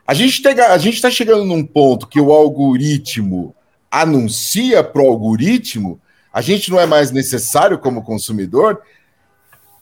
A 0.07 0.13
gente 0.13 0.95
está 0.95 1.11
chegando 1.11 1.45
num 1.45 1.65
ponto 1.65 2.07
que 2.07 2.21
o 2.21 2.33
algoritmo 2.33 3.55
anuncia 3.91 4.83
para 4.83 5.03
o 5.03 5.07
algoritmo, 5.09 6.01
a 6.33 6.41
gente 6.41 6.71
não 6.71 6.81
é 6.81 6.85
mais 6.85 7.11
necessário 7.11 7.79
como 7.79 8.03
consumidor. 8.03 8.83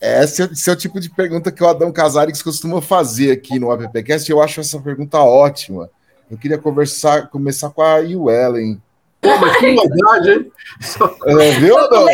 Esse 0.00 0.42
é, 0.42 0.44
esse 0.46 0.68
é 0.68 0.72
o 0.72 0.76
tipo 0.76 1.00
de 1.00 1.08
pergunta 1.08 1.50
que 1.50 1.62
o 1.62 1.68
Adão 1.68 1.90
Casares 1.90 2.42
costuma 2.42 2.82
fazer 2.82 3.32
aqui 3.32 3.58
no 3.58 3.70
AppCast. 3.70 4.30
Eu 4.30 4.42
acho 4.42 4.60
essa 4.60 4.78
pergunta 4.78 5.18
ótima. 5.18 5.88
Eu 6.30 6.36
queria 6.36 6.58
conversar, 6.58 7.28
começar 7.28 7.70
com 7.70 7.82
a 7.82 7.98
Yuellen. 7.98 8.80
Mas 9.22 9.56
que 9.56 9.72
maldade, 9.72 10.30
hein? 10.30 10.52
Só... 10.80 11.16
É, 11.26 11.50
viu, 11.52 11.78
Adão? 11.78 12.06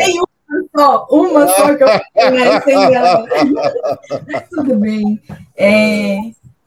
Só, 0.75 1.07
uma 1.11 1.47
só 1.47 1.75
que 1.75 1.83
eu 1.83 1.87
né, 2.31 2.59
Tudo 4.49 4.75
bem. 4.75 5.21
É, 5.57 6.17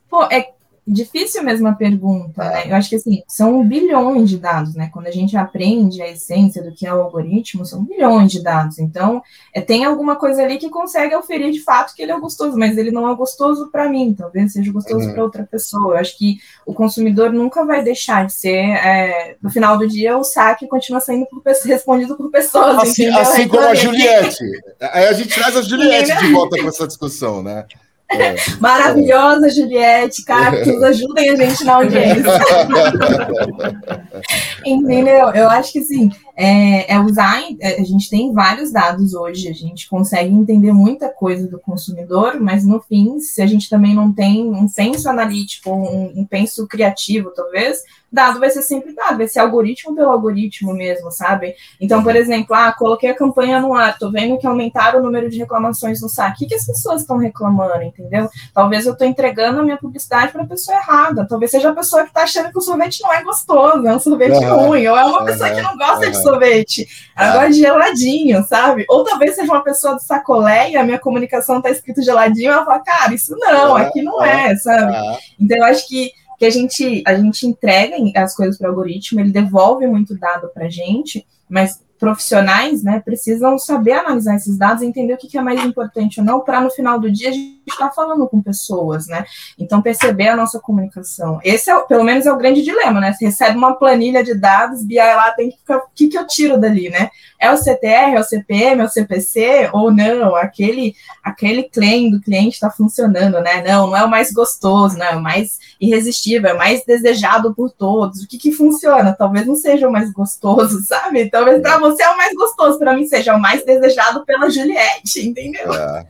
pô, 0.08 0.24
é 0.24 0.52
difícil 0.86 1.44
mesmo 1.44 1.68
a 1.68 1.72
pergunta, 1.72 2.42
né? 2.42 2.64
Eu 2.68 2.74
acho 2.74 2.88
que 2.88 2.96
assim, 2.96 3.22
são 3.28 3.64
bilhões 3.66 4.28
de 4.28 4.38
dados, 4.38 4.74
né? 4.74 4.90
Quando 4.92 5.06
a 5.06 5.12
gente 5.12 5.36
aprende 5.36 6.02
a 6.02 6.08
essência 6.08 6.62
do 6.62 6.74
que 6.74 6.86
é 6.86 6.92
o 6.92 7.00
algoritmo, 7.00 7.64
são 7.64 7.84
bilhões 7.84 8.32
de 8.32 8.42
dados. 8.42 8.78
Então, 8.78 9.22
é, 9.54 9.60
tem 9.60 9.84
alguma 9.84 10.16
coisa 10.16 10.42
ali 10.42 10.58
que 10.58 10.68
consegue 10.68 11.14
oferir 11.14 11.52
de 11.52 11.60
fato 11.60 11.94
que 11.94 12.02
ele 12.02 12.10
é 12.10 12.18
gostoso, 12.18 12.58
mas 12.58 12.76
ele 12.76 12.90
não 12.90 13.08
é 13.08 13.14
gostoso 13.14 13.70
para 13.70 13.88
mim, 13.88 14.12
talvez 14.12 14.52
seja 14.52 14.72
gostoso 14.72 15.06
uhum. 15.06 15.12
para 15.12 15.22
outra 15.22 15.44
pessoa. 15.44 15.94
Eu 15.94 15.98
acho 15.98 16.18
que 16.18 16.38
o 16.66 16.74
consumidor 16.74 17.32
nunca 17.32 17.64
vai 17.64 17.82
deixar 17.84 18.26
de 18.26 18.32
ser, 18.32 18.56
é, 18.56 19.36
no 19.40 19.50
final 19.50 19.78
do 19.78 19.86
dia, 19.86 20.18
o 20.18 20.24
saque 20.24 20.66
continua 20.66 21.00
sendo 21.00 21.26
por, 21.26 21.42
respondido 21.64 22.16
por 22.16 22.28
pessoas. 22.30 22.78
Assim, 22.78 23.06
assim 23.08 23.46
como 23.46 23.62
a 23.62 23.74
Juliette. 23.74 24.44
Aí 24.80 25.06
a 25.06 25.12
gente 25.12 25.32
traz 25.32 25.56
a 25.56 25.62
Juliette 25.62 26.16
de 26.16 26.32
volta 26.32 26.56
para 26.56 26.68
essa 26.68 26.86
discussão, 26.88 27.40
né? 27.40 27.66
É. 28.12 28.36
Maravilhosa, 28.60 29.50
Juliette, 29.50 30.24
cactos, 30.24 30.80
ajudem 30.82 31.30
a 31.30 31.36
gente 31.36 31.64
na 31.64 31.76
audiência. 31.76 32.22
Entendeu? 34.64 35.28
Eu 35.30 35.48
acho 35.48 35.72
que 35.72 35.82
sim. 35.82 36.10
É, 36.36 36.94
é 36.94 37.00
usar. 37.00 37.42
É, 37.60 37.80
a 37.80 37.84
gente 37.84 38.08
tem 38.08 38.32
vários 38.32 38.72
dados 38.72 39.14
hoje, 39.14 39.48
a 39.48 39.52
gente 39.52 39.88
consegue 39.88 40.32
entender 40.32 40.72
muita 40.72 41.08
coisa 41.08 41.48
do 41.48 41.58
consumidor, 41.58 42.40
mas 42.40 42.64
no 42.64 42.80
fim, 42.80 43.18
se 43.18 43.42
a 43.42 43.46
gente 43.46 43.68
também 43.68 43.94
não 43.94 44.12
tem 44.12 44.50
um 44.50 44.68
senso 44.68 45.08
analítico, 45.08 45.70
um, 45.70 46.20
um 46.20 46.26
penso 46.26 46.66
criativo, 46.66 47.32
talvez, 47.34 47.82
dado 48.12 48.38
vai 48.38 48.50
ser 48.50 48.62
sempre 48.62 48.94
dado, 48.94 49.16
vai 49.16 49.26
ser 49.26 49.40
algoritmo 49.40 49.94
pelo 49.94 50.10
algoritmo 50.10 50.74
mesmo, 50.74 51.10
sabe? 51.10 51.54
Então, 51.80 52.02
por 52.02 52.14
exemplo, 52.14 52.54
ah, 52.54 52.72
coloquei 52.72 53.10
a 53.10 53.14
campanha 53.14 53.60
no 53.60 53.74
ar, 53.74 53.98
tô 53.98 54.10
vendo 54.10 54.38
que 54.38 54.46
aumentaram 54.46 55.00
o 55.00 55.02
número 55.02 55.30
de 55.30 55.38
reclamações 55.38 56.02
no 56.02 56.08
saque. 56.08 56.32
O 56.32 56.38
que, 56.38 56.46
que 56.46 56.54
as 56.54 56.66
pessoas 56.66 57.00
estão 57.00 57.16
reclamando, 57.16 57.82
entendeu? 57.82 58.28
Talvez 58.52 58.86
eu 58.86 58.96
tô 58.96 59.04
entregando 59.04 59.60
a 59.60 59.62
minha 59.62 59.78
publicidade 59.78 60.32
para 60.32 60.42
a 60.42 60.46
pessoa 60.46 60.76
errada. 60.76 61.26
Talvez 61.26 61.50
seja 61.50 61.70
a 61.70 61.74
pessoa 61.74 62.02
que 62.02 62.08
está 62.08 62.22
achando 62.22 62.50
que 62.50 62.58
o 62.58 62.60
sorvete 62.60 63.02
não 63.02 63.12
é 63.12 63.22
gostoso, 63.22 63.86
é 63.86 63.94
um 63.94 64.00
sorvete 64.00 64.44
uhum. 64.44 64.66
ruim, 64.66 64.86
ou 64.86 64.96
é 64.96 65.04
uma 65.04 65.24
pessoa 65.24 65.48
uhum. 65.48 65.56
que 65.56 65.62
não 65.62 65.76
gosta 65.78 66.04
uhum. 66.04 66.10
de 66.10 66.22
sorvete, 66.22 66.88
ela 67.16 67.30
é. 67.30 67.32
gosta 67.32 67.50
de 67.50 67.58
geladinho, 67.58 68.44
sabe? 68.46 68.84
Ou 68.88 69.04
talvez 69.04 69.34
seja 69.34 69.50
uma 69.50 69.64
pessoa 69.64 69.94
do 69.94 70.02
sacolé 70.02 70.70
e 70.70 70.76
a 70.76 70.84
minha 70.84 70.98
comunicação 70.98 71.62
tá 71.62 71.70
escrito 71.70 72.02
geladinho, 72.02 72.52
ela 72.52 72.64
fala, 72.64 72.80
cara, 72.80 73.14
isso 73.14 73.34
não, 73.38 73.76
aqui 73.76 74.02
não 74.02 74.22
é, 74.22 74.54
sabe? 74.56 74.94
Então, 75.40 75.56
eu 75.56 75.64
acho 75.64 75.88
que 75.88 76.12
que 76.38 76.44
a 76.44 76.50
gente, 76.50 77.02
a 77.06 77.14
gente 77.14 77.46
entrega 77.46 77.96
as 78.16 78.34
coisas 78.34 78.58
para 78.58 78.68
o 78.68 78.70
algoritmo, 78.70 79.20
ele 79.20 79.30
devolve 79.30 79.86
muito 79.86 80.16
dado 80.16 80.48
para 80.48 80.66
a 80.66 80.70
gente, 80.70 81.26
mas 81.48 81.80
profissionais 82.02 82.82
né, 82.82 83.00
precisam 83.04 83.56
saber 83.56 83.92
analisar 83.92 84.34
esses 84.34 84.58
dados 84.58 84.82
e 84.82 84.86
entender 84.86 85.14
o 85.14 85.16
que, 85.16 85.28
que 85.28 85.38
é 85.38 85.40
mais 85.40 85.64
importante 85.64 86.18
ou 86.18 86.26
não, 86.26 86.40
para 86.40 86.60
no 86.60 86.68
final 86.68 86.98
do 86.98 87.08
dia 87.08 87.28
a 87.28 87.32
gente 87.32 87.62
estar 87.64 87.90
tá 87.90 87.94
falando 87.94 88.26
com 88.26 88.42
pessoas, 88.42 89.06
né? 89.06 89.24
Então, 89.56 89.80
perceber 89.80 90.26
a 90.26 90.34
nossa 90.34 90.58
comunicação. 90.58 91.38
Esse, 91.44 91.70
é, 91.70 91.78
pelo 91.82 92.02
menos, 92.02 92.26
é 92.26 92.32
o 92.32 92.36
grande 92.36 92.60
dilema, 92.60 93.00
né? 93.00 93.12
Você 93.12 93.26
recebe 93.26 93.56
uma 93.56 93.76
planilha 93.76 94.24
de 94.24 94.34
dados, 94.34 94.84
BI 94.84 94.96
lá 94.96 95.30
tem 95.30 95.52
que 95.52 95.58
ficar, 95.58 95.76
o 95.76 95.82
que, 95.94 96.08
que 96.08 96.18
eu 96.18 96.26
tiro 96.26 96.58
dali, 96.58 96.90
né? 96.90 97.08
É 97.38 97.52
o 97.52 97.56
CTR, 97.56 98.16
é 98.16 98.20
o 98.20 98.24
CPM, 98.24 98.80
é 98.80 98.84
o 98.84 98.88
CPC, 98.88 99.70
ou 99.72 99.92
não? 99.92 100.34
Aquele, 100.34 100.96
aquele 101.22 101.62
claim 101.62 102.10
do 102.10 102.20
cliente 102.20 102.54
está 102.54 102.68
funcionando, 102.68 103.40
né? 103.40 103.62
Não, 103.62 103.86
não 103.86 103.96
é 103.96 104.02
o 104.02 104.10
mais 104.10 104.32
gostoso, 104.32 104.98
não 104.98 105.06
é 105.06 105.14
o 105.14 105.22
mais 105.22 105.60
irresistível, 105.80 106.50
é 106.50 106.54
o 106.54 106.58
mais 106.58 106.84
desejado 106.84 107.54
por 107.54 107.70
todos. 107.70 108.24
O 108.24 108.26
que, 108.26 108.38
que 108.38 108.50
funciona? 108.50 109.14
Talvez 109.16 109.46
não 109.46 109.54
seja 109.54 109.88
o 109.88 109.92
mais 109.92 110.12
gostoso, 110.12 110.82
sabe? 110.86 111.30
Talvez 111.30 111.62
para 111.62 111.78
você 111.78 111.91
você 111.96 112.02
é 112.02 112.10
o 112.10 112.16
mais 112.16 112.34
gostoso, 112.34 112.78
para 112.78 112.94
mim 112.94 113.06
seja 113.06 113.34
o 113.34 113.40
mais 113.40 113.64
desejado 113.64 114.24
pela 114.24 114.50
Juliette, 114.50 115.26
entendeu? 115.26 115.72
É. 115.72 116.06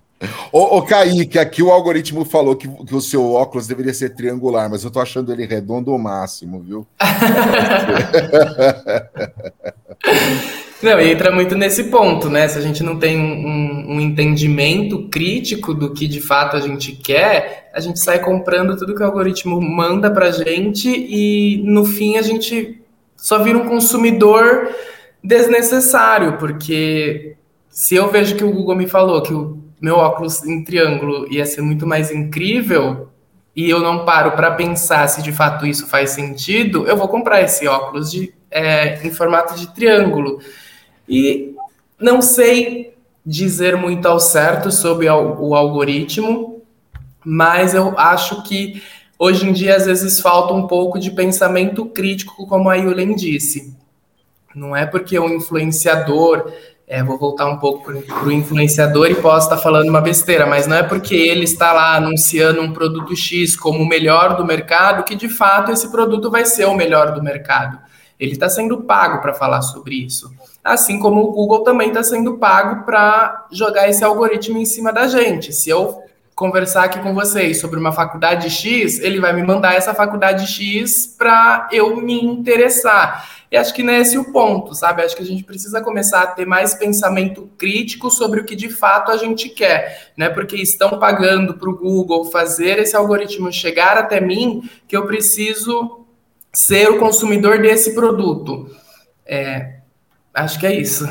Ô, 0.52 0.78
ô 0.78 0.82
Kaique, 0.82 1.38
aqui 1.38 1.62
o 1.62 1.70
algoritmo 1.70 2.24
falou 2.24 2.54
que, 2.54 2.68
que 2.68 2.94
o 2.94 3.00
seu 3.00 3.32
óculos 3.32 3.66
deveria 3.66 3.92
ser 3.92 4.14
triangular, 4.14 4.70
mas 4.70 4.84
eu 4.84 4.90
tô 4.90 5.00
achando 5.00 5.32
ele 5.32 5.44
redondo 5.44 5.90
ao 5.90 5.98
máximo, 5.98 6.60
viu? 6.60 6.86
Não, 10.82 11.00
e 11.00 11.12
entra 11.12 11.30
muito 11.30 11.56
nesse 11.56 11.84
ponto, 11.84 12.28
né? 12.28 12.48
Se 12.48 12.58
a 12.58 12.60
gente 12.60 12.82
não 12.82 12.98
tem 12.98 13.16
um, 13.16 13.94
um, 13.94 14.00
entendimento 14.00 15.08
crítico 15.08 15.72
do 15.72 15.94
que 15.94 16.08
de 16.08 16.20
fato 16.20 16.56
a 16.56 16.60
gente 16.60 16.90
quer, 16.90 17.70
a 17.72 17.78
gente 17.78 18.00
sai 18.00 18.18
comprando 18.18 18.76
tudo 18.76 18.92
que 18.92 19.00
o 19.00 19.06
algoritmo 19.06 19.60
manda 19.60 20.10
pra 20.10 20.32
gente 20.32 20.88
e 20.88 21.62
no 21.64 21.84
fim 21.84 22.16
a 22.16 22.22
gente 22.22 22.82
só 23.16 23.40
vira 23.40 23.56
um 23.56 23.68
consumidor 23.68 24.68
desnecessário, 25.22 26.36
porque 26.38 27.36
se 27.68 27.94
eu 27.94 28.10
vejo 28.10 28.36
que 28.36 28.44
o 28.44 28.52
Google 28.52 28.76
me 28.76 28.86
falou 28.86 29.22
que 29.22 29.32
o 29.32 29.62
meu 29.80 29.96
óculos 29.96 30.44
em 30.44 30.62
triângulo 30.62 31.26
ia 31.32 31.46
ser 31.46 31.62
muito 31.62 31.86
mais 31.86 32.10
incrível 32.10 33.08
e 33.54 33.68
eu 33.68 33.80
não 33.80 34.04
paro 34.04 34.32
para 34.32 34.52
pensar 34.52 35.06
se 35.08 35.22
de 35.22 35.32
fato 35.32 35.66
isso 35.66 35.86
faz 35.86 36.10
sentido, 36.10 36.86
eu 36.86 36.96
vou 36.96 37.08
comprar 37.08 37.42
esse 37.42 37.66
óculos 37.66 38.10
de, 38.10 38.32
é, 38.50 39.06
em 39.06 39.10
formato 39.10 39.54
de 39.54 39.72
triângulo. 39.74 40.40
E 41.08 41.54
não 41.98 42.22
sei 42.22 42.94
dizer 43.24 43.76
muito 43.76 44.06
ao 44.06 44.18
certo 44.18 44.70
sobre 44.70 45.08
o 45.08 45.54
algoritmo, 45.54 46.62
mas 47.24 47.74
eu 47.74 47.96
acho 47.96 48.42
que 48.42 48.82
hoje 49.18 49.48
em 49.48 49.52
dia 49.52 49.76
às 49.76 49.86
vezes 49.86 50.20
falta 50.20 50.52
um 50.52 50.66
pouco 50.66 50.98
de 50.98 51.10
pensamento 51.10 51.86
crítico, 51.86 52.46
como 52.46 52.68
a 52.68 52.74
Yulen 52.74 53.14
disse. 53.14 53.76
Não 54.54 54.76
é 54.76 54.84
porque 54.86 55.18
o 55.18 55.28
influenciador, 55.28 56.52
é, 56.86 57.02
vou 57.02 57.18
voltar 57.18 57.46
um 57.46 57.58
pouco 57.58 57.84
para 57.84 58.24
o 58.26 58.32
influenciador 58.32 59.10
e 59.10 59.14
posso 59.14 59.46
estar 59.46 59.58
falando 59.58 59.88
uma 59.88 60.00
besteira, 60.00 60.46
mas 60.46 60.66
não 60.66 60.76
é 60.76 60.82
porque 60.82 61.14
ele 61.14 61.44
está 61.44 61.72
lá 61.72 61.96
anunciando 61.96 62.60
um 62.60 62.72
produto 62.72 63.16
X 63.16 63.56
como 63.56 63.82
o 63.82 63.88
melhor 63.88 64.36
do 64.36 64.44
mercado 64.44 65.04
que 65.04 65.14
de 65.14 65.28
fato 65.28 65.70
esse 65.72 65.90
produto 65.90 66.30
vai 66.30 66.44
ser 66.44 66.66
o 66.66 66.74
melhor 66.74 67.12
do 67.12 67.22
mercado. 67.22 67.78
Ele 68.20 68.32
está 68.32 68.48
sendo 68.48 68.82
pago 68.82 69.20
para 69.20 69.32
falar 69.32 69.62
sobre 69.62 69.96
isso. 69.96 70.32
Assim 70.62 71.00
como 71.00 71.22
o 71.22 71.32
Google 71.32 71.64
também 71.64 71.88
está 71.88 72.04
sendo 72.04 72.38
pago 72.38 72.84
para 72.84 73.46
jogar 73.50 73.88
esse 73.88 74.04
algoritmo 74.04 74.58
em 74.58 74.64
cima 74.64 74.92
da 74.92 75.08
gente. 75.08 75.52
Se 75.52 75.70
eu 75.70 76.01
conversar 76.34 76.84
aqui 76.84 76.98
com 77.00 77.14
vocês 77.14 77.60
sobre 77.60 77.78
uma 77.78 77.92
faculdade 77.92 78.48
X, 78.50 78.98
ele 79.00 79.20
vai 79.20 79.32
me 79.32 79.42
mandar 79.42 79.74
essa 79.74 79.94
faculdade 79.94 80.46
X 80.46 81.06
para 81.06 81.68
eu 81.70 81.96
me 81.96 82.24
interessar. 82.24 83.28
E 83.50 83.56
acho 83.56 83.74
que 83.74 83.82
não 83.82 83.92
é 83.92 84.00
esse 84.00 84.16
o 84.16 84.32
ponto, 84.32 84.74
sabe? 84.74 85.02
Acho 85.02 85.14
que 85.14 85.22
a 85.22 85.26
gente 85.26 85.44
precisa 85.44 85.82
começar 85.82 86.22
a 86.22 86.26
ter 86.26 86.46
mais 86.46 86.72
pensamento 86.72 87.50
crítico 87.58 88.10
sobre 88.10 88.40
o 88.40 88.44
que 88.44 88.56
de 88.56 88.70
fato 88.70 89.12
a 89.12 89.18
gente 89.18 89.50
quer, 89.50 90.10
né? 90.16 90.30
Porque 90.30 90.56
estão 90.56 90.98
pagando 90.98 91.52
para 91.54 91.68
o 91.68 91.76
Google 91.76 92.24
fazer 92.24 92.78
esse 92.78 92.96
algoritmo 92.96 93.52
chegar 93.52 93.98
até 93.98 94.22
mim, 94.22 94.68
que 94.88 94.96
eu 94.96 95.06
preciso 95.06 96.06
ser 96.50 96.88
o 96.88 96.98
consumidor 96.98 97.60
desse 97.60 97.94
produto. 97.94 98.74
É, 99.26 99.80
acho 100.32 100.58
que 100.58 100.66
é 100.66 100.74
isso. 100.74 101.06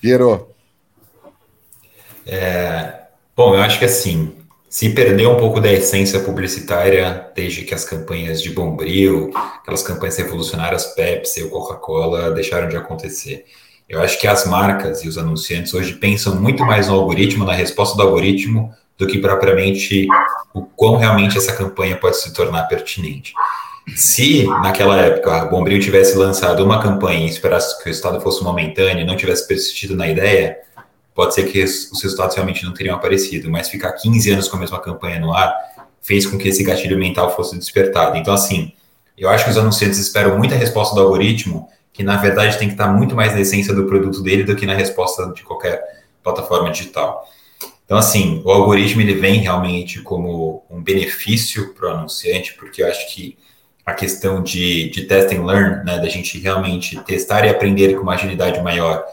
Piero. 0.00 0.48
É, 2.26 3.03
Bom, 3.36 3.52
eu 3.54 3.60
acho 3.62 3.80
que 3.80 3.84
assim, 3.84 4.32
se 4.68 4.90
perdeu 4.90 5.32
um 5.32 5.36
pouco 5.36 5.60
da 5.60 5.72
essência 5.72 6.20
publicitária 6.20 7.30
desde 7.34 7.62
que 7.62 7.74
as 7.74 7.84
campanhas 7.84 8.40
de 8.40 8.50
Bombril, 8.50 9.32
aquelas 9.34 9.82
campanhas 9.82 10.16
revolucionárias 10.16 10.86
Pepsi 10.94 11.42
ou 11.42 11.50
Coca-Cola 11.50 12.30
deixaram 12.30 12.68
de 12.68 12.76
acontecer. 12.76 13.44
Eu 13.88 14.00
acho 14.00 14.20
que 14.20 14.28
as 14.28 14.46
marcas 14.46 15.04
e 15.04 15.08
os 15.08 15.18
anunciantes 15.18 15.74
hoje 15.74 15.94
pensam 15.94 16.36
muito 16.36 16.64
mais 16.64 16.86
no 16.86 16.94
algoritmo, 16.94 17.44
na 17.44 17.54
resposta 17.54 17.96
do 17.96 18.02
algoritmo, 18.02 18.72
do 18.96 19.06
que 19.06 19.18
propriamente 19.18 20.06
o 20.54 20.62
quão 20.62 20.96
realmente 20.96 21.36
essa 21.36 21.52
campanha 21.52 21.96
pode 21.96 22.16
se 22.16 22.32
tornar 22.32 22.62
pertinente. 22.64 23.32
Se 23.96 24.44
naquela 24.62 24.96
época 24.96 25.42
a 25.42 25.44
Bombril 25.44 25.80
tivesse 25.80 26.16
lançado 26.16 26.64
uma 26.64 26.80
campanha 26.80 27.26
e 27.26 27.30
esperasse 27.30 27.76
que 27.76 27.82
o 27.82 27.86
resultado 27.86 28.20
fosse 28.20 28.44
momentâneo 28.44 29.02
e 29.02 29.06
não 29.06 29.16
tivesse 29.16 29.46
persistido 29.46 29.96
na 29.96 30.08
ideia, 30.08 30.56
pode 31.14 31.34
ser 31.34 31.44
que 31.44 31.62
os 31.62 32.02
resultados 32.02 32.34
realmente 32.34 32.64
não 32.64 32.74
teriam 32.74 32.96
aparecido, 32.96 33.50
mas 33.50 33.68
ficar 33.68 33.92
15 33.92 34.30
anos 34.30 34.48
com 34.48 34.56
a 34.56 34.60
mesma 34.60 34.80
campanha 34.80 35.20
no 35.20 35.32
ar 35.32 35.54
fez 36.02 36.26
com 36.26 36.36
que 36.36 36.48
esse 36.48 36.62
gatilho 36.62 36.98
mental 36.98 37.34
fosse 37.34 37.56
despertado. 37.56 38.16
Então, 38.16 38.34
assim, 38.34 38.72
eu 39.16 39.28
acho 39.28 39.44
que 39.44 39.50
os 39.50 39.56
anunciantes 39.56 39.98
esperam 39.98 40.36
muita 40.36 40.54
resposta 40.54 40.94
do 40.94 41.00
algoritmo, 41.00 41.68
que 41.92 42.02
na 42.02 42.16
verdade 42.16 42.58
tem 42.58 42.68
que 42.68 42.74
estar 42.74 42.88
muito 42.88 43.14
mais 43.14 43.32
na 43.32 43.40
essência 43.40 43.72
do 43.72 43.86
produto 43.86 44.20
dele 44.22 44.42
do 44.42 44.56
que 44.56 44.66
na 44.66 44.74
resposta 44.74 45.32
de 45.32 45.42
qualquer 45.42 45.80
plataforma 46.22 46.70
digital. 46.70 47.24
Então, 47.84 47.96
assim, 47.96 48.42
o 48.44 48.50
algoritmo 48.50 49.02
ele 49.02 49.14
vem 49.14 49.40
realmente 49.40 50.00
como 50.00 50.64
um 50.68 50.82
benefício 50.82 51.74
para 51.74 51.88
o 51.88 51.92
anunciante, 51.92 52.54
porque 52.54 52.82
eu 52.82 52.88
acho 52.88 53.14
que 53.14 53.38
a 53.84 53.92
questão 53.92 54.42
de, 54.42 54.88
de 54.90 55.02
test 55.02 55.32
and 55.34 55.44
learn, 55.44 55.84
né, 55.84 55.98
da 55.98 56.08
gente 56.08 56.38
realmente 56.38 56.98
testar 57.04 57.44
e 57.44 57.50
aprender 57.50 57.94
com 57.94 58.02
uma 58.02 58.14
agilidade 58.14 58.60
maior, 58.62 59.04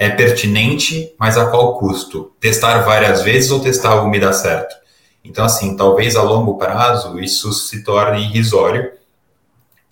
é 0.00 0.08
pertinente, 0.08 1.14
mas 1.18 1.36
a 1.36 1.50
qual 1.50 1.78
custo? 1.78 2.32
Testar 2.40 2.78
várias 2.80 3.20
vezes 3.20 3.50
ou 3.50 3.60
testar 3.60 3.90
algo 3.90 4.08
me 4.08 4.18
dá 4.18 4.32
certo? 4.32 4.74
Então, 5.22 5.44
assim, 5.44 5.76
talvez 5.76 6.16
a 6.16 6.22
longo 6.22 6.56
prazo 6.56 7.20
isso 7.20 7.52
se 7.52 7.84
torne 7.84 8.22
irrisório. 8.22 8.92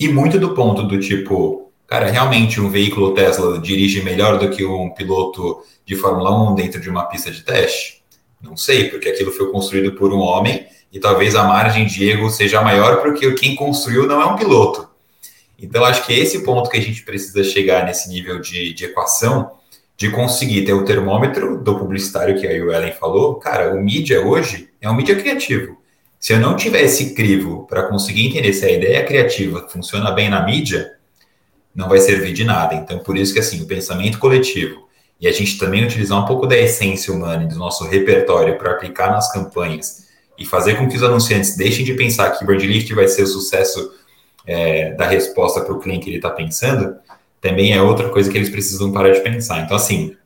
E 0.01 0.09
muito 0.09 0.41
do 0.41 0.55
ponto 0.55 0.85
do 0.85 0.99
tipo, 0.99 1.71
cara, 1.87 2.11
realmente 2.11 2.59
um 2.59 2.71
veículo 2.71 3.13
Tesla 3.13 3.59
dirige 3.59 4.03
melhor 4.03 4.39
do 4.39 4.49
que 4.49 4.65
um 4.65 4.89
piloto 4.89 5.63
de 5.85 5.95
Fórmula 5.95 6.53
1 6.53 6.55
dentro 6.55 6.81
de 6.81 6.89
uma 6.89 7.05
pista 7.05 7.31
de 7.31 7.43
teste? 7.43 8.03
Não 8.41 8.57
sei, 8.57 8.89
porque 8.89 9.11
aquilo 9.11 9.31
foi 9.31 9.53
construído 9.53 9.93
por 9.93 10.11
um 10.11 10.21
homem 10.21 10.67
e 10.91 10.99
talvez 10.99 11.35
a 11.35 11.45
margem 11.45 11.85
de 11.85 12.09
erro 12.09 12.31
seja 12.31 12.63
maior 12.63 13.03
porque 13.03 13.31
quem 13.35 13.55
construiu 13.55 14.07
não 14.07 14.23
é 14.23 14.25
um 14.25 14.37
piloto. 14.37 14.89
Então, 15.59 15.85
acho 15.85 16.07
que 16.07 16.15
é 16.15 16.19
esse 16.19 16.43
ponto 16.45 16.71
que 16.71 16.79
a 16.79 16.83
gente 16.83 17.03
precisa 17.03 17.45
chegar 17.45 17.85
nesse 17.85 18.09
nível 18.09 18.41
de, 18.41 18.73
de 18.73 18.87
equação 18.87 19.58
de 19.99 20.11
conseguir 20.11 20.65
ter 20.65 20.73
o 20.73 20.85
termômetro 20.85 21.61
do 21.61 21.77
publicitário 21.77 22.39
que 22.39 22.47
aí 22.47 22.63
o 22.63 22.73
Ellen 22.73 22.93
falou, 22.93 23.35
cara, 23.35 23.75
o 23.75 23.83
mídia 23.83 24.25
hoje 24.25 24.71
é 24.81 24.89
um 24.89 24.95
mídia 24.95 25.17
criativo. 25.17 25.77
Se 26.21 26.33
eu 26.33 26.39
não 26.39 26.55
tiver 26.55 26.83
esse 26.83 27.15
crivo 27.15 27.67
para 27.67 27.83
conseguir 27.83 28.29
entender 28.29 28.53
se 28.53 28.65
a 28.65 28.71
ideia 28.71 29.05
criativa 29.05 29.69
funciona 29.69 30.13
bem 30.13 30.31
na 30.31 30.45
mídia, 30.45 30.93
não 31.75 31.89
vai 31.89 31.99
servir 31.99 32.33
de 32.33 32.45
nada. 32.45 32.77
Então, 32.77 33.01
por 33.01 33.17
isso 33.17 33.33
que 33.33 33.41
assim, 33.41 33.61
o 33.61 33.67
pensamento 33.67 34.21
coletivo 34.21 34.89
e 35.21 35.27
a 35.27 35.33
gente 35.33 35.59
também 35.59 35.85
utilizar 35.85 36.23
um 36.23 36.27
pouco 36.27 36.47
da 36.47 36.57
essência 36.57 37.13
humana 37.13 37.43
e 37.43 37.49
do 37.49 37.57
nosso 37.57 37.85
repertório 37.85 38.57
para 38.57 38.71
aplicar 38.71 39.11
nas 39.11 39.33
campanhas 39.33 40.07
e 40.39 40.47
fazer 40.47 40.77
com 40.77 40.89
que 40.89 40.97
os 40.97 41.03
anunciantes 41.03 41.57
deixem 41.57 41.85
de 41.85 41.95
pensar 41.95 42.31
que 42.31 42.45
Brand 42.45 42.63
Lift 42.63 42.95
vai 42.95 43.09
ser 43.09 43.23
o 43.23 43.27
sucesso 43.27 43.93
é, 44.47 44.93
da 44.95 45.09
resposta 45.09 45.61
para 45.61 45.75
o 45.75 45.81
cliente 45.81 46.05
que 46.05 46.11
ele 46.11 46.19
está 46.19 46.31
pensando, 46.31 46.97
também 47.41 47.73
é 47.73 47.83
outra 47.83 48.09
coisa 48.09 48.31
que 48.31 48.37
eles 48.37 48.51
precisam 48.51 48.93
parar 48.93 49.11
de 49.11 49.21
pensar. 49.21 49.61
Então, 49.61 49.77
assim, 49.77 50.17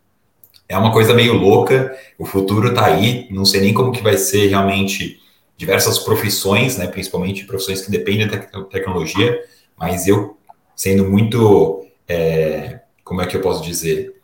é 0.69 0.77
uma 0.77 0.93
coisa 0.93 1.13
meio 1.13 1.35
louca, 1.35 1.97
o 2.19 2.25
futuro 2.25 2.69
está 2.69 2.87
aí, 2.87 3.27
não 3.31 3.45
sei 3.45 3.61
nem 3.61 3.75
como 3.75 3.93
que 3.93 4.03
vai 4.03 4.17
ser 4.17 4.47
realmente 4.47 5.21
diversas 5.57 5.99
profissões, 5.99 6.79
né, 6.79 6.87
principalmente 6.87 7.45
profissões 7.45 7.83
que 7.83 7.91
dependem 7.91 8.27
da 8.27 8.39
tecnologia, 8.65 9.39
mas 9.79 10.09
eu, 10.09 10.37
sendo 10.75 11.09
muito, 11.09 11.87
é, 12.09 12.81
como 13.05 13.21
é 13.21 13.27
que 13.27 13.37
eu 13.37 13.41
posso 13.41 13.63
dizer, 13.63 14.15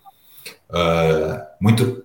uh, 0.71 1.41
muito, 1.61 2.03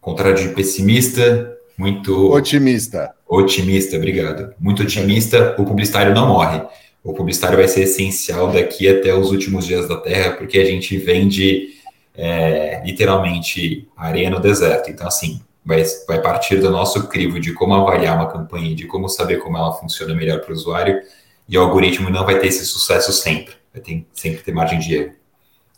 contrário 0.00 0.36
de 0.36 0.54
pessimista, 0.54 1.56
muito... 1.76 2.32
Otimista. 2.32 3.14
Otimista, 3.28 3.96
obrigado. 3.96 4.54
Muito 4.58 4.82
otimista, 4.82 5.54
o 5.58 5.64
publicitário 5.64 6.12
não 6.12 6.26
morre 6.26 6.60
o 7.02 7.12
publicitário 7.12 7.56
vai 7.56 7.68
ser 7.68 7.82
essencial 7.82 8.52
daqui 8.52 8.88
até 8.88 9.14
os 9.14 9.30
últimos 9.30 9.66
dias 9.66 9.88
da 9.88 9.96
Terra, 9.96 10.32
porque 10.32 10.58
a 10.58 10.64
gente 10.64 10.96
vende 10.98 11.74
é, 12.14 12.82
literalmente 12.84 13.88
areia 13.96 14.30
no 14.30 14.40
deserto. 14.40 14.90
Então, 14.90 15.06
assim, 15.06 15.40
vai, 15.64 15.82
vai 16.06 16.20
partir 16.20 16.56
do 16.56 16.70
nosso 16.70 17.08
crivo 17.08 17.38
de 17.38 17.52
como 17.52 17.74
avaliar 17.74 18.16
uma 18.16 18.30
campanha, 18.30 18.74
de 18.74 18.86
como 18.86 19.08
saber 19.08 19.38
como 19.38 19.56
ela 19.56 19.72
funciona 19.72 20.14
melhor 20.14 20.40
para 20.40 20.50
o 20.50 20.54
usuário, 20.54 21.00
e 21.48 21.56
o 21.56 21.62
algoritmo 21.62 22.10
não 22.10 22.24
vai 22.24 22.38
ter 22.38 22.48
esse 22.48 22.66
sucesso 22.66 23.12
sempre, 23.12 23.54
vai 23.72 23.82
ter, 23.82 24.06
sempre 24.12 24.42
ter 24.42 24.52
margem 24.52 24.78
de 24.78 24.94
erro. 24.94 25.12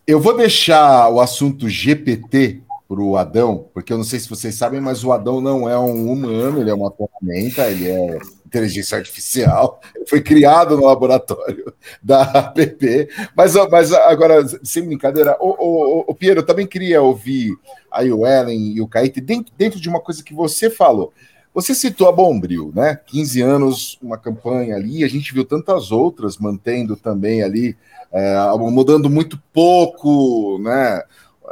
Eu 0.06 0.18
vou 0.18 0.36
deixar 0.36 1.08
o 1.10 1.20
assunto 1.20 1.68
GPT 1.68 2.60
para 2.88 3.00
o 3.00 3.16
Adão, 3.16 3.66
porque 3.72 3.92
eu 3.92 3.96
não 3.96 4.04
sei 4.04 4.18
se 4.18 4.28
vocês 4.28 4.54
sabem, 4.56 4.80
mas 4.80 5.04
o 5.04 5.12
Adão 5.12 5.40
não 5.40 5.68
é 5.68 5.78
um 5.78 6.10
humano, 6.10 6.60
ele 6.60 6.70
é 6.70 6.74
uma 6.74 6.90
ferramenta, 6.90 7.68
ele 7.68 7.88
é 7.88 8.18
inteligência 8.50 8.98
artificial, 8.98 9.80
foi 10.08 10.20
criado 10.20 10.76
no 10.76 10.84
laboratório 10.84 11.72
da 12.02 12.22
APP. 12.22 13.08
Mas, 13.36 13.54
mas 13.70 13.92
agora, 13.92 14.44
sem 14.64 14.84
brincadeira, 14.84 15.36
o, 15.40 15.48
o, 15.48 16.04
o 16.08 16.14
Piero, 16.14 16.40
eu 16.40 16.46
também 16.46 16.66
queria 16.66 17.00
ouvir 17.00 17.56
a 17.90 18.04
Ellen 18.04 18.74
e 18.74 18.80
o 18.80 18.88
Kaique 18.88 19.20
dentro, 19.20 19.52
dentro 19.56 19.80
de 19.80 19.88
uma 19.88 20.00
coisa 20.00 20.22
que 20.22 20.34
você 20.34 20.68
falou. 20.68 21.12
Você 21.54 21.74
citou 21.74 22.08
a 22.08 22.12
Bombril, 22.12 22.72
né? 22.74 22.98
15 23.06 23.40
anos, 23.40 23.98
uma 24.02 24.18
campanha 24.18 24.76
ali, 24.76 25.02
a 25.02 25.08
gente 25.08 25.32
viu 25.32 25.44
tantas 25.44 25.90
outras 25.90 26.36
mantendo 26.38 26.96
também 26.96 27.42
ali, 27.42 27.76
é, 28.12 28.36
mudando 28.70 29.08
muito 29.08 29.40
pouco, 29.52 30.58
né? 30.60 31.02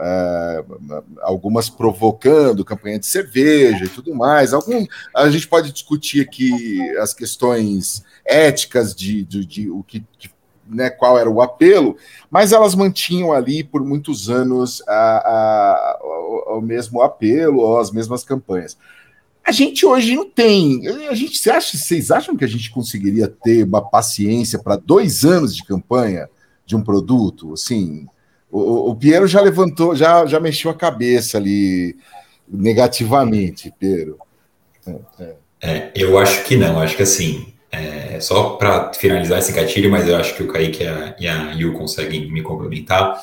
É, 0.01 0.65
algumas 1.23 1.69
provocando 1.69 2.65
campanha 2.65 2.99
de 2.99 3.07
cerveja 3.07 3.85
e 3.85 3.89
tudo 3.89 4.15
mais. 4.15 4.53
Algum, 4.53 4.87
a 5.15 5.29
gente 5.29 5.49
pode 5.49 5.73
discutir 5.73 6.23
aqui 6.23 6.81
as 6.99 7.13
questões 7.13 8.05
éticas 8.25 8.95
de, 8.95 9.25
de, 9.25 9.45
de 9.45 9.71
o 9.71 9.83
que, 9.83 10.05
de, 10.19 10.31
né, 10.69 10.91
qual 10.91 11.19
era 11.19 11.29
o 11.29 11.41
apelo, 11.41 11.97
mas 12.31 12.53
elas 12.53 12.75
mantinham 12.75 13.33
ali 13.33 13.65
por 13.65 13.85
muitos 13.85 14.29
anos 14.29 14.83
a, 14.87 14.93
a, 14.95 15.99
o, 16.03 16.59
o 16.59 16.61
mesmo 16.61 17.03
apelo 17.03 17.79
as 17.79 17.91
mesmas 17.91 18.23
campanhas. 18.23 18.77
A 19.45 19.51
gente 19.51 19.87
hoje 19.87 20.15
não 20.15 20.29
tem. 20.29 20.87
A 21.09 21.15
gente, 21.15 21.39
você 21.39 21.51
acha, 21.51 21.75
vocês 21.75 22.11
acham 22.11 22.37
que 22.37 22.45
a 22.45 22.49
gente 22.49 22.71
conseguiria 22.71 23.27
ter 23.27 23.65
uma 23.65 23.81
paciência 23.81 24.59
para 24.59 24.77
dois 24.77 25.25
anos 25.25 25.57
de 25.57 25.65
campanha 25.65 26.29
de 26.67 26.77
um 26.77 26.83
produto? 26.83 27.55
Assim, 27.55 28.07
o, 28.51 28.91
o 28.91 28.97
Piero 28.97 29.27
já 29.27 29.41
levantou, 29.41 29.95
já, 29.95 30.25
já 30.27 30.41
mexeu 30.41 30.71
a 30.71 30.75
cabeça 30.75 31.39
ali 31.39 31.97
negativamente, 32.49 33.73
Piero. 33.79 34.19
É, 34.87 34.95
é. 35.21 35.35
É, 35.61 35.91
eu 35.95 36.19
acho 36.19 36.45
que 36.45 36.57
não, 36.57 36.81
acho 36.81 36.97
que 36.97 37.03
assim, 37.03 37.53
é, 37.71 38.19
só 38.21 38.51
para 38.51 38.93
finalizar 38.95 39.39
esse 39.39 39.53
gatilho, 39.53 39.91
mas 39.91 40.09
eu 40.09 40.17
acho 40.17 40.35
que 40.35 40.43
o 40.43 40.49
Kaique 40.49 40.85
e 40.85 40.87
a, 40.87 41.17
e 41.19 41.29
a 41.29 41.53
Yu 41.53 41.73
conseguem 41.75 42.31
me 42.31 42.43
complementar. 42.43 43.21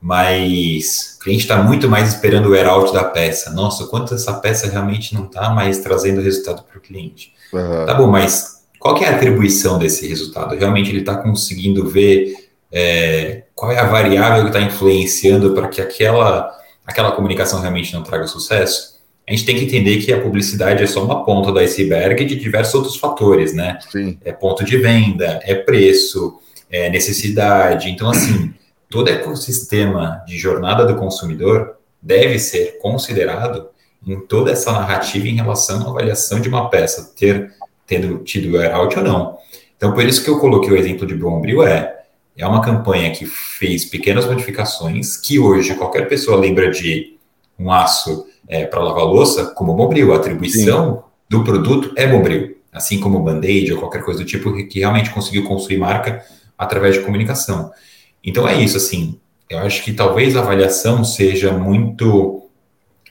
mas 0.00 1.16
o 1.16 1.24
cliente 1.24 1.42
está 1.42 1.62
muito 1.62 1.88
mais 1.88 2.08
esperando 2.08 2.50
o 2.50 2.68
out 2.68 2.92
da 2.92 3.04
peça. 3.04 3.50
Nossa, 3.50 3.86
quanto 3.86 4.14
essa 4.14 4.34
peça 4.34 4.68
realmente 4.68 5.14
não 5.14 5.24
está 5.24 5.50
mais 5.50 5.78
trazendo 5.78 6.20
resultado 6.20 6.62
para 6.64 6.78
o 6.78 6.80
cliente. 6.80 7.32
Uhum. 7.52 7.86
Tá 7.86 7.94
bom, 7.94 8.08
mas 8.08 8.64
qual 8.78 8.96
é 8.98 9.08
a 9.08 9.16
atribuição 9.16 9.78
desse 9.78 10.06
resultado? 10.06 10.56
Realmente 10.56 10.90
ele 10.90 11.00
está 11.00 11.16
conseguindo 11.16 11.88
ver 11.88 12.47
é, 12.72 13.44
qual 13.54 13.72
é 13.72 13.78
a 13.78 13.86
variável 13.86 14.42
que 14.44 14.50
está 14.50 14.60
influenciando 14.60 15.54
para 15.54 15.68
que 15.68 15.80
aquela, 15.80 16.50
aquela 16.86 17.12
comunicação 17.12 17.60
realmente 17.60 17.92
não 17.92 18.02
traga 18.02 18.26
sucesso? 18.26 18.98
A 19.26 19.30
gente 19.30 19.44
tem 19.44 19.56
que 19.56 19.64
entender 19.64 19.98
que 19.98 20.12
a 20.12 20.20
publicidade 20.20 20.82
é 20.82 20.86
só 20.86 21.04
uma 21.04 21.24
ponta 21.24 21.52
do 21.52 21.58
iceberg 21.58 22.24
de 22.24 22.36
diversos 22.36 22.74
outros 22.74 22.96
fatores, 22.96 23.52
né? 23.52 23.78
Sim. 23.90 24.18
É 24.24 24.32
ponto 24.32 24.64
de 24.64 24.78
venda, 24.78 25.38
é 25.42 25.54
preço, 25.54 26.40
é 26.70 26.88
necessidade. 26.88 27.90
Então, 27.90 28.08
assim, 28.08 28.54
todo 28.88 29.10
ecossistema 29.10 30.22
de 30.26 30.38
jornada 30.38 30.86
do 30.86 30.96
consumidor 30.96 31.76
deve 32.00 32.38
ser 32.38 32.78
considerado 32.80 33.68
em 34.06 34.18
toda 34.20 34.50
essa 34.50 34.72
narrativa 34.72 35.28
em 35.28 35.36
relação 35.36 35.86
à 35.86 35.90
avaliação 35.90 36.40
de 36.40 36.48
uma 36.48 36.70
peça, 36.70 37.12
ter 37.14 37.52
tendo 37.86 38.18
tido 38.18 38.56
wear 38.56 38.74
out 38.74 38.96
ou 38.98 39.04
não. 39.04 39.38
Então, 39.76 39.92
por 39.92 40.04
isso 40.04 40.22
que 40.22 40.30
eu 40.30 40.38
coloquei 40.38 40.70
o 40.70 40.76
exemplo 40.76 41.06
de 41.06 41.14
Bombril 41.14 41.62
é 41.62 41.97
é 42.38 42.46
uma 42.46 42.60
campanha 42.60 43.10
que 43.10 43.26
fez 43.26 43.84
pequenas 43.84 44.24
modificações, 44.24 45.16
que 45.16 45.40
hoje 45.40 45.74
qualquer 45.74 46.08
pessoa 46.08 46.38
lembra 46.38 46.70
de 46.70 47.16
um 47.58 47.72
aço 47.72 48.26
é, 48.46 48.64
para 48.64 48.80
lavar 48.80 49.04
louça 49.04 49.46
como 49.46 49.74
Bombril. 49.74 50.14
A 50.14 50.18
atribuição 50.18 50.94
Sim. 50.94 51.02
do 51.28 51.42
produto 51.42 51.92
é 51.96 52.06
Bombril, 52.06 52.56
assim 52.72 53.00
como 53.00 53.18
Band-Aid 53.18 53.72
ou 53.72 53.80
qualquer 53.80 54.04
coisa 54.04 54.20
do 54.20 54.26
tipo 54.26 54.54
que 54.68 54.78
realmente 54.78 55.10
conseguiu 55.10 55.44
construir 55.44 55.78
marca 55.78 56.24
através 56.56 56.94
de 56.94 57.00
comunicação. 57.02 57.72
Então 58.22 58.48
é 58.48 58.54
isso, 58.62 58.76
assim, 58.76 59.18
eu 59.50 59.58
acho 59.58 59.82
que 59.82 59.92
talvez 59.92 60.36
a 60.36 60.40
avaliação 60.40 61.02
seja 61.02 61.52
muito 61.52 62.48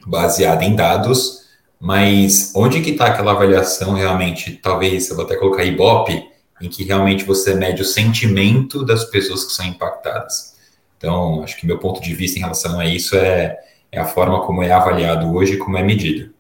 baseada 0.06 0.64
em 0.64 0.74
dados, 0.74 1.42
mas 1.78 2.54
onde 2.56 2.80
que 2.80 2.92
está 2.92 3.08
aquela 3.08 3.34
avaliação 3.34 3.94
realmente, 3.94 4.54
talvez, 4.64 5.10
eu 5.10 5.18
vou 5.18 5.26
até 5.26 5.36
colocar 5.36 5.66
Ibope, 5.66 6.24
em 6.62 6.70
que 6.70 6.84
realmente 6.84 7.24
você 7.24 7.54
mede 7.54 7.82
o 7.82 7.86
sentimento 7.86 8.86
das 8.86 9.06
pessoas 9.06 9.44
que 9.46 9.54
são 9.54 9.66
impactadas. 9.66 10.56
Então, 10.98 11.44
acho 11.44 11.58
que 11.58 11.68
meu 11.68 11.78
ponto 11.78 12.02
de 12.02 12.14
vista 12.14 12.40
em 12.40 12.42
relação 12.42 12.80
a 12.80 12.86
isso 12.86 13.16
é, 13.16 13.58
é 13.92 14.00
a 14.00 14.06
forma 14.06 14.42
como 14.42 14.64
é 14.64 14.72
avaliado 14.72 15.32
hoje 15.34 15.54
e 15.54 15.58
como 15.58 15.78
é 15.78 15.84
medido. 15.84 16.34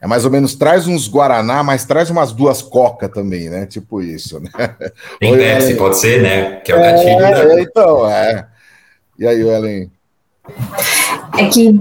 É 0.00 0.06
mais 0.06 0.24
ou 0.24 0.30
menos, 0.30 0.54
traz 0.54 0.86
uns 0.86 1.08
Guaraná, 1.08 1.62
mas 1.62 1.84
traz 1.84 2.08
umas 2.08 2.32
duas 2.32 2.62
Coca 2.62 3.08
também, 3.08 3.50
né? 3.50 3.66
Tipo 3.66 4.00
isso, 4.00 4.40
né? 4.40 4.50
Tem 5.20 5.32
Oi, 5.32 5.38
Pepsi, 5.38 5.66
Ellen. 5.66 5.76
pode 5.76 5.98
ser, 5.98 6.22
né? 6.22 6.56
Que 6.60 6.72
é 6.72 6.76
o 6.76 6.80
gatilho. 6.80 7.20
É, 7.20 7.46
da... 7.46 7.60
então, 7.60 8.10
é. 8.10 8.48
E 9.18 9.26
aí, 9.26 9.40
Ellen? 9.40 9.90
É 11.38 11.48
que 11.48 11.80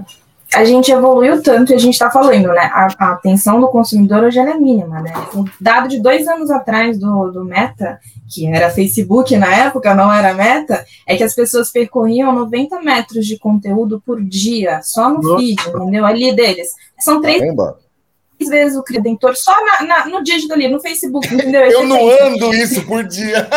a 0.55 0.63
gente 0.63 0.91
evoluiu 0.91 1.41
tanto 1.41 1.71
e 1.71 1.75
a 1.75 1.79
gente 1.79 1.93
está 1.93 2.09
falando, 2.09 2.47
né? 2.49 2.69
A, 2.73 2.87
a, 2.97 3.11
atenção 3.13 3.59
do 3.59 3.67
consumidor 3.67 4.23
hoje 4.23 4.39
é 4.39 4.57
mínima, 4.57 5.01
né? 5.01 5.13
O 5.33 5.45
dado 5.59 5.87
de 5.87 5.99
dois 5.99 6.27
anos 6.27 6.51
atrás 6.51 6.97
do, 6.97 7.31
do 7.31 7.43
Meta, 7.43 7.99
que 8.29 8.45
era 8.45 8.69
Facebook 8.69 9.35
na 9.37 9.53
época, 9.53 9.95
não 9.95 10.11
era 10.11 10.33
Meta, 10.33 10.85
é 11.07 11.15
que 11.15 11.23
as 11.23 11.33
pessoas 11.33 11.71
percorriam 11.71 12.33
90 12.33 12.81
metros 12.81 13.25
de 13.25 13.37
conteúdo 13.37 14.01
por 14.05 14.21
dia, 14.21 14.81
só 14.83 15.09
no 15.09 15.21
Nossa. 15.21 15.37
feed, 15.37 15.61
entendeu? 15.69 16.05
Ali 16.05 16.35
deles. 16.35 16.69
São 16.99 17.21
três. 17.21 17.39
Caramba 17.39 17.82
vezes 18.47 18.77
o 18.77 18.83
Credentor 18.83 19.35
só 19.35 19.53
na, 19.65 19.83
na, 19.85 20.05
no 20.05 20.23
dígito 20.23 20.53
ali, 20.53 20.67
no 20.67 20.79
Facebook, 20.79 21.33
entendeu? 21.33 21.63
Eu 21.63 21.85
não 21.85 22.09
ando 22.09 22.53
isso 22.53 22.85
por 22.85 23.03
dia. 23.03 23.47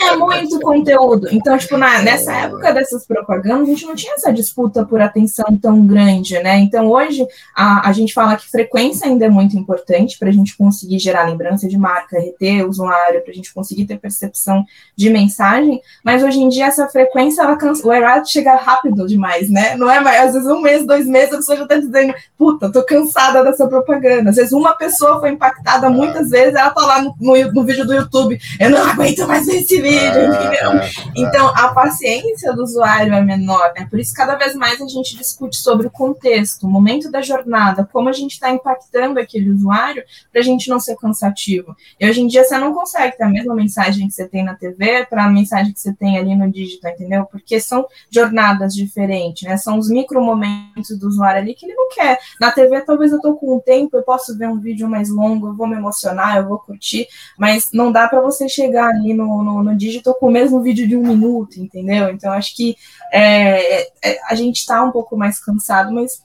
É 0.00 0.16
muito 0.16 0.60
conteúdo. 0.60 1.28
Então, 1.32 1.58
tipo, 1.58 1.76
na, 1.76 2.00
nessa 2.00 2.32
época 2.32 2.72
dessas 2.72 3.04
propagandas, 3.06 3.68
a 3.68 3.72
gente 3.72 3.86
não 3.86 3.94
tinha 3.94 4.14
essa 4.14 4.32
disputa 4.32 4.84
por 4.84 5.00
atenção 5.00 5.44
tão 5.60 5.84
grande, 5.86 6.38
né? 6.38 6.58
Então, 6.58 6.86
hoje, 6.86 7.26
a, 7.54 7.88
a 7.88 7.92
gente 7.92 8.14
fala 8.14 8.36
que 8.36 8.48
frequência 8.48 9.06
ainda 9.06 9.26
é 9.26 9.28
muito 9.28 9.56
importante 9.56 10.18
para 10.18 10.28
a 10.28 10.32
gente 10.32 10.56
conseguir 10.56 10.98
gerar 10.98 11.24
lembrança 11.24 11.68
de 11.68 11.76
marca, 11.76 12.20
reter 12.20 12.64
o 12.64 12.68
usuário, 12.68 13.22
para 13.22 13.32
a 13.32 13.34
gente 13.34 13.52
conseguir 13.52 13.84
ter 13.84 13.98
percepção 13.98 14.64
de 14.96 15.10
mensagem, 15.10 15.80
mas 16.04 16.22
hoje 16.22 16.40
em 16.40 16.48
dia 16.48 16.66
essa 16.66 16.88
frequência, 16.88 17.42
ela 17.42 17.56
cansa, 17.56 17.86
o 17.86 17.92
errado 17.92 18.28
chega 18.28 18.54
rápido 18.56 19.06
demais, 19.06 19.50
né? 19.50 19.76
Não 19.76 19.90
é 19.90 20.00
mais, 20.00 20.28
às 20.28 20.32
vezes 20.34 20.48
um 20.48 20.60
mês, 20.60 20.86
dois 20.86 21.06
meses, 21.06 21.32
a 21.32 21.36
pessoa 21.36 21.56
já 21.56 21.62
está 21.64 21.76
dizendo, 21.76 22.14
puta, 22.36 22.70
tô 22.70 22.84
cansada 22.84 23.42
dessa 23.50 23.66
propaganda. 23.66 24.30
Às 24.30 24.36
vezes 24.36 24.52
uma 24.52 24.74
pessoa 24.76 25.20
foi 25.20 25.30
impactada, 25.30 25.90
muitas 25.90 26.30
vezes 26.30 26.54
ela 26.54 26.70
tá 26.70 26.84
lá 26.84 27.02
no, 27.02 27.14
no, 27.20 27.52
no, 27.52 27.64
vídeo 27.64 27.86
do 27.86 27.94
YouTube, 27.94 28.38
eu 28.58 28.70
não 28.70 28.86
aguento 28.86 29.26
mais 29.26 29.46
ver 29.46 29.58
esse 29.58 29.80
vídeo, 29.80 29.98
ah, 29.98 30.44
entendeu? 30.44 30.70
Ah, 30.72 31.12
então 31.16 31.48
a 31.48 31.68
paciência 31.68 32.52
do 32.52 32.62
usuário 32.62 33.12
é 33.12 33.20
menor, 33.20 33.72
né? 33.76 33.86
Por 33.90 33.98
isso 33.98 34.14
cada 34.14 34.34
vez 34.36 34.54
mais 34.54 34.80
a 34.80 34.86
gente 34.86 35.16
discute 35.16 35.56
sobre 35.56 35.86
o 35.86 35.90
contexto, 35.90 36.66
o 36.66 36.70
momento 36.70 37.10
da 37.10 37.22
jornada, 37.22 37.88
como 37.90 38.08
a 38.08 38.12
gente 38.12 38.32
está 38.32 38.50
impactando 38.50 39.18
aquele 39.18 39.50
usuário 39.50 40.02
para 40.32 40.40
a 40.40 40.44
gente 40.44 40.68
não 40.68 40.80
ser 40.80 40.96
cansativo. 40.96 41.76
E 42.00 42.08
hoje 42.08 42.20
em 42.20 42.26
dia 42.26 42.44
você 42.44 42.58
não 42.58 42.72
consegue 42.72 43.16
ter 43.16 43.24
a 43.24 43.28
mesma 43.28 43.54
mensagem 43.54 44.06
que 44.06 44.14
você 44.14 44.26
tem 44.26 44.44
na 44.44 44.54
TV 44.54 45.06
para 45.06 45.24
a 45.24 45.28
mensagem 45.28 45.72
que 45.72 45.80
você 45.80 45.92
tem 45.92 46.18
ali 46.18 46.34
no 46.34 46.50
digital, 46.50 46.92
entendeu? 46.92 47.24
Porque 47.26 47.60
são 47.60 47.86
jornadas 48.10 48.74
diferentes, 48.74 49.48
né? 49.48 49.56
São 49.56 49.78
os 49.78 49.88
micro 49.88 50.22
momentos 50.22 50.98
do 50.98 51.08
usuário 51.08 51.40
ali 51.40 51.54
que 51.54 51.66
ele 51.66 51.74
não 51.74 51.88
quer. 51.88 52.18
Na 52.40 52.50
TV 52.50 52.80
talvez 52.82 53.12
eu 53.12 53.20
tô 53.20 53.27
com 53.36 53.56
um 53.56 53.60
tempo, 53.60 53.96
eu 53.96 54.02
posso 54.02 54.36
ver 54.36 54.48
um 54.48 54.58
vídeo 54.58 54.88
mais 54.88 55.08
longo, 55.08 55.48
eu 55.48 55.54
vou 55.54 55.66
me 55.66 55.76
emocionar, 55.76 56.36
eu 56.36 56.48
vou 56.48 56.58
curtir, 56.58 57.06
mas 57.38 57.70
não 57.72 57.90
dá 57.92 58.08
para 58.08 58.20
você 58.20 58.48
chegar 58.48 58.88
ali 58.88 59.14
no, 59.14 59.42
no, 59.42 59.62
no 59.62 59.76
digital 59.76 60.14
com 60.14 60.28
o 60.28 60.32
mesmo 60.32 60.60
vídeo 60.62 60.86
de 60.86 60.96
um 60.96 61.02
minuto, 61.02 61.60
entendeu? 61.60 62.08
Então, 62.10 62.32
acho 62.32 62.54
que 62.54 62.76
é, 63.12 63.82
é, 64.02 64.18
a 64.28 64.34
gente 64.34 64.56
está 64.56 64.82
um 64.82 64.90
pouco 64.90 65.16
mais 65.16 65.38
cansado, 65.38 65.92
mas 65.92 66.22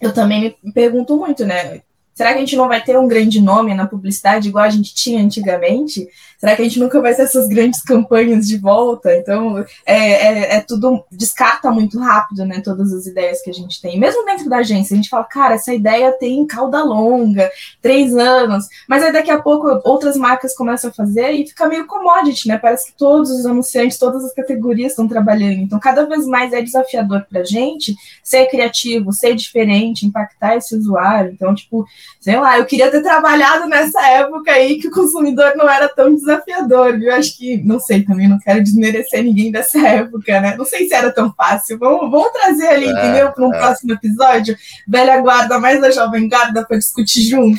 eu 0.00 0.12
também 0.12 0.56
me 0.62 0.72
pergunto 0.72 1.16
muito, 1.16 1.44
né? 1.44 1.82
Será 2.18 2.32
que 2.32 2.38
a 2.38 2.40
gente 2.40 2.56
não 2.56 2.66
vai 2.66 2.82
ter 2.82 2.98
um 2.98 3.06
grande 3.06 3.40
nome 3.40 3.72
na 3.76 3.86
publicidade 3.86 4.48
igual 4.48 4.64
a 4.64 4.70
gente 4.70 4.92
tinha 4.92 5.22
antigamente? 5.22 6.08
Será 6.36 6.56
que 6.56 6.62
a 6.62 6.64
gente 6.64 6.80
nunca 6.80 7.00
vai 7.00 7.14
ter 7.14 7.22
essas 7.22 7.46
grandes 7.46 7.80
campanhas 7.80 8.48
de 8.48 8.58
volta? 8.58 9.14
Então, 9.14 9.64
é, 9.86 9.96
é, 9.96 10.56
é, 10.56 10.60
tudo, 10.60 11.04
descarta 11.12 11.70
muito 11.70 11.96
rápido, 11.96 12.44
né, 12.44 12.60
todas 12.60 12.92
as 12.92 13.06
ideias 13.06 13.40
que 13.40 13.50
a 13.50 13.52
gente 13.52 13.80
tem. 13.80 14.00
Mesmo 14.00 14.24
dentro 14.24 14.48
da 14.48 14.56
agência, 14.56 14.94
a 14.94 14.96
gente 14.96 15.08
fala, 15.08 15.22
cara, 15.22 15.54
essa 15.54 15.72
ideia 15.72 16.10
tem 16.10 16.44
cauda 16.44 16.82
longa, 16.82 17.48
três 17.80 18.16
anos, 18.16 18.66
mas 18.88 19.04
aí 19.04 19.12
daqui 19.12 19.30
a 19.30 19.40
pouco 19.40 19.80
outras 19.84 20.16
marcas 20.16 20.56
começam 20.56 20.90
a 20.90 20.92
fazer 20.92 21.30
e 21.30 21.46
fica 21.46 21.68
meio 21.68 21.86
commodity, 21.86 22.48
né? 22.48 22.58
Parece 22.58 22.90
que 22.90 22.98
todos 22.98 23.30
os 23.30 23.46
anunciantes, 23.46 23.96
todas 23.96 24.24
as 24.24 24.34
categorias 24.34 24.90
estão 24.90 25.06
trabalhando. 25.06 25.60
Então, 25.60 25.78
cada 25.78 26.04
vez 26.04 26.26
mais 26.26 26.52
é 26.52 26.60
desafiador 26.60 27.24
para 27.30 27.42
a 27.42 27.44
gente 27.44 27.94
ser 28.24 28.46
criativo, 28.46 29.12
ser 29.12 29.36
diferente, 29.36 30.04
impactar 30.04 30.56
esse 30.56 30.74
usuário. 30.74 31.30
Então, 31.30 31.54
tipo, 31.54 31.86
sei 32.20 32.36
lá, 32.36 32.58
eu 32.58 32.66
queria 32.66 32.90
ter 32.90 33.02
trabalhado 33.02 33.68
nessa 33.68 34.00
época 34.08 34.50
aí 34.50 34.78
que 34.78 34.88
o 34.88 34.90
consumidor 34.90 35.52
não 35.56 35.68
era 35.68 35.88
tão 35.88 36.14
desafiador, 36.14 36.98
viu? 36.98 37.12
Acho 37.14 37.36
que, 37.36 37.62
não 37.64 37.78
sei, 37.78 38.04
também 38.04 38.28
não 38.28 38.38
quero 38.38 38.62
desmerecer 38.62 39.22
ninguém 39.22 39.50
dessa 39.50 39.78
época, 39.78 40.40
né? 40.40 40.54
Não 40.56 40.64
sei 40.64 40.88
se 40.88 40.94
era 40.94 41.12
tão 41.12 41.32
fácil. 41.32 41.78
Vamos, 41.78 42.10
vamos 42.10 42.32
trazer 42.32 42.66
ali, 42.68 42.86
é, 42.86 42.90
entendeu? 42.90 43.32
Para 43.32 43.46
um 43.46 43.54
é. 43.54 43.58
próximo 43.58 43.92
episódio, 43.92 44.56
velha 44.86 45.20
guarda 45.20 45.58
mais 45.58 45.82
a 45.82 45.90
jovem 45.90 46.28
guarda 46.28 46.64
para 46.64 46.76
discutir 46.76 47.22
junto. 47.22 47.58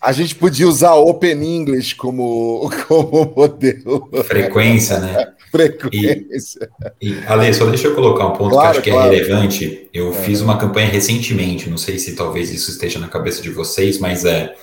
A 0.00 0.12
gente 0.12 0.34
podia 0.34 0.66
usar 0.66 0.94
Open 0.94 1.42
English 1.42 1.94
como, 1.94 2.70
como 2.88 3.32
modelo. 3.36 4.08
Frequência, 4.24 4.98
né? 4.98 5.37
Frequência. 5.50 6.70
E, 7.00 7.10
e 7.10 7.26
Ale, 7.26 7.52
só 7.54 7.66
deixa 7.66 7.88
eu 7.88 7.94
colocar 7.94 8.26
um 8.26 8.32
ponto 8.32 8.50
claro, 8.50 8.70
que 8.70 8.78
acho 8.78 8.82
que 8.82 8.90
é 8.90 8.92
claro. 8.92 9.12
é 9.12 9.16
relevante. 9.16 9.88
Eu 9.92 10.10
é. 10.10 10.12
fiz 10.12 10.40
uma 10.40 10.58
campanha 10.58 10.88
recentemente, 10.88 11.70
não 11.70 11.78
sei 11.78 11.98
se 11.98 12.14
talvez 12.14 12.52
isso 12.52 12.70
esteja 12.70 12.98
na 12.98 13.08
cabeça 13.08 13.42
de 13.42 13.50
vocês, 13.50 13.98
mas 13.98 14.24
é 14.24 14.54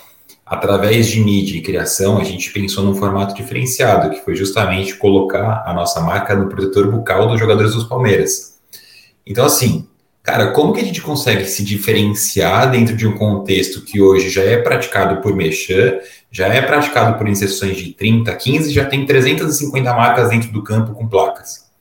através 0.45 1.07
de 1.07 1.19
mídia 1.19 1.57
e 1.57 1.61
criação, 1.61 2.19
a 2.19 2.23
gente 2.23 2.51
pensou 2.51 2.83
num 2.83 2.93
formato 2.93 3.33
diferenciado, 3.33 4.11
que 4.11 4.23
foi 4.23 4.35
justamente 4.35 4.95
colocar 4.95 5.63
a 5.65 5.73
nossa 5.73 5.99
marca 6.01 6.35
no 6.35 6.47
protetor 6.47 6.91
bucal 6.91 7.27
dos 7.27 7.39
jogadores 7.39 7.73
dos 7.73 7.85
Palmeiras. 7.85 8.59
Então, 9.25 9.43
assim, 9.43 9.87
cara, 10.21 10.51
como 10.51 10.71
que 10.71 10.81
a 10.81 10.83
gente 10.83 11.01
consegue 11.01 11.45
se 11.45 11.63
diferenciar 11.63 12.69
dentro 12.69 12.95
de 12.95 13.07
um 13.07 13.17
contexto 13.17 13.81
que 13.81 13.99
hoje 13.99 14.29
já 14.29 14.43
é 14.43 14.57
praticado 14.57 15.19
por 15.19 15.35
Mechan, 15.35 15.97
já 16.35 16.47
é 16.47 16.61
praticado 16.61 17.17
por 17.17 17.29
inserções 17.29 17.77
de 17.77 17.93
30, 17.93 18.35
15, 18.35 18.73
já 18.73 18.83
tem 18.83 19.05
350 19.05 19.93
marcas 19.93 20.27
dentro 20.27 20.51
do 20.51 20.61
campo 20.61 20.93
com 20.93 21.07
placas. 21.07 21.71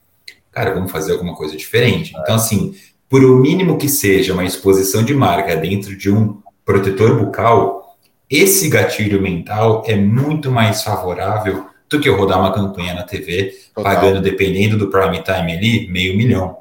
Cara, 0.52 0.72
vamos 0.72 0.92
fazer 0.92 1.10
alguma 1.10 1.34
coisa 1.34 1.56
diferente. 1.56 2.14
Então, 2.16 2.36
assim, 2.36 2.72
por 3.08 3.24
o 3.24 3.36
mínimo 3.36 3.76
que 3.76 3.88
seja 3.88 4.32
uma 4.32 4.44
exposição 4.44 5.02
de 5.02 5.12
marca 5.12 5.56
dentro 5.56 5.96
de 5.96 6.08
um 6.08 6.40
protetor 6.64 7.18
bucal, 7.18 7.96
esse 8.30 8.68
gatilho 8.68 9.20
mental 9.20 9.82
é 9.88 9.96
muito 9.96 10.52
mais 10.52 10.84
favorável 10.84 11.66
do 11.90 11.98
que 11.98 12.08
eu 12.08 12.16
rodar 12.16 12.38
uma 12.38 12.52
campanha 12.52 12.94
na 12.94 13.02
TV, 13.02 13.52
Total. 13.74 13.92
pagando, 13.92 14.22
dependendo 14.22 14.78
do 14.78 14.88
prime 14.88 15.20
time 15.20 15.52
ali, 15.52 15.88
meio 15.88 16.16
milhão. 16.16 16.58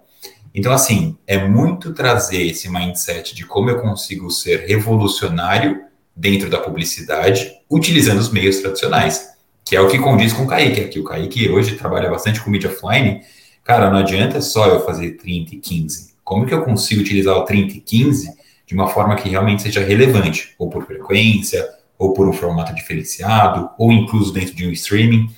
Então, 0.51 0.73
assim, 0.73 1.15
é 1.27 1.37
muito 1.47 1.93
trazer 1.93 2.41
esse 2.41 2.67
mindset 2.71 3.35
de 3.35 3.45
como 3.45 3.69
eu 3.69 3.79
consigo 3.79 4.31
ser 4.31 4.65
revolucionário 4.65 5.92
dentro 6.15 6.49
da 6.49 6.59
publicidade, 6.59 7.51
utilizando 7.69 8.19
os 8.19 8.31
meios 8.31 8.59
tradicionais, 8.59 9.29
que 9.65 9.75
é 9.75 9.81
o 9.81 9.87
que 9.87 9.97
condiz 9.97 10.33
com 10.33 10.43
o 10.43 10.47
Kaique 10.47 10.81
aqui. 10.81 10.99
O 10.99 11.03
Kaique 11.03 11.49
hoje 11.49 11.75
trabalha 11.75 12.09
bastante 12.09 12.41
com 12.41 12.49
mídia 12.49 12.69
offline. 12.69 13.21
cara, 13.63 13.89
não 13.89 13.99
adianta 13.99 14.41
só 14.41 14.67
eu 14.67 14.85
fazer 14.85 15.11
30 15.11 15.55
e 15.55 15.59
15. 15.59 16.13
Como 16.23 16.45
que 16.45 16.53
eu 16.53 16.63
consigo 16.63 17.01
utilizar 17.01 17.35
o 17.35 17.45
30 17.45 17.77
e 17.77 17.79
15 17.79 18.33
de 18.65 18.73
uma 18.73 18.87
forma 18.87 19.15
que 19.15 19.29
realmente 19.29 19.61
seja 19.61 19.83
relevante, 19.83 20.53
ou 20.57 20.69
por 20.69 20.85
frequência, 20.85 21.67
ou 21.97 22.13
por 22.13 22.27
um 22.27 22.33
formato 22.33 22.73
diferenciado, 22.73 23.69
ou 23.77 23.91
incluso 23.91 24.33
dentro 24.33 24.55
de 24.55 24.67
um 24.67 24.71
streaming. 24.71 25.29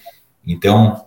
Então, 0.45 1.05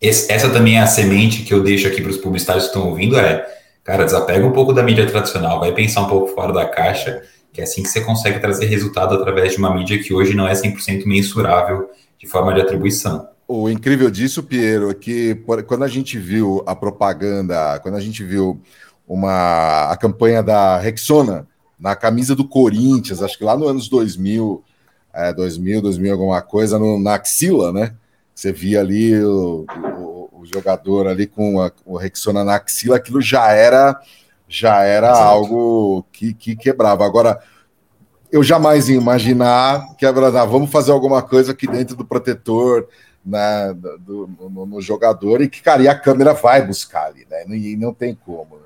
esse, 0.00 0.30
essa 0.30 0.50
também 0.50 0.76
é 0.76 0.80
a 0.80 0.86
semente 0.86 1.42
que 1.42 1.54
eu 1.54 1.62
deixo 1.62 1.86
aqui 1.86 2.00
para 2.00 2.10
os 2.10 2.18
publicitários 2.18 2.64
que 2.64 2.70
estão 2.70 2.88
ouvindo, 2.88 3.18
é, 3.18 3.46
cara, 3.82 4.04
desapega 4.04 4.44
um 4.44 4.52
pouco 4.52 4.72
da 4.72 4.82
mídia 4.82 5.06
tradicional, 5.06 5.60
vai 5.60 5.72
pensar 5.72 6.02
um 6.02 6.08
pouco 6.08 6.28
fora 6.28 6.52
da 6.52 6.66
caixa, 6.66 7.22
que 7.56 7.62
é 7.62 7.64
assim 7.64 7.82
que 7.82 7.88
você 7.88 8.02
consegue 8.02 8.38
trazer 8.38 8.66
resultado 8.66 9.14
através 9.14 9.52
de 9.52 9.58
uma 9.58 9.74
mídia 9.74 9.98
que 9.98 10.12
hoje 10.12 10.34
não 10.34 10.46
é 10.46 10.52
100% 10.52 11.06
mensurável 11.06 11.90
de 12.18 12.26
forma 12.26 12.52
de 12.52 12.60
atribuição. 12.60 13.30
O 13.48 13.70
incrível 13.70 14.10
disso, 14.10 14.42
Piero, 14.42 14.90
é 14.90 14.94
que 14.94 15.34
quando 15.66 15.82
a 15.82 15.88
gente 15.88 16.18
viu 16.18 16.62
a 16.66 16.76
propaganda, 16.76 17.80
quando 17.80 17.94
a 17.94 18.00
gente 18.00 18.22
viu 18.22 18.60
uma 19.08 19.90
a 19.90 19.96
campanha 19.96 20.42
da 20.42 20.76
Rexona 20.76 21.46
na 21.80 21.96
camisa 21.96 22.36
do 22.36 22.46
Corinthians, 22.46 23.22
acho 23.22 23.38
que 23.38 23.44
lá 23.44 23.56
no 23.56 23.66
anos 23.66 23.88
2000, 23.88 24.62
é, 25.14 25.32
2000, 25.32 25.80
2000 25.80 26.12
alguma 26.12 26.42
coisa, 26.42 26.78
no, 26.78 27.00
na 27.00 27.14
axila, 27.14 27.72
né? 27.72 27.94
Você 28.34 28.52
via 28.52 28.80
ali 28.80 29.18
o, 29.18 29.64
o, 29.96 30.40
o 30.40 30.44
jogador 30.44 31.06
ali 31.06 31.26
com 31.26 31.62
a, 31.62 31.72
o 31.86 31.96
Rexona 31.96 32.44
na 32.44 32.56
axila, 32.56 32.96
aquilo 32.96 33.22
já 33.22 33.50
era 33.50 33.98
já 34.48 34.82
era 34.82 35.10
Exato. 35.10 35.22
algo 35.22 36.06
que, 36.12 36.34
que 36.34 36.56
quebrava. 36.56 37.04
Agora, 37.04 37.40
eu 38.30 38.42
jamais 38.42 38.88
ia 38.88 38.96
imaginar 38.96 39.94
que 39.96 40.06
ah, 40.06 40.44
vamos 40.44 40.70
fazer 40.70 40.92
alguma 40.92 41.22
coisa 41.22 41.52
aqui 41.52 41.66
dentro 41.66 41.96
do 41.96 42.04
protetor, 42.04 42.88
né, 43.24 43.74
do, 44.00 44.28
no, 44.50 44.66
no, 44.66 44.80
jogador, 44.80 45.42
e 45.42 45.48
que, 45.48 45.62
cara, 45.62 45.82
e 45.82 45.88
a 45.88 45.98
câmera 45.98 46.32
vai 46.32 46.64
buscar 46.64 47.06
ali, 47.06 47.26
né? 47.28 47.44
E 47.48 47.76
não 47.76 47.92
tem 47.92 48.14
como. 48.14 48.56
Né? 48.56 48.62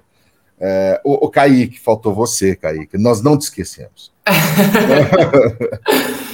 É, 0.61 1.01
o, 1.03 1.27
o 1.27 1.31
Kaique, 1.31 1.81
faltou 1.81 2.15
você, 2.15 2.55
Kaique. 2.55 2.99
Nós 2.99 3.23
não 3.23 3.39
te 3.39 3.43
esquecemos. 3.43 4.13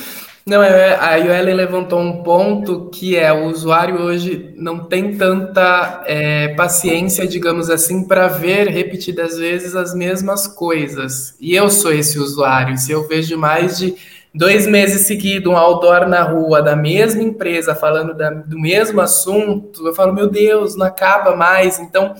Não, 0.48 0.62
é, 0.62 0.96
a 1.00 1.18
Ellen 1.18 1.56
levantou 1.56 1.98
um 1.98 2.22
ponto 2.22 2.88
que 2.90 3.16
é 3.16 3.32
o 3.32 3.46
usuário 3.46 4.00
hoje 4.00 4.54
não 4.56 4.78
tem 4.78 5.18
tanta 5.18 6.04
é, 6.06 6.54
paciência, 6.54 7.26
digamos 7.26 7.68
assim, 7.68 8.06
para 8.06 8.28
ver 8.28 8.68
repetidas 8.68 9.36
vezes 9.36 9.74
as 9.74 9.92
mesmas 9.92 10.46
coisas. 10.46 11.34
E 11.40 11.52
eu 11.52 11.68
sou 11.68 11.92
esse 11.92 12.20
usuário. 12.20 12.78
Se 12.78 12.92
eu 12.92 13.08
vejo 13.08 13.36
mais 13.36 13.76
de 13.76 13.96
dois 14.32 14.68
meses 14.68 15.08
seguidos 15.08 15.52
um 15.52 15.56
outdoor 15.56 16.06
na 16.06 16.22
rua 16.22 16.62
da 16.62 16.76
mesma 16.76 17.24
empresa 17.24 17.74
falando 17.74 18.14
da, 18.14 18.30
do 18.30 18.56
mesmo 18.56 19.00
assunto, 19.00 19.84
eu 19.84 19.94
falo, 19.94 20.14
meu 20.14 20.30
Deus, 20.30 20.76
não 20.76 20.86
acaba 20.86 21.34
mais. 21.34 21.80
Então, 21.80 22.14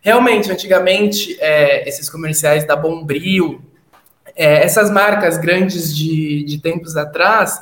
realmente, 0.00 0.50
antigamente, 0.50 1.36
é, 1.38 1.88
esses 1.88 2.10
comerciais 2.10 2.66
da 2.66 2.74
Bombril, 2.74 3.62
é, 4.38 4.62
essas 4.62 4.88
marcas 4.88 5.36
grandes 5.36 5.94
de, 5.94 6.44
de 6.44 6.60
tempos 6.60 6.96
atrás, 6.96 7.60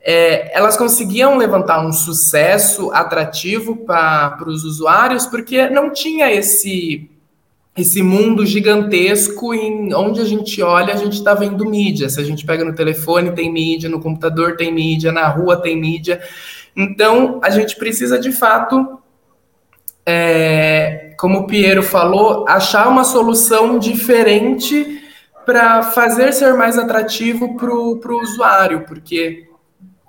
é, 0.00 0.56
elas 0.56 0.74
conseguiam 0.74 1.36
levantar 1.36 1.86
um 1.86 1.92
sucesso 1.92 2.90
atrativo 2.92 3.76
para 3.76 4.42
os 4.46 4.64
usuários, 4.64 5.26
porque 5.26 5.68
não 5.68 5.92
tinha 5.92 6.32
esse 6.32 7.10
esse 7.76 8.00
mundo 8.04 8.46
gigantesco 8.46 9.52
em 9.52 9.92
onde 9.92 10.20
a 10.20 10.24
gente 10.24 10.62
olha, 10.62 10.94
a 10.94 10.96
gente 10.96 11.14
está 11.14 11.34
vendo 11.34 11.68
mídia. 11.68 12.08
Se 12.08 12.20
a 12.20 12.22
gente 12.22 12.46
pega 12.46 12.64
no 12.64 12.72
telefone, 12.72 13.32
tem 13.32 13.52
mídia, 13.52 13.90
no 13.90 14.00
computador 14.00 14.56
tem 14.56 14.72
mídia, 14.72 15.10
na 15.10 15.26
rua 15.26 15.56
tem 15.56 15.76
mídia. 15.76 16.22
Então, 16.76 17.40
a 17.42 17.50
gente 17.50 17.74
precisa 17.74 18.16
de 18.16 18.30
fato, 18.30 19.00
é, 20.06 21.14
como 21.18 21.40
o 21.40 21.46
Piero 21.48 21.82
falou, 21.82 22.44
achar 22.46 22.86
uma 22.86 23.02
solução 23.02 23.76
diferente 23.76 25.03
para 25.44 25.82
fazer 25.82 26.32
ser 26.32 26.54
mais 26.54 26.78
atrativo 26.78 27.56
para 27.56 27.72
o 27.72 28.20
usuário, 28.22 28.84
porque 28.86 29.48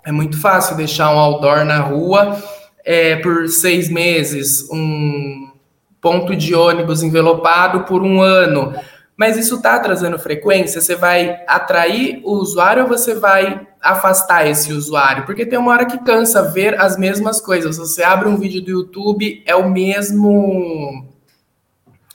é 0.06 0.12
muito 0.12 0.40
fácil 0.40 0.76
deixar 0.76 1.14
um 1.14 1.20
outdoor 1.20 1.66
na 1.66 1.80
rua 1.80 2.38
é, 2.84 3.16
por 3.18 3.48
seis 3.48 3.90
meses, 3.90 4.70
um 4.72 5.52
ponto 6.00 6.36
de 6.36 6.54
ônibus 6.54 7.02
envelopado 7.02 7.84
por 7.86 8.04
um 8.04 8.22
ano. 8.22 8.74
Mas 9.18 9.38
isso 9.38 9.56
está 9.56 9.80
trazendo 9.80 10.20
frequência? 10.20 10.82
Você 10.82 10.96
vai 10.96 11.40
atrair 11.48 12.22
o 12.24 12.34
usuário 12.34 12.84
ou 12.84 12.90
você 12.90 13.16
vai 13.16 13.66
afastar 13.82 14.46
esse 14.46 14.72
usuário? 14.74 15.26
Porque 15.26 15.46
tem 15.46 15.58
uma 15.58 15.72
hora 15.72 15.86
que 15.86 15.98
cansa 16.04 16.44
ver 16.44 16.80
as 16.80 16.98
mesmas 16.98 17.40
coisas. 17.40 17.78
Você 17.78 18.04
abre 18.04 18.28
um 18.28 18.38
vídeo 18.38 18.62
do 18.62 18.70
YouTube, 18.70 19.42
é 19.46 19.56
o 19.56 19.70
mesmo 19.70 21.14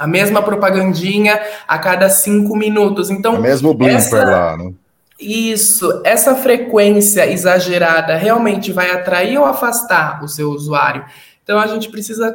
a 0.01 0.07
mesma 0.07 0.42
propagandinha 0.42 1.38
a 1.68 1.78
cada 1.78 2.09
cinco 2.09 2.57
minutos. 2.57 3.11
Então, 3.11 3.34
o 3.34 3.42
mesmo 3.42 3.74
blimper 3.74 3.96
essa, 3.98 4.24
lá, 4.24 4.57
né? 4.57 4.72
Isso, 5.20 6.01
essa 6.07 6.34
frequência 6.34 7.30
exagerada 7.30 8.16
realmente 8.16 8.72
vai 8.72 8.90
atrair 8.90 9.36
ou 9.36 9.44
afastar 9.44 10.24
o 10.24 10.28
seu 10.28 10.48
usuário. 10.48 11.05
Então, 11.44 11.59
a 11.59 11.66
gente 11.66 11.90
precisa 11.90 12.34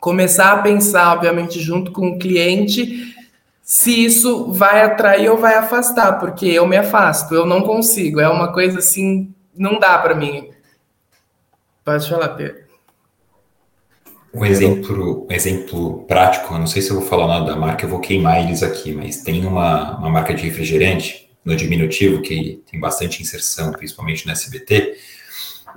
começar 0.00 0.52
a 0.52 0.62
pensar, 0.62 1.12
obviamente, 1.12 1.60
junto 1.60 1.92
com 1.92 2.08
o 2.08 2.18
cliente, 2.18 3.14
se 3.62 4.06
isso 4.06 4.50
vai 4.50 4.82
atrair 4.82 5.28
ou 5.28 5.36
vai 5.36 5.56
afastar, 5.56 6.18
porque 6.18 6.46
eu 6.46 6.66
me 6.66 6.78
afasto, 6.78 7.34
eu 7.34 7.44
não 7.44 7.60
consigo. 7.60 8.18
É 8.18 8.28
uma 8.30 8.50
coisa 8.50 8.78
assim, 8.78 9.30
não 9.54 9.78
dá 9.78 9.98
para 9.98 10.14
mim. 10.14 10.48
Pode 11.84 12.08
falar, 12.08 12.30
Pedro. 12.30 12.67
Um 14.38 14.46
exemplo, 14.46 15.26
um 15.28 15.32
exemplo 15.32 16.04
prático, 16.06 16.54
eu 16.54 16.60
não 16.60 16.66
sei 16.68 16.80
se 16.80 16.90
eu 16.90 17.00
vou 17.00 17.08
falar 17.08 17.26
nada 17.26 17.46
da 17.46 17.56
marca, 17.56 17.84
eu 17.84 17.88
vou 17.88 17.98
queimar 17.98 18.40
eles 18.40 18.62
aqui, 18.62 18.92
mas 18.92 19.20
tem 19.22 19.44
uma, 19.44 19.98
uma 19.98 20.08
marca 20.08 20.32
de 20.32 20.44
refrigerante, 20.44 21.28
no 21.44 21.56
diminutivo, 21.56 22.22
que 22.22 22.62
tem 22.70 22.78
bastante 22.78 23.20
inserção, 23.20 23.72
principalmente 23.72 24.24
no 24.26 24.30
SBT, 24.32 24.94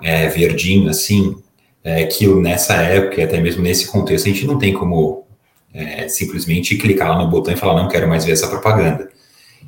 é, 0.03 0.27
verdinho, 0.27 0.91
assim, 0.91 1.37
é, 1.83 2.05
que 2.05 2.27
nessa 2.27 2.75
época, 2.75 3.19
e 3.19 3.23
até 3.23 3.39
mesmo 3.39 3.63
nesse 3.63 3.87
contexto, 3.87 4.27
a 4.27 4.31
gente 4.31 4.45
não 4.45 4.59
tem 4.59 4.73
como 4.73 5.25
é, 5.73 6.07
simplesmente 6.07 6.77
clicar 6.77 7.09
lá 7.09 7.17
no 7.17 7.31
botão 7.31 7.51
e 7.51 7.57
falar, 7.57 7.81
não 7.81 7.89
quero 7.89 8.07
mais 8.07 8.25
ver 8.25 8.33
essa 8.33 8.47
propaganda. 8.47 9.09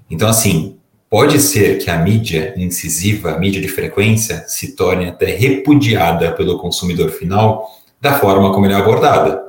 Então, 0.07 0.29
assim, 0.29 0.77
pode 1.09 1.39
ser 1.39 1.79
que 1.79 1.89
a 1.89 1.97
mídia 1.97 2.53
incisiva, 2.57 3.31
a 3.31 3.39
mídia 3.39 3.59
de 3.59 3.69
frequência, 3.69 4.43
se 4.47 4.75
torne 4.75 5.07
até 5.07 5.35
repudiada 5.35 6.31
pelo 6.33 6.59
consumidor 6.59 7.09
final 7.09 7.67
da 8.03 8.19
forma 8.19 8.51
como 8.51 8.65
ele 8.65 8.73
é 8.73 8.77
abordada. 8.77 9.41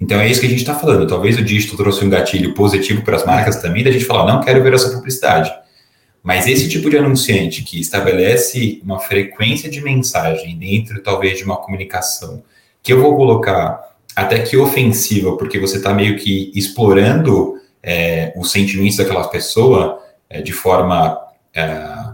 Então 0.00 0.18
é 0.18 0.28
isso 0.28 0.40
que 0.40 0.46
a 0.46 0.50
gente 0.50 0.58
está 0.58 0.74
falando. 0.74 1.06
Talvez 1.06 1.38
o 1.38 1.44
dígito 1.44 1.76
trouxe 1.76 2.04
um 2.04 2.10
gatilho 2.10 2.52
positivo 2.54 3.02
para 3.02 3.14
as 3.14 3.24
marcas 3.24 3.62
também, 3.62 3.84
da 3.84 3.90
gente 3.92 4.04
falar, 4.04 4.30
não 4.30 4.40
quero 4.40 4.60
ver 4.64 4.74
essa 4.74 4.90
publicidade. 4.90 5.48
Mas 6.20 6.48
esse 6.48 6.68
tipo 6.68 6.90
de 6.90 6.98
anunciante 6.98 7.62
que 7.62 7.78
estabelece 7.78 8.80
uma 8.82 8.98
frequência 8.98 9.70
de 9.70 9.80
mensagem 9.80 10.58
dentro, 10.58 11.00
talvez, 11.02 11.38
de 11.38 11.44
uma 11.44 11.56
comunicação, 11.56 12.42
que 12.82 12.92
eu 12.92 13.00
vou 13.00 13.16
colocar 13.16 13.94
até 14.16 14.40
que 14.40 14.56
ofensiva, 14.56 15.36
porque 15.36 15.60
você 15.60 15.76
está 15.76 15.94
meio 15.94 16.18
que 16.18 16.50
explorando 16.52 17.54
é, 17.80 18.32
os 18.36 18.50
sentimentos 18.50 18.96
daquela 18.96 19.28
pessoa 19.28 20.02
é, 20.28 20.42
de 20.42 20.52
forma. 20.52 21.16
É, 21.54 22.10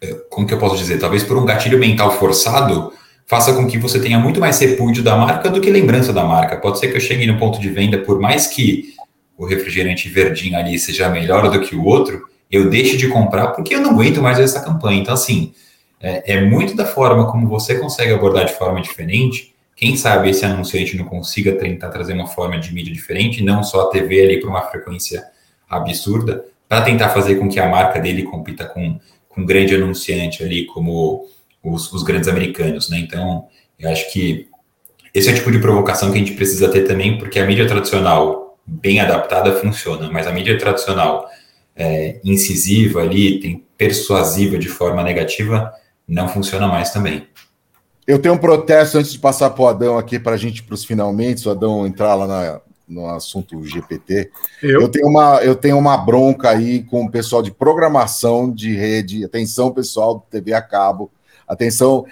é 0.00 0.14
como 0.30 0.46
que 0.46 0.54
eu 0.54 0.58
posso 0.58 0.76
dizer? 0.76 1.00
Talvez 1.00 1.24
por 1.24 1.36
um 1.36 1.44
gatilho 1.44 1.78
mental 1.78 2.12
forçado, 2.12 2.92
faça 3.26 3.52
com 3.54 3.66
que 3.66 3.78
você 3.78 4.00
tenha 4.00 4.18
muito 4.18 4.40
mais 4.40 4.58
repúdio 4.58 5.02
da 5.02 5.16
marca 5.16 5.50
do 5.50 5.60
que 5.60 5.70
lembrança 5.70 6.12
da 6.12 6.24
marca. 6.24 6.56
Pode 6.56 6.78
ser 6.78 6.88
que 6.88 6.96
eu 6.96 7.00
chegue 7.00 7.26
no 7.26 7.38
ponto 7.38 7.60
de 7.60 7.68
venda, 7.68 7.98
por 7.98 8.20
mais 8.20 8.46
que 8.46 8.94
o 9.36 9.46
refrigerante 9.46 10.08
verdinho 10.08 10.56
ali 10.56 10.78
seja 10.78 11.08
melhor 11.08 11.50
do 11.50 11.60
que 11.60 11.74
o 11.74 11.84
outro, 11.84 12.22
eu 12.50 12.68
deixe 12.68 12.96
de 12.96 13.08
comprar 13.08 13.48
porque 13.48 13.74
eu 13.74 13.80
não 13.80 13.90
aguento 13.90 14.20
mais 14.20 14.38
essa 14.38 14.60
campanha. 14.60 15.00
Então, 15.00 15.14
assim, 15.14 15.52
é, 16.00 16.34
é 16.34 16.44
muito 16.44 16.76
da 16.76 16.84
forma 16.84 17.30
como 17.30 17.48
você 17.48 17.78
consegue 17.78 18.12
abordar 18.12 18.44
de 18.44 18.52
forma 18.52 18.80
diferente. 18.80 19.54
Quem 19.74 19.96
sabe 19.96 20.30
esse 20.30 20.44
anunciante 20.44 20.96
não 20.96 21.06
consiga 21.06 21.52
tentar 21.52 21.88
trazer 21.88 22.12
uma 22.12 22.26
forma 22.26 22.58
de 22.58 22.72
mídia 22.74 22.92
diferente, 22.92 23.42
não 23.42 23.62
só 23.62 23.82
a 23.82 23.90
TV 23.90 24.22
ali 24.22 24.40
para 24.40 24.50
uma 24.50 24.62
frequência 24.62 25.24
absurda, 25.68 26.44
para 26.68 26.82
tentar 26.82 27.08
fazer 27.08 27.36
com 27.36 27.48
que 27.48 27.58
a 27.58 27.68
marca 27.68 27.98
dele 27.98 28.24
compita 28.24 28.66
com, 28.66 28.98
com 29.28 29.40
um 29.40 29.46
grande 29.46 29.74
anunciante 29.74 30.42
ali, 30.42 30.66
como 30.66 31.26
os, 31.62 31.92
os 31.92 32.02
grandes 32.02 32.28
americanos, 32.28 32.88
né? 32.90 32.98
Então, 32.98 33.46
eu 33.78 33.90
acho 33.90 34.12
que 34.12 34.48
esse 35.14 35.28
é 35.28 35.32
o 35.32 35.34
tipo 35.34 35.52
de 35.52 35.58
provocação 35.58 36.10
que 36.10 36.16
a 36.16 36.18
gente 36.18 36.34
precisa 36.34 36.68
ter 36.70 36.86
também, 36.86 37.18
porque 37.18 37.38
a 37.38 37.46
mídia 37.46 37.66
tradicional, 37.66 38.58
bem 38.66 39.00
adaptada, 39.00 39.54
funciona, 39.54 40.10
mas 40.10 40.26
a 40.26 40.32
mídia 40.32 40.58
tradicional 40.58 41.28
é, 41.76 42.18
incisiva 42.24 43.02
ali, 43.02 43.40
tem 43.40 43.64
persuasiva 43.76 44.58
de 44.58 44.68
forma 44.68 45.02
negativa, 45.02 45.72
não 46.08 46.28
funciona 46.28 46.66
mais 46.66 46.90
também. 46.90 47.26
Eu 48.06 48.18
tenho 48.18 48.34
um 48.34 48.38
protesto 48.38 48.98
antes 48.98 49.12
de 49.12 49.18
passar 49.18 49.50
para 49.50 49.62
o 49.62 49.68
Adão 49.68 49.98
aqui, 49.98 50.18
para 50.18 50.32
a 50.32 50.36
gente, 50.36 50.62
para 50.62 50.74
os 50.74 50.84
finalmente, 50.84 51.46
o 51.46 51.50
Adão 51.50 51.86
entrar 51.86 52.14
lá 52.14 52.26
na, 52.26 52.60
no 52.88 53.08
assunto 53.08 53.64
GPT. 53.64 54.30
Eu? 54.62 54.82
eu? 54.82 54.88
tenho 54.88 55.06
uma, 55.06 55.36
eu 55.42 55.54
tenho 55.54 55.78
uma 55.78 55.96
bronca 55.96 56.50
aí 56.50 56.82
com 56.82 57.04
o 57.04 57.10
pessoal 57.10 57.42
de 57.42 57.50
programação 57.50 58.52
de 58.52 58.74
rede. 58.74 59.24
Atenção, 59.24 59.72
pessoal 59.72 60.14
do 60.14 60.20
TV 60.30 60.52
a 60.52 60.62
cabo. 60.62 61.10
Atenção, 61.52 62.04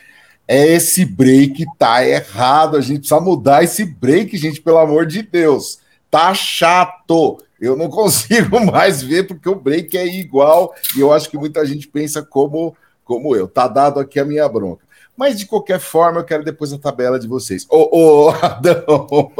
é 0.46 0.66
esse 0.74 1.04
break 1.04 1.64
tá 1.78 2.04
errado. 2.06 2.76
A 2.76 2.80
gente 2.80 3.00
precisa 3.00 3.20
mudar 3.20 3.62
esse 3.62 3.84
break, 3.84 4.36
gente, 4.36 4.60
pelo 4.60 4.78
amor 4.78 5.06
de 5.06 5.22
Deus. 5.22 5.80
Tá 6.10 6.34
chato. 6.34 7.42
Eu 7.60 7.76
não 7.76 7.88
consigo 7.90 8.58
mais 8.60 9.02
ver 9.02 9.26
porque 9.26 9.48
o 9.48 9.54
break 9.54 9.96
é 9.96 10.06
igual 10.06 10.74
e 10.96 11.00
eu 11.00 11.12
acho 11.12 11.30
que 11.30 11.38
muita 11.38 11.64
gente 11.64 11.86
pensa 11.86 12.22
como, 12.22 12.76
como 13.04 13.36
eu. 13.36 13.46
Tá 13.46 13.68
dado 13.68 14.00
aqui 14.00 14.18
a 14.18 14.24
minha 14.24 14.48
bronca. 14.48 14.84
Mas 15.16 15.38
de 15.38 15.46
qualquer 15.46 15.78
forma, 15.78 16.20
eu 16.20 16.24
quero 16.24 16.42
depois 16.42 16.72
a 16.72 16.78
tabela 16.78 17.18
de 17.18 17.28
vocês. 17.28 17.66
Ô, 17.68 18.26
ô, 18.26 18.30
Adão! 18.30 19.30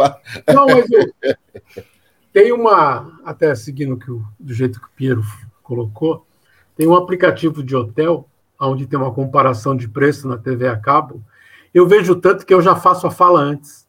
Não, 0.47 0.67
mas 0.67 0.91
eu, 0.91 1.35
tem 2.33 2.53
uma, 2.53 3.19
até 3.25 3.55
seguindo 3.55 3.97
que 3.97 4.11
o, 4.11 4.23
do 4.39 4.55
jeito 4.55 4.79
que 4.79 4.87
o 4.87 4.91
Piero 4.95 5.23
colocou, 5.63 6.25
tem 6.77 6.87
um 6.87 6.95
aplicativo 6.95 7.63
de 7.63 7.75
hotel 7.75 8.29
onde 8.61 8.87
tem 8.87 8.99
uma 8.99 9.13
comparação 9.13 9.77
de 9.77 9.89
preço 9.89 10.29
na 10.29 10.37
TV 10.37 10.69
a 10.69 10.77
cabo. 10.77 11.23
Eu 11.73 11.87
vejo 11.87 12.17
tanto 12.17 12.45
que 12.45 12.53
eu 12.53 12.61
já 12.61 12.77
faço 12.77 13.07
a 13.07 13.11
fala 13.11 13.41
antes. 13.41 13.89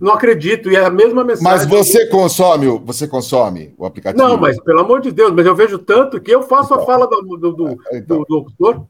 Não 0.00 0.12
acredito, 0.12 0.70
e 0.70 0.76
é 0.76 0.84
a 0.84 0.90
mesma 0.90 1.24
mensagem. 1.24 1.44
Mas 1.44 1.66
você 1.66 2.06
consome, 2.06 2.66
você 2.84 3.06
consome 3.08 3.74
o 3.76 3.84
aplicativo? 3.84 4.22
Não, 4.22 4.36
mas 4.36 4.60
pelo 4.62 4.80
amor 4.80 5.00
de 5.00 5.10
Deus, 5.10 5.32
mas 5.32 5.44
eu 5.44 5.56
vejo 5.56 5.76
tanto 5.78 6.20
que 6.20 6.30
eu 6.30 6.42
faço 6.42 6.72
então, 6.72 6.82
a 6.82 6.86
fala 6.86 7.06
do, 7.08 7.36
do, 7.36 7.52
do, 7.52 7.78
então. 7.92 8.22
do 8.22 8.26
locutor. 8.28 8.86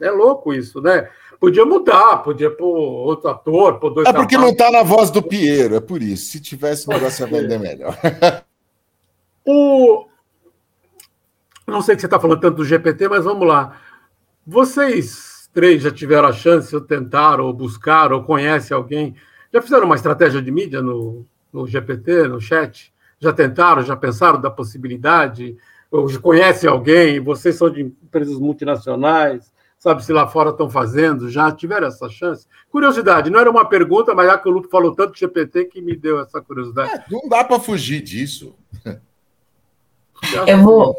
É 0.00 0.10
louco 0.10 0.54
isso, 0.54 0.80
né? 0.80 1.08
Podia 1.38 1.64
mudar, 1.64 2.18
podia 2.18 2.50
pôr 2.50 2.74
outro 2.74 3.28
ator, 3.28 3.78
pôr 3.78 3.90
dois. 3.90 4.08
É 4.08 4.12
porque 4.12 4.38
não 4.38 4.48
está 4.48 4.70
na 4.70 4.82
voz 4.82 5.10
do 5.10 5.22
Piero, 5.22 5.76
é 5.76 5.80
por 5.80 6.02
isso. 6.02 6.32
Se 6.32 6.40
tivesse, 6.40 6.86
o 6.88 6.90
negócio 6.90 7.26
ia 7.26 7.40
vender 7.40 7.58
melhor. 7.60 7.96
o... 9.44 10.07
Não 11.68 11.82
sei 11.82 11.94
que 11.94 12.00
você 12.00 12.06
está 12.06 12.18
falando 12.18 12.40
tanto 12.40 12.56
do 12.56 12.64
GPT, 12.64 13.08
mas 13.08 13.24
vamos 13.24 13.46
lá. 13.46 13.78
Vocês 14.46 15.48
três 15.52 15.82
já 15.82 15.90
tiveram 15.90 16.28
a 16.28 16.32
chance, 16.32 16.74
ou 16.74 16.80
tentaram, 16.80 17.44
ou 17.44 17.52
buscaram, 17.52 18.16
ou 18.16 18.24
conhecem 18.24 18.76
alguém 18.76 19.14
já 19.52 19.62
fizeram 19.62 19.86
uma 19.86 19.94
estratégia 19.94 20.42
de 20.42 20.50
mídia 20.50 20.82
no, 20.82 21.24
no 21.52 21.66
GPT, 21.66 22.28
no 22.28 22.40
chat? 22.40 22.92
Já 23.18 23.32
tentaram, 23.32 23.82
já 23.82 23.96
pensaram 23.96 24.40
da 24.40 24.50
possibilidade? 24.50 25.56
Ou 25.90 26.06
conhecem 26.20 26.68
alguém? 26.68 27.18
Vocês 27.18 27.56
são 27.56 27.70
de 27.70 27.82
empresas 27.82 28.38
multinacionais? 28.38 29.50
Sabe 29.78 30.04
se 30.04 30.12
lá 30.12 30.26
fora 30.26 30.50
estão 30.50 30.68
fazendo? 30.68 31.30
Já 31.30 31.50
tiveram 31.50 31.86
essa 31.86 32.08
chance? 32.08 32.46
Curiosidade, 32.68 33.30
não 33.30 33.40
era 33.40 33.50
uma 33.50 33.64
pergunta, 33.64 34.14
mas 34.14 34.26
já 34.26 34.36
que 34.36 34.48
o 34.48 34.52
Lupo 34.52 34.68
falou 34.68 34.94
tanto 34.94 35.14
de 35.14 35.20
GPT 35.20 35.66
que 35.66 35.80
me 35.80 35.96
deu 35.96 36.20
essa 36.20 36.42
curiosidade. 36.42 36.92
É, 36.92 37.04
não 37.10 37.28
dá 37.28 37.44
para 37.44 37.60
fugir 37.60 38.02
disso. 38.02 38.54
Eu 40.46 40.62
vou, 40.62 40.96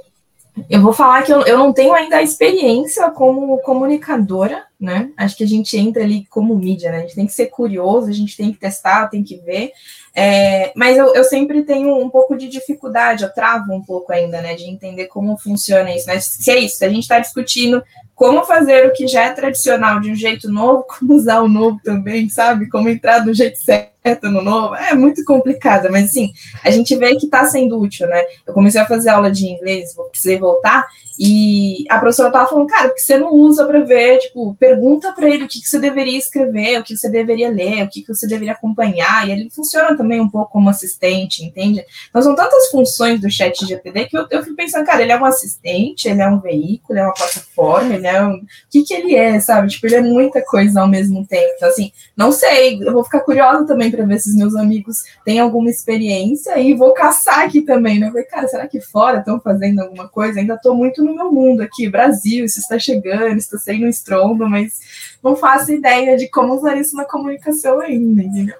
eu 0.69 0.81
vou 0.81 0.93
falar 0.93 1.23
que 1.23 1.31
eu, 1.31 1.41
eu 1.41 1.57
não 1.57 1.71
tenho 1.71 1.93
ainda 1.93 2.17
a 2.17 2.23
experiência 2.23 3.09
como 3.11 3.57
comunicadora, 3.59 4.63
né? 4.79 5.11
Acho 5.17 5.37
que 5.37 5.43
a 5.43 5.47
gente 5.47 5.77
entra 5.77 6.03
ali 6.03 6.25
como 6.29 6.55
mídia, 6.55 6.91
né? 6.91 6.97
A 6.97 7.01
gente 7.01 7.15
tem 7.15 7.25
que 7.25 7.33
ser 7.33 7.47
curioso, 7.47 8.09
a 8.09 8.13
gente 8.13 8.35
tem 8.35 8.51
que 8.51 8.57
testar, 8.57 9.07
tem 9.07 9.23
que 9.23 9.37
ver. 9.37 9.71
É, 10.15 10.71
mas 10.75 10.97
eu, 10.97 11.13
eu, 11.13 11.23
sempre 11.23 11.63
tenho 11.63 11.95
um 11.95 12.09
pouco 12.09 12.35
de 12.35 12.47
dificuldade, 12.47 13.23
eu 13.23 13.33
travo 13.33 13.73
um 13.73 13.81
pouco 13.81 14.11
ainda, 14.11 14.41
né? 14.41 14.55
De 14.55 14.65
entender 14.65 15.05
como 15.07 15.37
funciona 15.37 15.93
isso. 15.93 16.07
Né? 16.07 16.19
Se 16.19 16.49
é 16.49 16.57
isso, 16.57 16.77
se 16.77 16.85
a 16.85 16.89
gente 16.89 17.03
está 17.03 17.19
discutindo 17.19 17.83
como 18.15 18.43
fazer 18.43 18.85
o 18.85 18.93
que 18.93 19.07
já 19.07 19.25
é 19.25 19.29
tradicional 19.31 19.99
de 19.99 20.11
um 20.11 20.15
jeito 20.15 20.51
novo, 20.51 20.83
como 20.89 21.13
usar 21.13 21.41
o 21.41 21.47
novo 21.47 21.79
também, 21.83 22.29
sabe? 22.29 22.69
Como 22.69 22.89
entrar 22.89 23.19
do 23.19 23.33
jeito 23.33 23.57
certo 23.57 23.98
no 24.23 24.41
novo, 24.41 24.75
é 24.75 24.93
muito 24.93 25.23
complicado, 25.23 25.89
mas 25.91 26.05
assim, 26.05 26.33
a 26.63 26.71
gente 26.71 26.95
vê 26.95 27.15
que 27.15 27.25
está 27.25 27.45
sendo 27.45 27.79
útil, 27.79 28.07
né? 28.07 28.23
Eu 28.45 28.53
comecei 28.53 28.79
a 28.79 28.85
fazer 28.85 29.09
aula 29.09 29.31
de 29.31 29.47
inglês, 29.47 29.93
vou 29.95 30.05
precisei 30.05 30.37
voltar, 30.37 30.87
e 31.21 31.83
a 31.89 31.99
professora 31.99 32.31
tava 32.31 32.47
falando, 32.47 32.67
cara, 32.67 32.87
porque 32.87 33.01
você 33.01 33.17
não 33.17 33.33
usa 33.33 33.65
para 33.65 33.81
ver, 33.81 34.19
tipo, 34.19 34.55
pergunta 34.55 35.11
para 35.11 35.29
ele 35.29 35.43
o 35.43 35.47
que, 35.49 35.59
que 35.59 35.67
você 35.67 35.77
deveria 35.77 36.17
escrever, 36.17 36.79
o 36.79 36.83
que 36.83 36.95
você 36.95 37.09
deveria 37.09 37.49
ler, 37.49 37.83
o 37.83 37.89
que, 37.89 38.01
que 38.01 38.13
você 38.13 38.25
deveria 38.25 38.53
acompanhar, 38.53 39.27
e 39.27 39.31
ele 39.33 39.49
funciona 39.49 39.97
também 39.97 40.21
um 40.21 40.29
pouco 40.29 40.53
como 40.53 40.69
assistente, 40.69 41.43
entende? 41.43 41.83
Então 42.09 42.21
são 42.21 42.35
tantas 42.35 42.69
funções 42.69 43.19
do 43.19 43.29
chat 43.29 43.65
GPD 43.65 44.05
que 44.05 44.17
eu, 44.17 44.25
eu 44.29 44.43
fico 44.43 44.55
pensando, 44.55 44.85
cara, 44.85 45.01
ele 45.01 45.11
é 45.11 45.19
um 45.19 45.25
assistente, 45.25 46.07
ele 46.07 46.21
é 46.21 46.27
um 46.27 46.39
veículo, 46.39 46.97
ele 46.97 46.99
é 47.01 47.03
uma 47.03 47.13
plataforma, 47.13 47.95
ele 47.95 48.07
é 48.07 48.23
um. 48.23 48.35
O 48.35 48.41
que, 48.69 48.83
que 48.83 48.93
ele 48.93 49.13
é, 49.13 49.41
sabe? 49.41 49.67
Tipo, 49.67 49.87
ele 49.87 49.95
é 49.95 50.01
muita 50.01 50.41
coisa 50.41 50.79
ao 50.79 50.87
mesmo 50.87 51.27
tempo. 51.27 51.51
Então, 51.57 51.67
assim, 51.67 51.91
não 52.15 52.31
sei, 52.31 52.81
eu 52.81 52.93
vou 52.93 53.03
ficar 53.03 53.19
curiosa 53.19 53.65
também 53.65 53.91
para 53.99 54.07
ver 54.07 54.19
se 54.19 54.29
os 54.29 54.35
meus 54.35 54.55
amigos 54.55 55.03
têm 55.25 55.39
alguma 55.39 55.69
experiência 55.69 56.57
e 56.57 56.73
vou 56.73 56.93
caçar 56.93 57.39
aqui 57.39 57.61
também, 57.61 57.99
né? 57.99 58.07
Eu 58.07 58.11
falei, 58.11 58.25
cara, 58.25 58.47
será 58.47 58.65
que 58.65 58.79
fora 58.79 59.19
estão 59.19 59.41
fazendo 59.41 59.79
alguma 59.79 60.07
coisa? 60.07 60.39
Ainda 60.39 60.53
estou 60.53 60.73
muito 60.73 61.03
no 61.03 61.13
meu 61.13 61.29
mundo 61.29 61.61
aqui, 61.61 61.89
Brasil, 61.89 62.45
isso 62.45 62.59
está 62.59 62.79
chegando, 62.79 63.37
está 63.37 63.57
sendo 63.57 63.85
um 63.85 63.89
estrondo, 63.89 64.49
mas 64.49 64.79
não 65.21 65.35
faço 65.35 65.73
ideia 65.73 66.15
de 66.15 66.29
como 66.29 66.55
usar 66.55 66.77
isso 66.77 66.95
na 66.95 67.03
comunicação 67.03 67.81
ainda, 67.81 68.23
entendeu? 68.23 68.55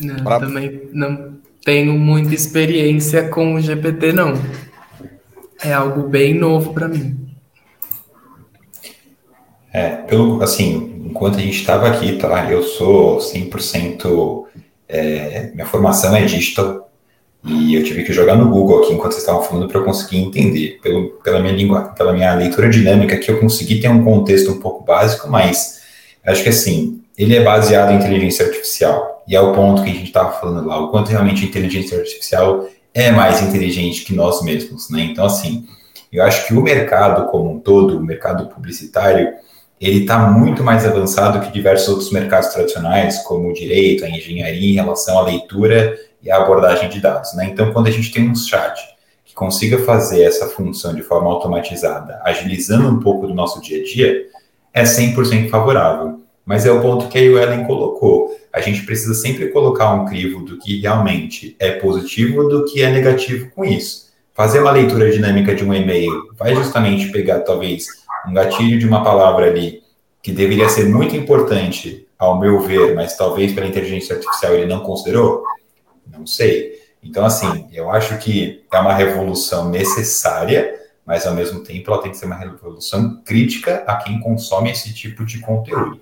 Não, 0.00 0.22
pra... 0.22 0.38
também 0.38 0.88
não 0.92 1.38
tenho 1.64 1.92
muita 1.94 2.32
experiência 2.32 3.28
com 3.28 3.54
o 3.54 3.60
GPT, 3.60 4.12
não. 4.12 4.34
É 5.64 5.72
algo 5.72 6.08
bem 6.08 6.34
novo 6.34 6.72
para 6.72 6.86
mim. 6.86 7.18
É, 9.72 9.96
pelo, 9.96 10.40
assim, 10.42 10.95
enquanto 11.16 11.38
a 11.38 11.42
gente 11.42 11.58
estava 11.58 11.88
aqui, 11.88 12.16
tá? 12.16 12.50
Eu 12.50 12.62
sou 12.62 13.18
100%. 13.18 14.44
É, 14.88 15.50
minha 15.52 15.66
formação 15.66 16.14
é 16.14 16.24
digital, 16.24 16.86
e 17.44 17.74
eu 17.74 17.84
tive 17.84 18.02
que 18.02 18.12
jogar 18.12 18.36
no 18.36 18.50
Google 18.50 18.82
aqui 18.82 18.92
enquanto 18.92 19.12
vocês 19.12 19.22
estavam 19.22 19.42
falando 19.42 19.68
para 19.68 19.78
eu 19.78 19.84
conseguir 19.84 20.18
entender. 20.18 20.80
Pelo, 20.82 21.10
pela, 21.22 21.40
minha 21.40 21.52
língua, 21.52 21.92
pela 21.96 22.12
minha 22.12 22.34
leitura 22.34 22.68
dinâmica 22.68 23.16
que 23.16 23.30
eu 23.30 23.38
consegui 23.38 23.80
ter 23.80 23.88
um 23.88 24.04
contexto 24.04 24.50
um 24.50 24.58
pouco 24.58 24.84
básico, 24.84 25.28
mas 25.30 25.80
acho 26.24 26.42
que 26.42 26.48
assim, 26.48 27.00
ele 27.16 27.36
é 27.36 27.44
baseado 27.44 27.92
em 27.92 27.96
inteligência 27.96 28.46
artificial. 28.46 29.24
E 29.28 29.36
é 29.36 29.40
o 29.40 29.52
ponto 29.52 29.82
que 29.82 29.90
a 29.90 29.92
gente 29.92 30.06
estava 30.06 30.32
falando 30.40 30.66
lá, 30.66 30.78
o 30.78 30.90
quanto 30.90 31.08
realmente 31.08 31.44
a 31.44 31.48
inteligência 31.48 31.98
artificial 31.98 32.68
é 32.92 33.10
mais 33.10 33.40
inteligente 33.42 34.04
que 34.04 34.14
nós 34.14 34.42
mesmos, 34.42 34.90
né? 34.90 35.02
Então, 35.02 35.24
assim, 35.24 35.66
eu 36.12 36.24
acho 36.24 36.46
que 36.46 36.54
o 36.54 36.62
mercado 36.62 37.30
como 37.30 37.52
um 37.52 37.60
todo, 37.60 37.96
o 37.96 38.02
mercado 38.02 38.48
publicitário, 38.48 39.34
ele 39.80 40.00
está 40.00 40.30
muito 40.30 40.64
mais 40.64 40.86
avançado 40.86 41.40
que 41.40 41.52
diversos 41.52 41.88
outros 41.88 42.10
mercados 42.10 42.48
tradicionais, 42.48 43.18
como 43.24 43.50
o 43.50 43.52
direito, 43.52 44.04
a 44.04 44.08
engenharia, 44.08 44.70
em 44.70 44.74
relação 44.74 45.18
à 45.18 45.22
leitura 45.22 45.98
e 46.22 46.30
a 46.30 46.38
abordagem 46.38 46.88
de 46.88 47.00
dados. 47.00 47.34
Né? 47.34 47.48
Então, 47.52 47.72
quando 47.72 47.88
a 47.88 47.90
gente 47.90 48.10
tem 48.10 48.28
um 48.28 48.34
chat 48.34 48.80
que 49.24 49.34
consiga 49.34 49.78
fazer 49.78 50.22
essa 50.22 50.46
função 50.48 50.94
de 50.94 51.02
forma 51.02 51.30
automatizada, 51.30 52.20
agilizando 52.24 52.88
um 52.88 53.00
pouco 53.00 53.26
do 53.26 53.34
nosso 53.34 53.60
dia 53.60 53.80
a 53.80 53.84
dia, 53.84 54.26
é 54.72 54.82
100% 54.82 55.50
favorável. 55.50 56.20
Mas 56.44 56.64
é 56.64 56.70
o 56.70 56.80
ponto 56.80 57.08
que 57.08 57.18
a 57.18 57.22
Ellen 57.22 57.64
colocou. 57.64 58.34
A 58.52 58.60
gente 58.60 58.86
precisa 58.86 59.14
sempre 59.14 59.48
colocar 59.48 59.92
um 59.92 60.04
crivo 60.06 60.44
do 60.44 60.58
que 60.58 60.80
realmente 60.80 61.56
é 61.58 61.72
positivo 61.72 62.48
do 62.48 62.64
que 62.64 62.82
é 62.82 62.90
negativo 62.90 63.50
com 63.50 63.64
isso. 63.64 64.06
Fazer 64.32 64.60
uma 64.60 64.70
leitura 64.70 65.10
dinâmica 65.10 65.54
de 65.54 65.64
um 65.64 65.74
e-mail 65.74 66.28
vai 66.38 66.54
justamente 66.54 67.08
pegar, 67.08 67.40
talvez, 67.40 67.86
um 68.26 68.34
gatilho 68.34 68.78
de 68.78 68.86
uma 68.86 69.02
palavra 69.02 69.46
ali 69.46 69.82
que 70.22 70.32
deveria 70.32 70.68
ser 70.68 70.86
muito 70.86 71.14
importante, 71.14 72.06
ao 72.18 72.40
meu 72.40 72.60
ver, 72.60 72.94
mas 72.94 73.16
talvez 73.16 73.52
pela 73.52 73.66
inteligência 73.66 74.16
artificial 74.16 74.54
ele 74.54 74.66
não 74.66 74.80
considerou, 74.80 75.44
não 76.06 76.26
sei. 76.26 76.80
Então, 77.02 77.24
assim, 77.24 77.68
eu 77.72 77.90
acho 77.90 78.18
que 78.18 78.64
é 78.72 78.78
uma 78.78 78.94
revolução 78.94 79.68
necessária, 79.68 80.74
mas 81.04 81.26
ao 81.26 81.34
mesmo 81.34 81.62
tempo 81.62 81.90
ela 81.90 82.02
tem 82.02 82.10
que 82.10 82.16
ser 82.16 82.26
uma 82.26 82.34
revolução 82.34 83.22
crítica 83.24 83.84
a 83.86 83.96
quem 83.96 84.18
consome 84.18 84.70
esse 84.70 84.92
tipo 84.92 85.24
de 85.24 85.38
conteúdo. 85.38 86.00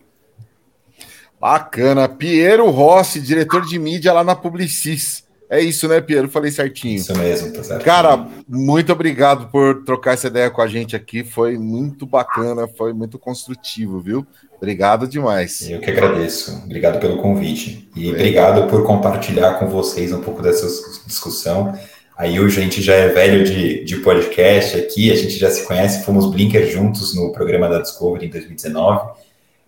Bacana. 1.39 2.09
Piero 2.09 2.71
Rossi, 2.71 3.21
diretor 3.21 3.67
de 3.67 3.79
mídia 3.79 4.15
lá 4.15 4.25
na 4.25 4.35
Publicis. 4.35 5.24
É 5.55 5.61
isso, 5.61 5.87
né, 5.87 6.01
Piero? 6.01 6.29
Falei 6.29 6.51
certinho. 6.51 6.97
Isso 6.97 7.17
mesmo, 7.17 7.53
tá 7.53 7.63
certo. 7.63 7.85
Cara, 7.85 8.27
muito 8.49 8.93
obrigado 8.93 9.49
por 9.53 9.85
trocar 9.85 10.15
essa 10.15 10.27
ideia 10.27 10.51
com 10.51 10.61
a 10.61 10.67
gente 10.67 10.97
aqui. 10.97 11.23
Foi 11.23 11.57
muito 11.57 12.05
bacana, 12.05 12.67
foi 12.67 12.93
muito 12.93 13.21
construtivo, 13.21 14.01
viu? 14.01 14.27
Obrigado 14.57 15.07
demais. 15.07 15.71
Eu 15.71 15.79
que 15.79 15.93
agradeço. 15.93 16.61
Obrigado 16.65 16.99
pelo 16.99 17.19
convite. 17.19 17.89
E 17.95 18.11
obrigado 18.11 18.69
por 18.69 18.85
compartilhar 18.85 19.55
com 19.61 19.69
vocês 19.69 20.13
um 20.13 20.21
pouco 20.21 20.43
dessa 20.43 20.67
discussão. 21.07 21.73
Aí 22.19 22.41
o 22.41 22.49
gente 22.49 22.83
já 22.83 22.95
é 22.95 23.11
velho 23.11 23.45
de, 23.45 23.85
de 23.85 23.99
podcast 23.99 24.77
aqui, 24.77 25.13
a 25.13 25.15
gente 25.15 25.39
já 25.39 25.51
se 25.53 25.65
conhece, 25.65 26.05
fomos 26.05 26.29
Blinker 26.33 26.69
juntos 26.69 27.15
no 27.15 27.31
programa 27.31 27.69
da 27.69 27.81
Discovery 27.81 28.27
em 28.27 28.31
2019. 28.31 29.13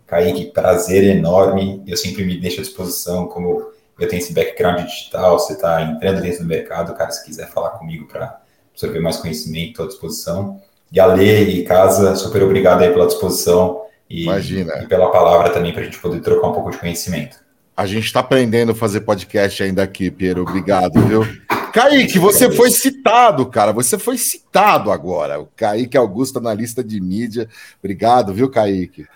Kaique, 0.05 0.47
prazer 0.47 1.05
enorme. 1.05 1.81
Eu 1.87 1.97
sempre 1.97 2.25
me 2.25 2.41
deixo 2.41 2.59
à 2.59 2.65
disposição 2.65 3.29
como 3.29 3.76
eu 3.99 4.09
tenho 4.09 4.21
esse 4.21 4.33
background 4.33 4.85
digital, 4.85 5.39
você 5.39 5.55
está 5.55 5.83
entrando 5.83 6.21
dentro 6.21 6.41
do 6.41 6.47
mercado, 6.47 6.95
cara, 6.95 7.11
se 7.11 7.25
quiser 7.25 7.49
falar 7.49 7.71
comigo 7.71 8.07
para 8.07 8.39
absorver 8.73 9.01
mais 9.01 9.17
conhecimento, 9.17 9.71
estou 9.71 9.87
à 9.87 9.89
disposição. 9.89 10.61
E 10.93 11.01
a 11.01 11.07
Lê 11.07 11.43
e 11.45 11.65
Casa, 11.65 12.15
super 12.15 12.43
obrigado 12.43 12.83
aí 12.83 12.91
pela 12.91 13.07
disposição 13.07 13.83
e, 14.09 14.25
Imagina. 14.25 14.83
e 14.83 14.87
pela 14.87 15.11
palavra 15.11 15.51
também 15.51 15.73
para 15.73 15.83
a 15.83 15.85
gente 15.85 15.99
poder 15.99 16.21
trocar 16.21 16.49
um 16.49 16.53
pouco 16.53 16.71
de 16.71 16.79
conhecimento. 16.79 17.39
A 17.77 17.87
gente 17.87 18.05
está 18.05 18.21
aprendendo 18.21 18.73
a 18.73 18.75
fazer 18.75 19.01
podcast 19.01 19.63
ainda 19.63 19.83
aqui, 19.83 20.11
Piero. 20.11 20.43
Obrigado, 20.43 21.01
viu? 21.03 21.27
Kaique, 21.73 22.19
você 22.19 22.51
foi 22.51 22.71
citado, 22.71 23.45
cara. 23.47 23.71
Você 23.73 23.99
foi 23.99 24.17
citado 24.17 24.91
agora. 24.91 25.39
O 25.41 25.47
Kaique 25.55 25.95
Augusto 25.95 26.41
na 26.41 26.55
lista 26.55 26.83
de 26.83 26.99
mídia. 26.99 27.49
Obrigado, 27.79 28.33
viu, 28.33 28.49
Kaique? 28.49 29.07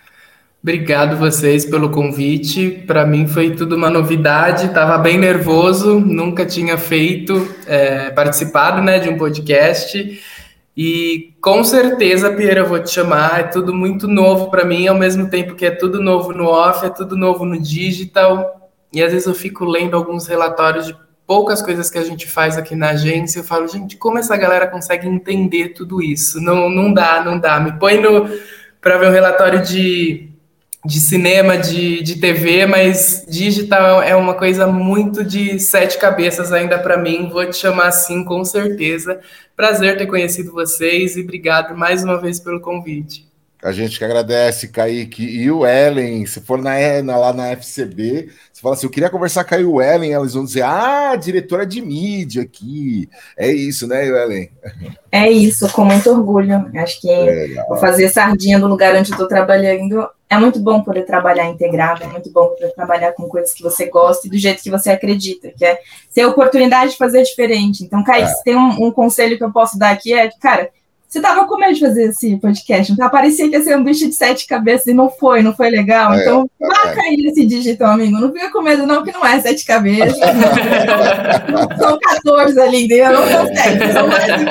Obrigado 0.63 1.17
vocês 1.17 1.65
pelo 1.65 1.89
convite. 1.89 2.83
Para 2.87 3.07
mim 3.07 3.27
foi 3.27 3.53
tudo 3.53 3.77
uma 3.77 3.89
novidade. 3.89 4.67
Estava 4.67 4.99
bem 4.99 5.17
nervoso, 5.19 5.99
nunca 5.99 6.45
tinha 6.45 6.77
feito, 6.77 7.49
é, 7.67 8.11
participado, 8.11 8.83
né, 8.83 8.99
de 8.99 9.09
um 9.09 9.17
podcast. 9.17 10.21
E 10.77 11.35
com 11.41 11.65
certeza, 11.65 12.31
Pierre, 12.33 12.59
eu 12.59 12.67
vou 12.67 12.79
te 12.79 12.91
chamar. 12.91 13.41
É 13.41 13.43
tudo 13.45 13.75
muito 13.75 14.07
novo 14.07 14.51
para 14.51 14.65
mim, 14.65 14.87
ao 14.87 14.99
mesmo 14.99 15.31
tempo 15.31 15.55
que 15.55 15.65
é 15.65 15.71
tudo 15.71 16.03
novo 16.03 16.33
no 16.33 16.45
off, 16.45 16.85
é 16.85 16.91
tudo 16.91 17.17
novo 17.17 17.47
no 17.47 17.59
digital. 17.59 18.71
E 18.93 19.03
às 19.03 19.13
vezes 19.13 19.27
eu 19.27 19.35
fico 19.35 19.65
lendo 19.65 19.97
alguns 19.97 20.27
relatórios 20.27 20.87
de 20.87 20.97
poucas 21.27 21.63
coisas 21.63 21.89
que 21.89 21.97
a 21.97 22.03
gente 22.05 22.27
faz 22.27 22.59
aqui 22.59 22.75
na 22.75 22.91
agência, 22.91 23.39
eu 23.39 23.45
falo, 23.45 23.69
gente, 23.69 23.97
como 23.97 24.19
essa 24.19 24.37
galera 24.37 24.67
consegue 24.67 25.07
entender 25.07 25.69
tudo 25.69 26.03
isso? 26.03 26.41
Não, 26.41 26.69
não 26.69 26.93
dá, 26.93 27.23
não 27.25 27.39
dá. 27.39 27.61
Me 27.61 27.79
põe 27.79 28.01
no 28.01 28.29
para 28.81 28.99
ver 28.99 29.09
um 29.09 29.13
relatório 29.13 29.63
de, 29.63 30.30
de 30.85 30.99
cinema, 30.99 31.59
de, 31.59 32.03
de 32.03 32.17
TV, 32.17 32.65
mas 32.65 33.27
digital 33.29 34.03
é 34.03 34.17
uma 34.17 34.35
coisa 34.35 34.67
muito 34.67 35.23
de 35.23 35.59
sete 35.59 35.99
cabeças 35.99 36.53
ainda 36.53 36.79
para 36.79 36.97
mim. 36.97 37.29
Vou 37.31 37.45
te 37.49 37.57
chamar 37.57 37.89
assim, 37.89 38.25
com 38.25 38.45
certeza. 38.45 39.21
Prazer 39.55 39.99
ter 39.99 40.07
conhecido 40.07 40.53
vocês 40.53 41.17
e 41.17 41.21
obrigado 41.21 41.77
mais 41.77 42.03
uma 42.03 42.19
vez 42.19 42.41
pelo 42.41 42.61
convite. 42.61 43.29
A 43.63 43.73
gente 43.73 43.99
que 43.99 44.05
agradece, 44.05 44.69
Kaique. 44.69 45.23
E 45.23 45.51
o 45.51 45.67
Ellen, 45.67 46.25
se 46.25 46.41
for 46.41 46.61
na, 46.61 47.03
na, 47.03 47.19
lá 47.19 47.33
na 47.33 47.49
FCB, 47.49 48.31
você 48.61 48.63
fala 48.63 48.75
assim: 48.75 48.87
eu 48.87 48.91
queria 48.91 49.11
conversar 49.11 49.45
com 49.45 49.55
a 49.55 49.59
Ellen, 49.59 50.13
elas 50.13 50.35
vão 50.35 50.45
dizer, 50.45 50.63
ah, 50.63 51.17
diretora 51.17 51.65
de 51.65 51.81
mídia 51.81 52.43
aqui. 52.43 53.09
É 53.37 53.51
isso, 53.51 53.87
né, 53.87 54.07
Ellen? 54.07 54.51
É 55.11 55.31
isso, 55.31 55.71
com 55.73 55.85
muito 55.85 56.11
orgulho. 56.11 56.71
Acho 56.77 57.01
que 57.01 57.11
é 57.11 57.65
vou 57.67 57.79
fazer 57.79 58.11
sardinha 58.11 58.59
do 58.59 58.67
lugar 58.67 58.95
onde 58.95 59.11
estou 59.11 59.27
trabalhando. 59.27 60.07
É 60.29 60.37
muito 60.39 60.61
bom 60.61 60.83
poder 60.83 61.05
trabalhar 61.05 61.49
integrado, 61.49 62.05
é 62.05 62.07
muito 62.07 62.31
bom 62.31 62.49
poder 62.49 62.73
trabalhar 62.75 63.13
com 63.13 63.27
coisas 63.29 63.53
que 63.53 63.63
você 63.63 63.87
gosta 63.87 64.27
e 64.27 64.31
do 64.31 64.39
jeito 64.39 64.63
que 64.63 64.71
você 64.71 64.91
acredita, 64.91 65.51
que 65.57 65.65
é 65.65 65.79
ter 66.15 66.23
a 66.23 66.29
oportunidade 66.29 66.93
de 66.93 66.99
fazer 66.99 67.23
diferente. 67.23 67.83
Então, 67.83 68.05
Kaique, 68.05 68.31
é. 68.31 68.43
tem 68.45 68.57
um, 68.57 68.87
um 68.87 68.93
conselho 68.93 69.37
que 69.37 69.43
eu 69.43 69.51
posso 69.51 69.77
dar 69.77 69.91
aqui, 69.91 70.13
é 70.13 70.31
cara, 70.41 70.71
você 71.11 71.21
tava 71.21 71.45
com 71.45 71.59
medo 71.59 71.75
de 71.75 71.81
fazer 71.81 72.05
esse 72.05 72.37
podcast, 72.37 72.93
então 72.93 73.11
parecia 73.11 73.49
que 73.49 73.57
ia 73.57 73.63
ser 73.65 73.77
um 73.77 73.83
bicho 73.83 74.09
de 74.09 74.15
sete 74.15 74.47
cabeças 74.47 74.87
e 74.87 74.95
não 74.95 75.11
foi, 75.11 75.43
não 75.43 75.53
foi 75.53 75.69
legal. 75.69 76.15
É, 76.15 76.23
então, 76.23 76.49
é, 76.61 76.67
marca 76.69 77.01
aí 77.01 77.17
esse 77.27 77.45
dígito, 77.45 77.83
amigo. 77.83 78.21
Não 78.21 78.33
fica 78.33 78.49
com 78.53 78.63
medo, 78.63 78.87
não, 78.87 79.03
que 79.03 79.11
não 79.11 79.27
é 79.27 79.41
sete 79.41 79.67
cabeças. 79.67 80.17
são 81.79 81.99
14 81.99 82.61
ali, 82.61 82.85
entendeu? 82.85 83.13
Não 83.13 83.27
são 83.27 83.47
sete, 83.49 83.93
são 83.93 84.07
mais 84.07 84.39
do 84.39 84.51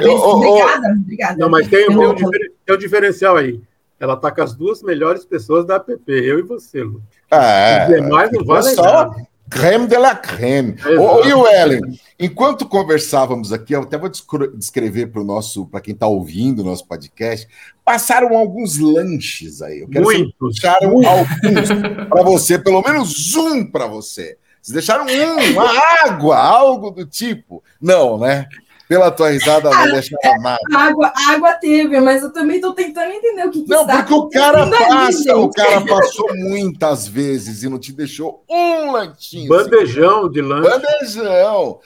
que. 0.00 0.10
obrigada, 0.10 0.88
obrigada. 1.00 1.36
Não, 1.38 1.48
mas 1.48 1.68
tem, 1.68 1.86
tem, 1.86 1.96
um, 1.96 2.14
tem 2.16 2.74
um 2.74 2.78
diferencial 2.78 3.36
aí. 3.36 3.60
Ela 4.00 4.16
tá 4.16 4.32
com 4.32 4.42
as 4.42 4.56
duas 4.56 4.82
melhores 4.82 5.24
pessoas 5.24 5.64
da 5.64 5.76
app, 5.76 6.02
eu 6.08 6.40
e 6.40 6.42
você, 6.42 6.82
Lu. 6.82 7.00
É, 7.30 7.86
Os 7.88 7.94
demais 7.94 8.32
não 8.32 8.44
vale 8.44 8.74
nada. 8.74 9.14
Creme 9.54 9.86
de 9.86 9.96
la 9.96 10.16
creme. 10.16 10.74
Ô, 10.98 11.24
e 11.24 11.32
o 11.32 11.46
Ellen, 11.46 11.80
enquanto 12.18 12.66
conversávamos 12.66 13.52
aqui, 13.52 13.72
eu 13.72 13.82
até 13.82 13.96
vou 13.96 14.10
descrever 14.52 15.06
para 15.06 15.20
o 15.20 15.24
nosso, 15.24 15.64
para 15.66 15.80
quem 15.80 15.94
está 15.94 16.08
ouvindo 16.08 16.60
o 16.60 16.64
nosso 16.64 16.84
podcast, 16.88 17.46
passaram 17.84 18.36
alguns 18.36 18.78
lanches 18.78 19.62
aí. 19.62 19.78
Eu 19.82 19.88
quero 19.88 20.04
muitos, 20.04 20.54
deixaram 20.60 21.00
alguns 21.06 22.08
para 22.10 22.22
você, 22.24 22.58
pelo 22.58 22.82
menos 22.82 23.36
um 23.36 23.64
para 23.64 23.86
você. 23.86 24.36
Vocês 24.60 24.74
deixaram 24.74 25.06
um, 25.06 25.52
uma 25.52 25.70
água, 26.04 26.36
algo 26.36 26.90
do 26.90 27.06
tipo. 27.06 27.62
Não, 27.80 28.18
né? 28.18 28.48
Pela 28.88 29.10
tua 29.10 29.30
risada, 29.30 29.70
não 29.70 29.92
deixa 29.92 30.16
nada. 30.40 30.58
Água, 30.74 31.12
água 31.30 31.52
teve, 31.54 32.00
mas 32.00 32.22
eu 32.22 32.32
também 32.32 32.56
estou 32.56 32.72
tentando 32.74 33.12
entender 33.12 33.46
o 33.46 33.50
que, 33.50 33.62
que 33.62 33.70
Não, 33.70 33.86
porque 33.86 34.14
o 34.14 34.28
cara 34.28 34.68
passa, 34.68 35.32
ali, 35.32 35.40
o 35.40 35.50
cara 35.50 35.80
passou 35.80 36.26
muitas 36.36 37.08
vezes 37.08 37.62
e 37.62 37.68
não 37.68 37.78
te 37.78 37.92
deixou 37.92 38.44
um 38.48 38.92
lanchinho. 38.92 39.48
Bandejão 39.48 40.28
de 40.30 40.42
lanche. 40.42 40.68
Bandejão. 40.68 41.80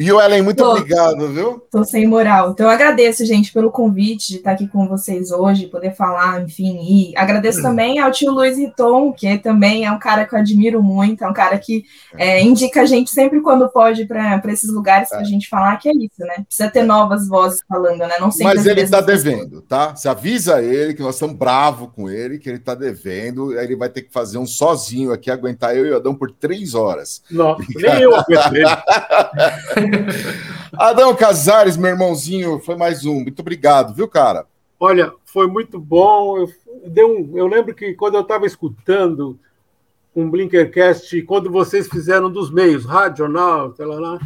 E 0.00 0.10
o 0.10 0.18
Ellen, 0.18 0.40
muito 0.40 0.64
tô, 0.64 0.70
obrigado, 0.70 1.28
viu? 1.28 1.62
Tô 1.70 1.84
sem 1.84 2.06
moral. 2.06 2.52
Então, 2.52 2.64
eu 2.64 2.72
agradeço, 2.72 3.22
gente, 3.26 3.52
pelo 3.52 3.70
convite 3.70 4.28
de 4.28 4.36
estar 4.38 4.52
aqui 4.52 4.66
com 4.66 4.88
vocês 4.88 5.30
hoje, 5.30 5.66
poder 5.66 5.94
falar, 5.94 6.40
enfim. 6.40 6.78
E 6.80 7.12
agradeço 7.14 7.58
hum. 7.58 7.64
também 7.64 7.98
ao 7.98 8.10
tio 8.10 8.32
Luiz 8.32 8.56
Riton, 8.56 9.12
que 9.12 9.36
também 9.36 9.84
é 9.84 9.92
um 9.92 9.98
cara 9.98 10.24
que 10.24 10.34
eu 10.34 10.38
admiro 10.38 10.82
muito, 10.82 11.22
é 11.22 11.28
um 11.28 11.34
cara 11.34 11.58
que 11.58 11.84
é, 12.16 12.40
indica 12.40 12.80
a 12.80 12.86
gente 12.86 13.10
sempre 13.10 13.42
quando 13.42 13.68
pode 13.68 14.06
para 14.06 14.40
esses 14.46 14.72
lugares 14.72 15.12
é. 15.12 15.16
para 15.16 15.20
a 15.20 15.28
gente 15.28 15.46
falar, 15.50 15.76
que 15.76 15.90
é 15.90 15.92
isso, 15.92 16.20
né? 16.20 16.44
Precisa 16.46 16.70
ter 16.70 16.82
novas 16.82 17.28
vozes 17.28 17.60
falando, 17.68 17.98
né? 17.98 18.14
Não 18.18 18.30
sempre 18.30 18.54
Mas 18.54 18.64
ele 18.64 18.80
está 18.80 19.02
devendo, 19.02 19.60
tá? 19.60 19.94
Você 19.94 20.08
avisa 20.08 20.62
ele 20.62 20.94
que 20.94 21.02
nós 21.02 21.16
estamos 21.16 21.36
bravos 21.36 21.90
com 21.94 22.08
ele, 22.08 22.38
que 22.38 22.48
ele 22.48 22.56
está 22.56 22.74
devendo, 22.74 23.50
aí 23.50 23.66
ele 23.66 23.76
vai 23.76 23.90
ter 23.90 24.00
que 24.00 24.10
fazer 24.10 24.38
um 24.38 24.46
sozinho 24.46 25.12
aqui, 25.12 25.30
aguentar 25.30 25.76
eu 25.76 25.84
e 25.84 25.90
o 25.90 25.96
Adão 25.96 26.14
por 26.14 26.30
três 26.30 26.74
horas. 26.74 27.22
Não, 27.30 27.58
nem 27.76 28.00
eu 28.00 28.16
aguentei. 28.16 28.64
Adão 30.72 31.14
Casares, 31.14 31.76
meu 31.76 31.90
irmãozinho, 31.90 32.58
foi 32.60 32.76
mais 32.76 33.04
um. 33.04 33.20
Muito 33.20 33.40
obrigado, 33.40 33.94
viu, 33.94 34.08
cara? 34.08 34.46
Olha, 34.78 35.12
foi 35.24 35.46
muito 35.46 35.78
bom. 35.78 36.38
Eu, 36.38 36.48
deu 36.86 37.08
um, 37.08 37.36
eu 37.36 37.46
lembro 37.46 37.74
que 37.74 37.94
quando 37.94 38.14
eu 38.14 38.22
estava 38.22 38.46
escutando 38.46 39.38
um 40.14 40.28
Blinkercast, 40.28 41.22
quando 41.22 41.50
vocês 41.50 41.88
fizeram 41.88 42.30
dos 42.30 42.50
meios, 42.50 42.84
rádio, 42.84 43.18
jornal, 43.18 43.74
sei 43.74 43.86
lá, 43.86 44.00
lá, 44.00 44.18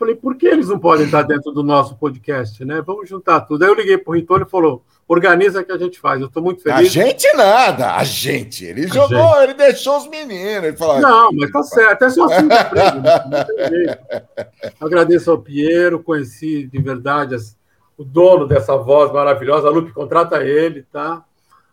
falei, 0.00 0.16
por 0.16 0.34
que 0.34 0.46
eles 0.46 0.68
não 0.68 0.78
podem 0.78 1.04
estar 1.04 1.20
dentro 1.22 1.52
do 1.52 1.62
nosso 1.62 1.94
podcast, 1.96 2.64
né? 2.64 2.80
Vamos 2.80 3.06
juntar 3.08 3.42
tudo. 3.42 3.62
Aí 3.62 3.70
eu 3.70 3.74
liguei 3.74 3.98
para 3.98 4.10
o 4.10 4.14
Ritor 4.14 4.40
e 4.40 4.50
falou: 4.50 4.82
organiza 5.06 5.62
que 5.62 5.70
a 5.70 5.76
gente 5.76 6.00
faz. 6.00 6.20
Eu 6.20 6.28
estou 6.28 6.42
muito 6.42 6.62
feliz. 6.62 6.78
A 6.78 6.84
gente 6.84 7.30
nada, 7.34 7.96
a 7.96 8.02
gente. 8.02 8.64
Ele 8.64 8.86
a 8.86 8.88
jogou, 8.88 9.34
gente. 9.34 9.42
ele 9.42 9.54
deixou 9.54 9.98
os 9.98 10.08
meninos. 10.08 10.64
Ele 10.64 10.76
falou, 10.76 11.00
não, 11.00 11.30
mas 11.32 11.50
tá 11.50 11.62
certo. 11.62 11.92
Até 11.92 12.08
se 12.08 12.18
eu 12.18 12.24
assim 12.24 12.48
Agradeço 14.80 15.30
ao 15.30 15.38
Piero, 15.38 16.02
conheci 16.02 16.66
de 16.66 16.80
verdade 16.80 17.34
as, 17.34 17.54
o 17.98 18.02
dono 18.02 18.46
dessa 18.46 18.74
voz 18.76 19.12
maravilhosa. 19.12 19.68
A 19.68 19.70
Lupe, 19.70 19.92
contrata 19.92 20.42
ele, 20.42 20.82
tá? 20.90 21.22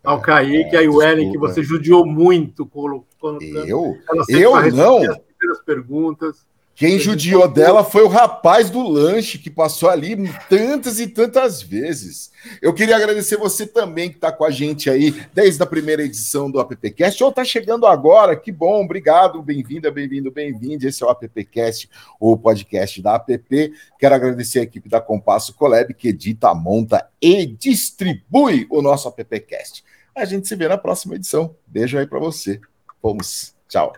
Ao 0.04 0.22
Kaique, 0.22 0.76
é, 0.76 0.80
aí 0.80 0.90
o 0.90 1.02
Ellen, 1.02 1.32
que 1.32 1.38
você 1.38 1.64
judiou 1.64 2.06
muito 2.06 2.66
colocando. 2.66 3.42
Eu? 3.42 3.96
Eu 4.28 4.52
não. 4.74 4.98
As 4.98 5.18
primeiras 5.18 5.62
perguntas. 5.66 6.46
Quem 6.78 7.00
judiou 7.00 7.48
dela 7.48 7.84
foi 7.84 8.04
o 8.04 8.08
rapaz 8.08 8.70
do 8.70 8.88
lanche 8.88 9.40
que 9.40 9.50
passou 9.50 9.90
ali 9.90 10.16
tantas 10.48 11.00
e 11.00 11.08
tantas 11.08 11.60
vezes. 11.60 12.32
Eu 12.62 12.72
queria 12.72 12.96
agradecer 12.96 13.36
você 13.36 13.66
também 13.66 14.12
que 14.12 14.18
está 14.18 14.32
com 14.32 14.46
a 14.46 14.52
gente 14.52 14.88
aí 14.88 15.10
desde 15.34 15.64
a 15.64 15.66
primeira 15.66 16.04
edição 16.04 16.52
do 16.52 16.60
AppCast, 16.60 17.24
ou 17.24 17.32
está 17.32 17.44
chegando 17.44 17.88
agora, 17.88 18.36
que 18.36 18.52
bom, 18.52 18.86
obrigado, 18.86 19.42
bem-vinda, 19.42 19.90
bem-vindo, 19.90 20.30
bem-vindo. 20.30 20.88
Esse 20.88 21.02
é 21.02 21.08
o 21.08 21.10
AppCast, 21.10 21.90
o 22.20 22.38
podcast 22.38 23.02
da 23.02 23.16
App. 23.16 23.74
Quero 23.98 24.14
agradecer 24.14 24.60
a 24.60 24.64
equipe 24.64 24.88
da 24.88 25.02
Compasso 25.02 25.56
Colab, 25.56 25.92
que 25.96 26.10
edita, 26.10 26.54
monta 26.54 27.10
e 27.20 27.48
distribui 27.48 28.68
o 28.70 28.84
nosso 28.84 29.08
AppCast. 29.08 29.84
A 30.16 30.26
gente 30.26 30.48
se 30.48 30.56
vê 30.56 30.68
na 30.68 30.78
próxima 30.78 31.16
edição. 31.16 31.56
Beijo 31.66 31.98
aí 31.98 32.06
para 32.06 32.20
você. 32.20 32.62
Vamos, 33.02 33.56
tchau. 33.68 33.94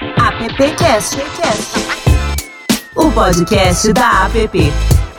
AppCast, 0.00 1.18
o 2.94 3.10
podcast 3.10 3.92
da 3.92 4.24
App. 4.24 5.09